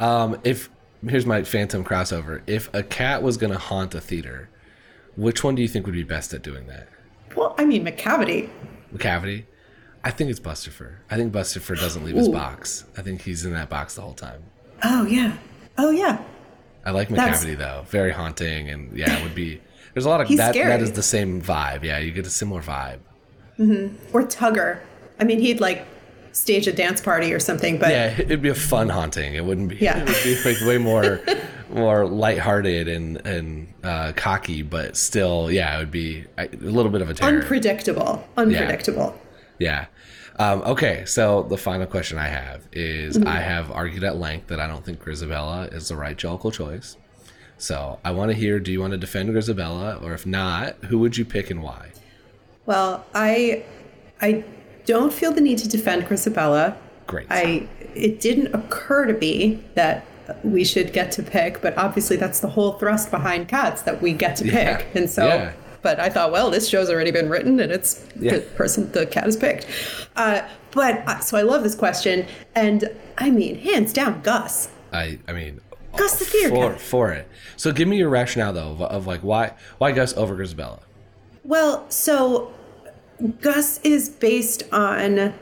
Um, 0.00 0.38
if 0.42 0.68
here's 1.08 1.26
my 1.26 1.42
phantom 1.42 1.84
crossover. 1.84 2.42
If 2.46 2.72
a 2.74 2.82
cat 2.82 3.22
was 3.22 3.36
going 3.36 3.52
to 3.52 3.58
haunt 3.58 3.94
a 3.94 4.00
theater, 4.00 4.48
which 5.16 5.42
one 5.44 5.54
do 5.54 5.62
you 5.62 5.68
think 5.68 5.86
would 5.86 5.94
be 5.94 6.02
best 6.04 6.32
at 6.32 6.42
doing 6.42 6.66
that? 6.68 6.88
well, 7.36 7.54
I 7.58 7.64
mean, 7.64 7.84
Macavity. 7.84 8.50
Macavity. 8.94 9.44
I 10.04 10.10
think 10.10 10.30
it's 10.30 10.40
Bustopher. 10.40 10.96
I 11.10 11.16
think 11.16 11.32
Bustopher 11.32 11.78
doesn't 11.78 12.04
leave 12.04 12.16
his 12.16 12.28
box. 12.28 12.84
I 12.96 13.02
think 13.02 13.22
he's 13.22 13.44
in 13.44 13.52
that 13.52 13.68
box 13.70 13.94
the 13.94 14.02
whole 14.02 14.14
time. 14.14 14.42
Oh 14.82 15.06
yeah, 15.06 15.36
oh 15.78 15.90
yeah. 15.90 16.18
I 16.84 16.90
like 16.90 17.08
Macavity 17.08 17.56
though. 17.56 17.84
Very 17.88 18.12
haunting, 18.12 18.68
and 18.68 18.96
yeah, 18.96 19.18
it 19.18 19.22
would 19.22 19.34
be. 19.34 19.60
There's 19.94 20.06
a 20.06 20.08
lot 20.08 20.20
of 20.20 20.28
that. 20.36 20.54
scary. 20.54 20.68
That 20.68 20.80
is 20.80 20.92
the 20.92 21.02
same 21.02 21.42
vibe. 21.42 21.82
Yeah, 21.82 21.98
you 21.98 22.12
get 22.12 22.26
a 22.26 22.30
similar 22.30 22.62
vibe. 22.62 23.00
Or 24.12 24.22
Tugger. 24.22 24.80
I 25.20 25.24
mean, 25.24 25.38
he'd 25.38 25.60
like 25.60 25.86
stage 26.32 26.66
a 26.66 26.72
dance 26.72 27.00
party 27.00 27.32
or 27.32 27.38
something, 27.38 27.78
but 27.78 27.90
yeah, 27.90 28.14
it'd 28.18 28.42
be 28.42 28.48
a 28.48 28.54
fun 28.54 28.88
haunting. 28.88 29.34
It 29.34 29.44
wouldn't 29.44 29.68
be. 29.68 29.76
Yeah. 29.76 29.98
It 29.98 30.08
would 30.08 30.24
be 30.24 30.50
like 30.54 30.60
way 30.66 30.78
more, 30.78 31.20
more 31.70 32.06
lighthearted 32.06 32.88
and 32.88 33.24
and 33.26 33.72
uh, 33.84 34.12
cocky, 34.16 34.62
but 34.62 34.96
still, 34.96 35.50
yeah, 35.50 35.76
it 35.76 35.78
would 35.78 35.90
be 35.90 36.24
a 36.38 36.46
a 36.48 36.56
little 36.56 36.90
bit 36.90 37.02
of 37.02 37.10
a 37.10 37.14
terror. 37.14 37.38
unpredictable. 37.40 38.26
Unpredictable. 38.36 39.14
Yeah. 39.14 39.21
Um, 40.38 40.62
okay, 40.62 41.04
so 41.06 41.42
the 41.42 41.58
final 41.58 41.86
question 41.86 42.18
I 42.18 42.26
have 42.28 42.66
is 42.72 43.18
Mhm. 43.18 43.26
I 43.26 43.40
have 43.40 43.70
argued 43.70 44.02
at 44.02 44.16
length 44.16 44.46
that 44.48 44.58
I 44.60 44.66
don't 44.66 44.84
think 44.84 45.04
Grizabella 45.04 45.72
is 45.72 45.88
the 45.88 45.96
right 45.96 46.16
Jellicle 46.16 46.52
choice. 46.52 46.96
So 47.58 47.98
I 48.04 48.10
want 48.12 48.30
to 48.30 48.36
hear 48.36 48.58
do 48.58 48.72
you 48.72 48.80
want 48.80 48.92
to 48.92 48.96
defend 48.98 49.28
Grizabella, 49.30 50.02
or 50.02 50.14
if 50.14 50.24
not, 50.26 50.76
who 50.88 50.98
would 51.00 51.16
you 51.18 51.24
pick 51.24 51.50
and 51.50 51.62
why? 51.62 51.88
Well, 52.66 53.04
I 53.14 53.62
I 54.20 54.42
don't 54.86 55.12
feel 55.12 55.32
the 55.32 55.40
need 55.40 55.58
to 55.58 55.68
defend 55.68 56.04
Grizabella. 56.06 56.74
Great. 57.06 57.26
I 57.30 57.68
it 57.94 58.20
didn't 58.20 58.54
occur 58.54 59.04
to 59.06 59.12
me 59.12 59.62
that 59.74 60.04
we 60.42 60.64
should 60.64 60.92
get 60.94 61.12
to 61.12 61.22
pick, 61.22 61.60
but 61.60 61.76
obviously 61.76 62.16
that's 62.16 62.40
the 62.40 62.48
whole 62.48 62.72
thrust 62.78 63.10
behind 63.10 63.48
cats 63.48 63.82
that 63.82 64.00
we 64.00 64.12
get 64.14 64.36
to 64.36 64.46
Yeah. 64.46 64.76
pick. 64.78 64.86
And 64.94 65.10
so 65.10 65.26
Yeah. 65.26 65.52
But 65.82 65.98
I 66.00 66.08
thought, 66.08 66.30
well, 66.32 66.50
this 66.50 66.68
show's 66.68 66.88
already 66.88 67.10
been 67.10 67.28
written 67.28 67.58
and 67.60 67.72
it's 67.72 68.04
Yeah. 68.18 68.34
the 68.36 68.40
person 68.40 68.90
the 68.92 69.04
cat 69.06 69.26
is 69.26 69.36
picked. 69.36 69.66
Uh, 70.16 70.42
but 70.70 71.06
uh, 71.08 71.18
so 71.20 71.36
I 71.36 71.42
love 71.42 71.62
this 71.62 71.74
question 71.74 72.26
and 72.54 72.88
I 73.18 73.30
mean, 73.30 73.56
hands 73.58 73.92
down, 73.92 74.22
Gus. 74.22 74.68
I 74.92 75.18
I 75.28 75.32
mean 75.32 75.60
Gus 75.96 76.18
the 76.18 76.24
theater 76.24 76.48
for 76.54 76.70
cat. 76.72 76.80
for 76.80 77.12
it. 77.12 77.28
So 77.56 77.72
give 77.72 77.88
me 77.88 77.96
your 77.98 78.08
rationale 78.08 78.52
though 78.52 78.70
of, 78.72 78.82
of 78.82 79.06
like 79.06 79.20
why 79.22 79.52
why 79.78 79.92
Gus 79.92 80.16
over 80.16 80.36
Grizabella? 80.36 80.80
Well, 81.44 81.84
so 81.90 82.52
Gus 83.40 83.78
is 83.82 84.08
based 84.08 84.62
on 84.72 85.34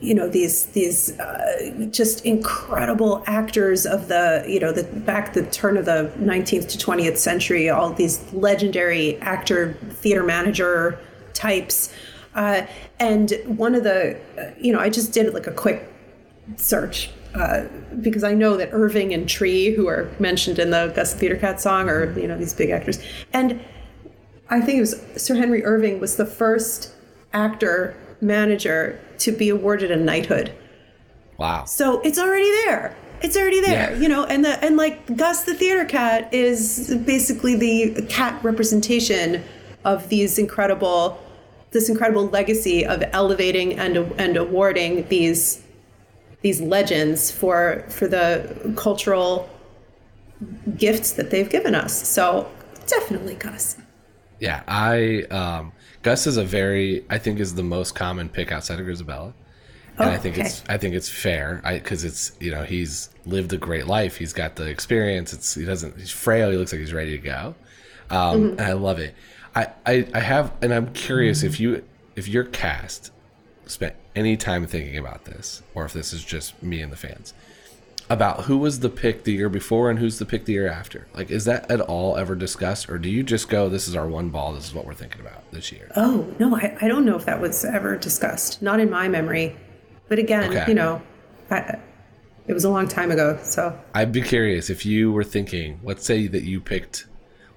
you 0.00 0.14
know 0.14 0.28
these 0.28 0.66
these 0.66 1.18
uh, 1.18 1.86
just 1.90 2.24
incredible 2.24 3.22
actors 3.26 3.84
of 3.84 4.08
the 4.08 4.44
you 4.46 4.60
know 4.60 4.72
the 4.72 4.84
back 4.84 5.32
the 5.32 5.44
turn 5.46 5.76
of 5.76 5.84
the 5.84 6.12
19th 6.18 6.68
to 6.68 6.78
20th 6.78 7.16
century 7.16 7.68
all 7.68 7.92
these 7.92 8.32
legendary 8.32 9.16
actor 9.20 9.74
theater 9.90 10.22
manager 10.22 10.98
types. 11.34 11.92
Uh, 12.34 12.66
and 13.00 13.32
one 13.46 13.74
of 13.74 13.82
the 13.82 14.16
uh, 14.38 14.50
you 14.60 14.72
know 14.72 14.78
i 14.78 14.88
just 14.88 15.12
did 15.12 15.32
like 15.34 15.46
a 15.46 15.52
quick 15.52 15.92
search 16.56 17.10
uh, 17.34 17.64
because 18.00 18.24
I 18.24 18.32
know 18.32 18.56
that 18.56 18.70
Irving 18.72 19.12
and 19.12 19.28
Tree, 19.28 19.70
who 19.70 19.86
are 19.86 20.10
mentioned 20.18 20.58
in 20.58 20.70
the 20.70 20.92
Gus 20.96 21.12
the 21.12 21.18
Theater 21.18 21.36
Cat 21.36 21.60
song, 21.60 21.88
are 21.88 22.18
you 22.18 22.26
know 22.26 22.38
these 22.38 22.54
big 22.54 22.70
actors, 22.70 22.98
and 23.32 23.60
I 24.48 24.60
think 24.60 24.78
it 24.78 24.80
was 24.80 25.02
Sir 25.16 25.34
Henry 25.34 25.64
Irving 25.64 26.00
was 26.00 26.16
the 26.16 26.26
first 26.26 26.92
actor 27.32 27.94
manager 28.20 29.00
to 29.18 29.32
be 29.32 29.48
awarded 29.48 29.90
a 29.90 29.96
knighthood. 29.96 30.52
Wow. 31.38 31.64
So 31.64 32.00
it's 32.00 32.18
already 32.18 32.50
there. 32.64 32.96
It's 33.20 33.36
already 33.36 33.60
there, 33.60 33.92
Yeah. 33.92 33.98
you 33.98 34.08
know, 34.08 34.24
and 34.24 34.44
the 34.44 34.62
and 34.64 34.76
like 34.76 35.16
Gus 35.16 35.44
the 35.44 35.54
theater 35.54 35.84
cat 35.84 36.32
is 36.32 36.94
basically 37.04 37.56
the 37.56 38.02
cat 38.08 38.38
representation 38.44 39.42
of 39.84 40.08
these 40.08 40.38
incredible 40.38 41.18
this 41.70 41.88
incredible 41.88 42.28
legacy 42.28 42.86
of 42.86 43.02
elevating 43.12 43.78
and 43.78 43.96
and 44.18 44.36
awarding 44.36 45.06
these 45.08 45.62
these 46.42 46.60
legends 46.60 47.30
for 47.30 47.84
for 47.88 48.06
the 48.06 48.72
cultural 48.76 49.48
gifts 50.76 51.12
that 51.12 51.30
they've 51.30 51.50
given 51.50 51.74
us. 51.74 52.06
So 52.08 52.48
definitely 52.86 53.34
Gus. 53.34 53.76
Yeah, 54.38 54.62
I 54.68 55.22
um, 55.30 55.72
Gus 56.08 56.26
is 56.26 56.38
a 56.38 56.44
very 56.44 57.04
I 57.10 57.18
think 57.18 57.38
is 57.38 57.54
the 57.54 57.62
most 57.62 57.94
common 57.94 58.30
pick 58.30 58.50
outside 58.50 58.80
of 58.80 58.86
Grizabella, 58.86 59.34
and 59.98 60.08
Oh, 60.08 60.10
I 60.10 60.16
think 60.16 60.38
okay. 60.38 60.46
it's 60.46 60.62
I 60.66 60.78
think 60.78 60.94
it's 60.94 61.10
fair 61.10 61.60
because 61.62 62.02
it's 62.02 62.32
you 62.40 62.50
know 62.50 62.62
he's 62.64 63.10
lived 63.26 63.52
a 63.52 63.58
great 63.58 63.86
life. 63.86 64.16
He's 64.16 64.32
got 64.32 64.56
the 64.56 64.64
experience. 64.68 65.34
It's 65.34 65.54
he 65.54 65.66
doesn't 65.66 65.98
he's 65.98 66.10
frail. 66.10 66.50
He 66.50 66.56
looks 66.56 66.72
like 66.72 66.80
he's 66.80 66.94
ready 66.94 67.10
to 67.10 67.18
go, 67.22 67.54
um, 68.08 68.16
Mhm. 68.16 68.50
and 68.52 68.60
I 68.62 68.72
love 68.72 68.98
it. 68.98 69.14
I, 69.54 69.66
I 69.84 70.08
I 70.14 70.20
have 70.20 70.50
and 70.62 70.72
I'm 70.72 70.94
curious 70.94 71.42
if 71.42 71.60
you 71.60 71.84
if 72.16 72.26
your 72.26 72.44
cast 72.44 73.12
spent 73.66 73.94
any 74.16 74.34
time 74.38 74.66
thinking 74.66 74.96
about 74.96 75.26
this 75.26 75.62
or 75.74 75.84
if 75.84 75.92
this 75.92 76.14
is 76.14 76.24
just 76.24 76.62
me 76.62 76.80
and 76.80 76.90
the 76.90 76.96
fans. 76.96 77.34
About 78.10 78.44
who 78.44 78.56
was 78.58 78.80
the 78.80 78.88
pick 78.88 79.24
the 79.24 79.32
year 79.32 79.48
before 79.48 79.90
and 79.90 79.98
who's 79.98 80.18
the 80.18 80.24
pick 80.24 80.44
the 80.46 80.52
year 80.54 80.68
after? 80.68 81.06
Like, 81.14 81.30
is 81.30 81.44
that 81.44 81.70
at 81.70 81.80
all 81.80 82.16
ever 82.16 82.34
discussed, 82.34 82.88
or 82.88 82.98
do 82.98 83.08
you 83.10 83.22
just 83.22 83.48
go, 83.48 83.68
"This 83.68 83.86
is 83.88 83.94
our 83.94 84.08
one 84.08 84.30
ball. 84.30 84.52
This 84.54 84.66
is 84.66 84.74
what 84.74 84.86
we're 84.86 84.94
thinking 84.94 85.20
about 85.20 85.50
this 85.52 85.70
year"? 85.72 85.90
Oh 85.96 86.26
no, 86.38 86.56
I, 86.56 86.76
I 86.80 86.88
don't 86.88 87.04
know 87.04 87.16
if 87.16 87.24
that 87.26 87.40
was 87.40 87.64
ever 87.64 87.96
discussed. 87.96 88.62
Not 88.62 88.80
in 88.80 88.90
my 88.90 89.08
memory. 89.08 89.56
But 90.08 90.18
again, 90.18 90.50
Okay. 90.50 90.64
you 90.68 90.74
know, 90.74 91.02
I, 91.50 91.78
it 92.46 92.54
was 92.54 92.64
a 92.64 92.70
long 92.70 92.88
time 92.88 93.10
ago. 93.10 93.38
So 93.42 93.78
I'd 93.94 94.10
be 94.12 94.22
curious 94.22 94.70
if 94.70 94.86
you 94.86 95.12
were 95.12 95.24
thinking, 95.24 95.80
let's 95.82 96.04
say 96.06 96.26
that 96.28 96.44
you 96.44 96.60
picked, 96.62 97.06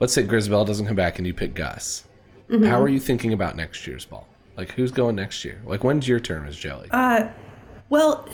let's 0.01 0.11
say 0.11 0.23
Grisbell 0.23 0.65
doesn't 0.65 0.85
come 0.85 0.97
back 0.97 1.17
and 1.17 1.25
you 1.25 1.33
pick 1.33 1.53
Gus. 1.53 2.03
Mhm. 2.49 2.67
How 2.67 2.81
are 2.81 2.89
you 2.89 2.99
thinking 2.99 3.31
about 3.31 3.55
next 3.55 3.87
year's 3.87 4.03
ball? 4.03 4.27
Like, 4.57 4.71
who's 4.71 4.91
going 4.91 5.15
next 5.15 5.45
year? 5.45 5.61
Like, 5.65 5.85
when's 5.85 6.09
your 6.09 6.19
term 6.19 6.45
as 6.45 6.57
Jelly? 6.57 6.89
Uh, 6.91 7.29
well, 7.89 8.27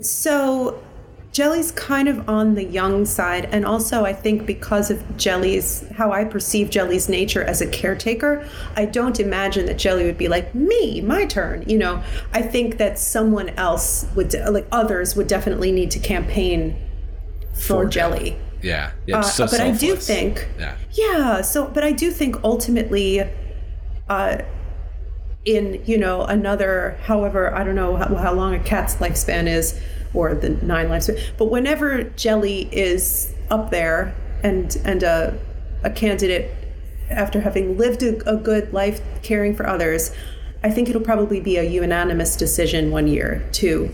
so 0.00 0.82
Jelly's 1.32 1.70
kind 1.70 2.08
of 2.08 2.28
on 2.28 2.56
the 2.56 2.64
young 2.64 3.04
side, 3.04 3.44
and 3.52 3.64
also 3.64 4.04
I 4.04 4.12
think 4.12 4.46
because 4.46 4.90
of 4.90 5.16
Jelly's 5.16 5.88
how 5.90 6.10
I 6.10 6.24
perceive 6.24 6.70
Jelly's 6.70 7.08
nature 7.08 7.44
as 7.44 7.60
a 7.60 7.68
caretaker, 7.68 8.44
I 8.74 8.84
don't 8.86 9.20
imagine 9.20 9.66
that 9.66 9.78
Jelly 9.78 10.04
would 10.04 10.18
be 10.18 10.26
like 10.26 10.52
me, 10.56 11.00
my 11.00 11.26
turn. 11.26 11.62
You 11.68 11.78
know, 11.78 12.02
I 12.32 12.42
think 12.42 12.78
that 12.78 12.98
someone 12.98 13.50
else 13.50 14.06
would, 14.16 14.34
like 14.48 14.66
others, 14.72 15.14
would 15.14 15.28
definitely 15.28 15.70
need 15.70 15.92
to 15.92 16.00
campaign 16.00 16.76
for, 17.54 17.84
Jelly. 17.84 18.36
yeah, 18.62 18.90
yeah. 19.06 19.18
Uh, 19.18 19.22
so 19.22 19.46
but 19.46 19.60
I 19.60 19.70
do 19.70 19.94
think 19.94 20.48
yeah, 20.58 20.76
yeah, 20.92 21.42
so 21.42 21.66
but 21.68 21.84
I 21.84 21.92
do 21.92 22.10
think 22.10 22.42
ultimately 22.42 23.20
uh 24.08 24.38
in, 25.44 25.82
you 25.86 25.96
know, 25.96 26.22
another 26.22 26.98
however, 27.04 27.54
I 27.54 27.64
don't 27.64 27.74
know 27.74 27.96
how, 27.96 28.14
how 28.16 28.32
long 28.34 28.54
a 28.54 28.58
cat's 28.58 28.96
lifespan 28.96 29.46
is 29.46 29.80
or 30.14 30.34
the 30.34 30.48
nine 30.50 30.88
lives. 30.88 31.08
but 31.38 31.46
whenever 31.46 32.02
Jelly 32.16 32.68
is 32.72 33.32
up 33.50 33.70
there 33.70 34.14
and 34.42 34.76
and 34.84 35.02
a 35.02 35.38
a 35.84 35.90
candidate 35.90 36.50
after 37.10 37.40
having 37.40 37.76
lived 37.76 38.02
a, 38.02 38.16
a 38.30 38.36
good 38.36 38.72
life 38.72 39.00
caring 39.22 39.54
for 39.56 39.66
others, 39.66 40.12
I 40.62 40.70
think 40.70 40.88
it'll 40.88 41.00
probably 41.02 41.40
be 41.40 41.56
a 41.56 41.62
unanimous 41.64 42.36
decision 42.36 42.90
one 42.90 43.08
year 43.08 43.42
to 43.52 43.90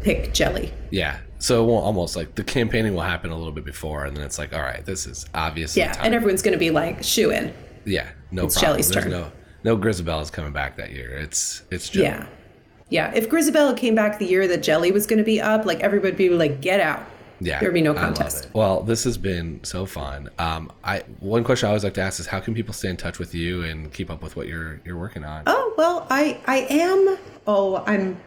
pick 0.00 0.32
Jelly. 0.34 0.72
yeah. 0.90 1.18
So 1.38 1.64
it 1.64 1.66
won't 1.66 1.84
almost 1.84 2.14
like 2.14 2.36
the 2.36 2.44
campaigning 2.44 2.94
will 2.94 3.00
happen 3.02 3.30
a 3.32 3.36
little 3.36 3.52
bit 3.52 3.64
before, 3.64 4.04
and 4.04 4.16
then 4.16 4.22
it's 4.24 4.38
like, 4.38 4.52
all 4.54 4.60
right, 4.62 4.84
this 4.86 5.06
is 5.06 5.26
obviously 5.34 5.82
Yeah, 5.82 5.92
time. 5.92 6.06
and 6.06 6.14
everyone's 6.14 6.40
going 6.40 6.52
to 6.52 6.58
be 6.58 6.70
like 6.70 7.02
shoe 7.02 7.32
in. 7.32 7.52
yeah, 7.84 8.08
no 8.30 8.44
it's 8.44 8.54
problem. 8.54 8.74
Jelly's 8.74 8.88
There's 8.90 9.04
turn. 9.06 9.10
no 9.12 9.32
no 9.64 9.76
Grizabella 9.76 10.22
is 10.22 10.30
coming 10.30 10.52
back 10.52 10.76
that 10.76 10.92
year. 10.92 11.10
It's 11.18 11.62
it's 11.72 11.88
Jelly. 11.88 12.06
Yeah. 12.06 12.26
Yeah. 12.92 13.10
If 13.14 13.30
Grizabella 13.30 13.76
came 13.76 13.94
back 13.94 14.18
the 14.18 14.26
year 14.26 14.46
that 14.48 14.62
Jelly 14.62 14.92
was 14.92 15.06
going 15.06 15.18
to 15.18 15.24
be 15.24 15.40
up, 15.40 15.64
like 15.64 15.80
everybody 15.80 16.10
would 16.10 16.18
be 16.18 16.28
like, 16.28 16.60
get 16.60 16.78
out. 16.78 17.02
Yeah, 17.40 17.58
There'd 17.58 17.74
be 17.74 17.82
no 17.82 17.94
contest. 17.94 18.48
Well, 18.52 18.82
this 18.82 19.02
has 19.02 19.18
been 19.18 19.64
so 19.64 19.84
fun. 19.84 20.30
Um, 20.38 20.70
I 20.84 21.02
one 21.18 21.42
question 21.42 21.66
I 21.66 21.70
always 21.70 21.82
like 21.82 21.94
to 21.94 22.00
ask 22.00 22.20
is 22.20 22.26
how 22.28 22.38
can 22.38 22.54
people 22.54 22.72
stay 22.72 22.88
in 22.88 22.96
touch 22.96 23.18
with 23.18 23.34
you 23.34 23.64
and 23.64 23.92
keep 23.92 24.10
up 24.10 24.22
with 24.22 24.36
what 24.36 24.46
you're 24.46 24.80
you're 24.84 24.98
working 24.98 25.24
on? 25.24 25.42
Oh, 25.46 25.74
well, 25.76 26.06
I, 26.08 26.38
I 26.46 26.58
am, 26.70 27.18
oh, 27.48 27.82
I'm, 27.84 28.20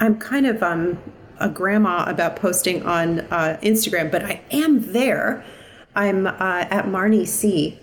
I'm 0.00 0.18
kind 0.18 0.46
of, 0.46 0.60
um, 0.60 0.98
a 1.38 1.48
grandma 1.48 2.04
about 2.08 2.36
posting 2.36 2.84
on 2.84 3.20
uh, 3.20 3.58
Instagram, 3.62 4.10
but 4.10 4.24
I 4.24 4.40
am 4.50 4.92
there. 4.92 5.44
I'm 5.94 6.26
uh, 6.26 6.32
at 6.70 6.86
Marnie 6.86 7.26
C. 7.26 7.78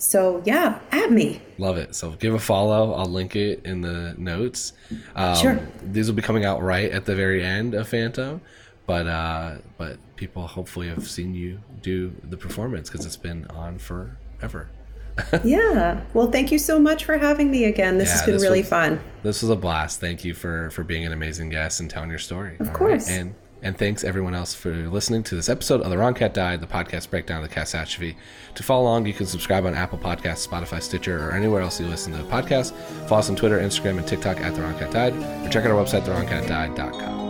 So 0.00 0.42
yeah, 0.46 0.78
at 0.92 1.12
me. 1.12 1.42
Love 1.58 1.76
it. 1.76 1.94
So 1.94 2.12
give 2.12 2.32
a 2.32 2.38
follow. 2.38 2.94
I'll 2.94 3.04
link 3.06 3.36
it 3.36 3.60
in 3.66 3.82
the 3.82 4.14
notes. 4.16 4.72
Um, 5.14 5.36
Sure. 5.36 5.60
These 5.82 6.08
will 6.08 6.16
be 6.16 6.22
coming 6.22 6.44
out 6.46 6.62
right 6.62 6.90
at 6.90 7.04
the 7.04 7.14
very 7.14 7.44
end 7.44 7.74
of 7.74 7.86
Phantom, 7.86 8.40
but 8.86 9.06
uh, 9.06 9.56
but 9.76 9.98
people 10.16 10.46
hopefully 10.46 10.88
have 10.88 11.06
seen 11.08 11.34
you 11.34 11.60
do 11.82 12.12
the 12.24 12.36
performance 12.38 12.88
because 12.88 13.04
it's 13.04 13.16
been 13.16 13.46
on 13.50 13.78
forever. 13.78 14.70
yeah. 15.44 16.00
Well, 16.14 16.30
thank 16.30 16.50
you 16.50 16.58
so 16.58 16.78
much 16.78 17.04
for 17.04 17.18
having 17.18 17.50
me 17.50 17.64
again. 17.64 17.98
This 17.98 18.10
has 18.12 18.22
been 18.22 18.34
this 18.34 18.42
really 18.42 18.60
was- 18.60 18.68
fun. 18.70 19.00
This 19.22 19.42
was 19.42 19.50
a 19.50 19.56
blast. 19.56 20.00
Thank 20.00 20.24
you 20.24 20.32
for 20.32 20.70
for 20.70 20.82
being 20.82 21.04
an 21.04 21.12
amazing 21.12 21.50
guest 21.50 21.78
and 21.80 21.90
telling 21.90 22.08
your 22.08 22.18
story. 22.18 22.56
Of 22.58 22.72
course. 22.72 23.06
And 23.10 23.34
and 23.62 23.76
thanks 23.76 24.04
everyone 24.04 24.34
else 24.34 24.54
for 24.54 24.70
listening 24.70 25.22
to 25.24 25.34
this 25.34 25.48
episode 25.48 25.80
of 25.82 25.90
The 25.90 25.98
Wrong 25.98 26.14
Cat 26.14 26.34
Died, 26.34 26.60
the 26.60 26.66
podcast 26.66 27.10
breakdown 27.10 27.42
of 27.42 27.48
the 27.48 27.54
catastrophe. 27.54 28.16
To 28.54 28.62
follow 28.62 28.84
along, 28.84 29.06
you 29.06 29.12
can 29.12 29.26
subscribe 29.26 29.66
on 29.66 29.74
Apple 29.74 29.98
Podcasts, 29.98 30.46
Spotify, 30.46 30.82
Stitcher, 30.82 31.28
or 31.28 31.32
anywhere 31.32 31.60
else 31.60 31.80
you 31.80 31.86
listen 31.86 32.12
to 32.12 32.18
podcasts. 32.24 32.72
Follow 33.08 33.20
us 33.20 33.30
on 33.30 33.36
Twitter, 33.36 33.58
Instagram, 33.58 33.98
and 33.98 34.06
TikTok 34.06 34.40
at 34.40 34.54
The 34.54 34.62
Wrong 34.62 34.78
Cat 34.78 34.90
Died, 34.90 35.14
or 35.14 35.48
check 35.50 35.64
out 35.64 35.70
our 35.70 35.84
website, 35.84 36.02
TheWrongCatDied.com. 36.02 37.29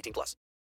18 0.01 0.13
plus. 0.13 0.35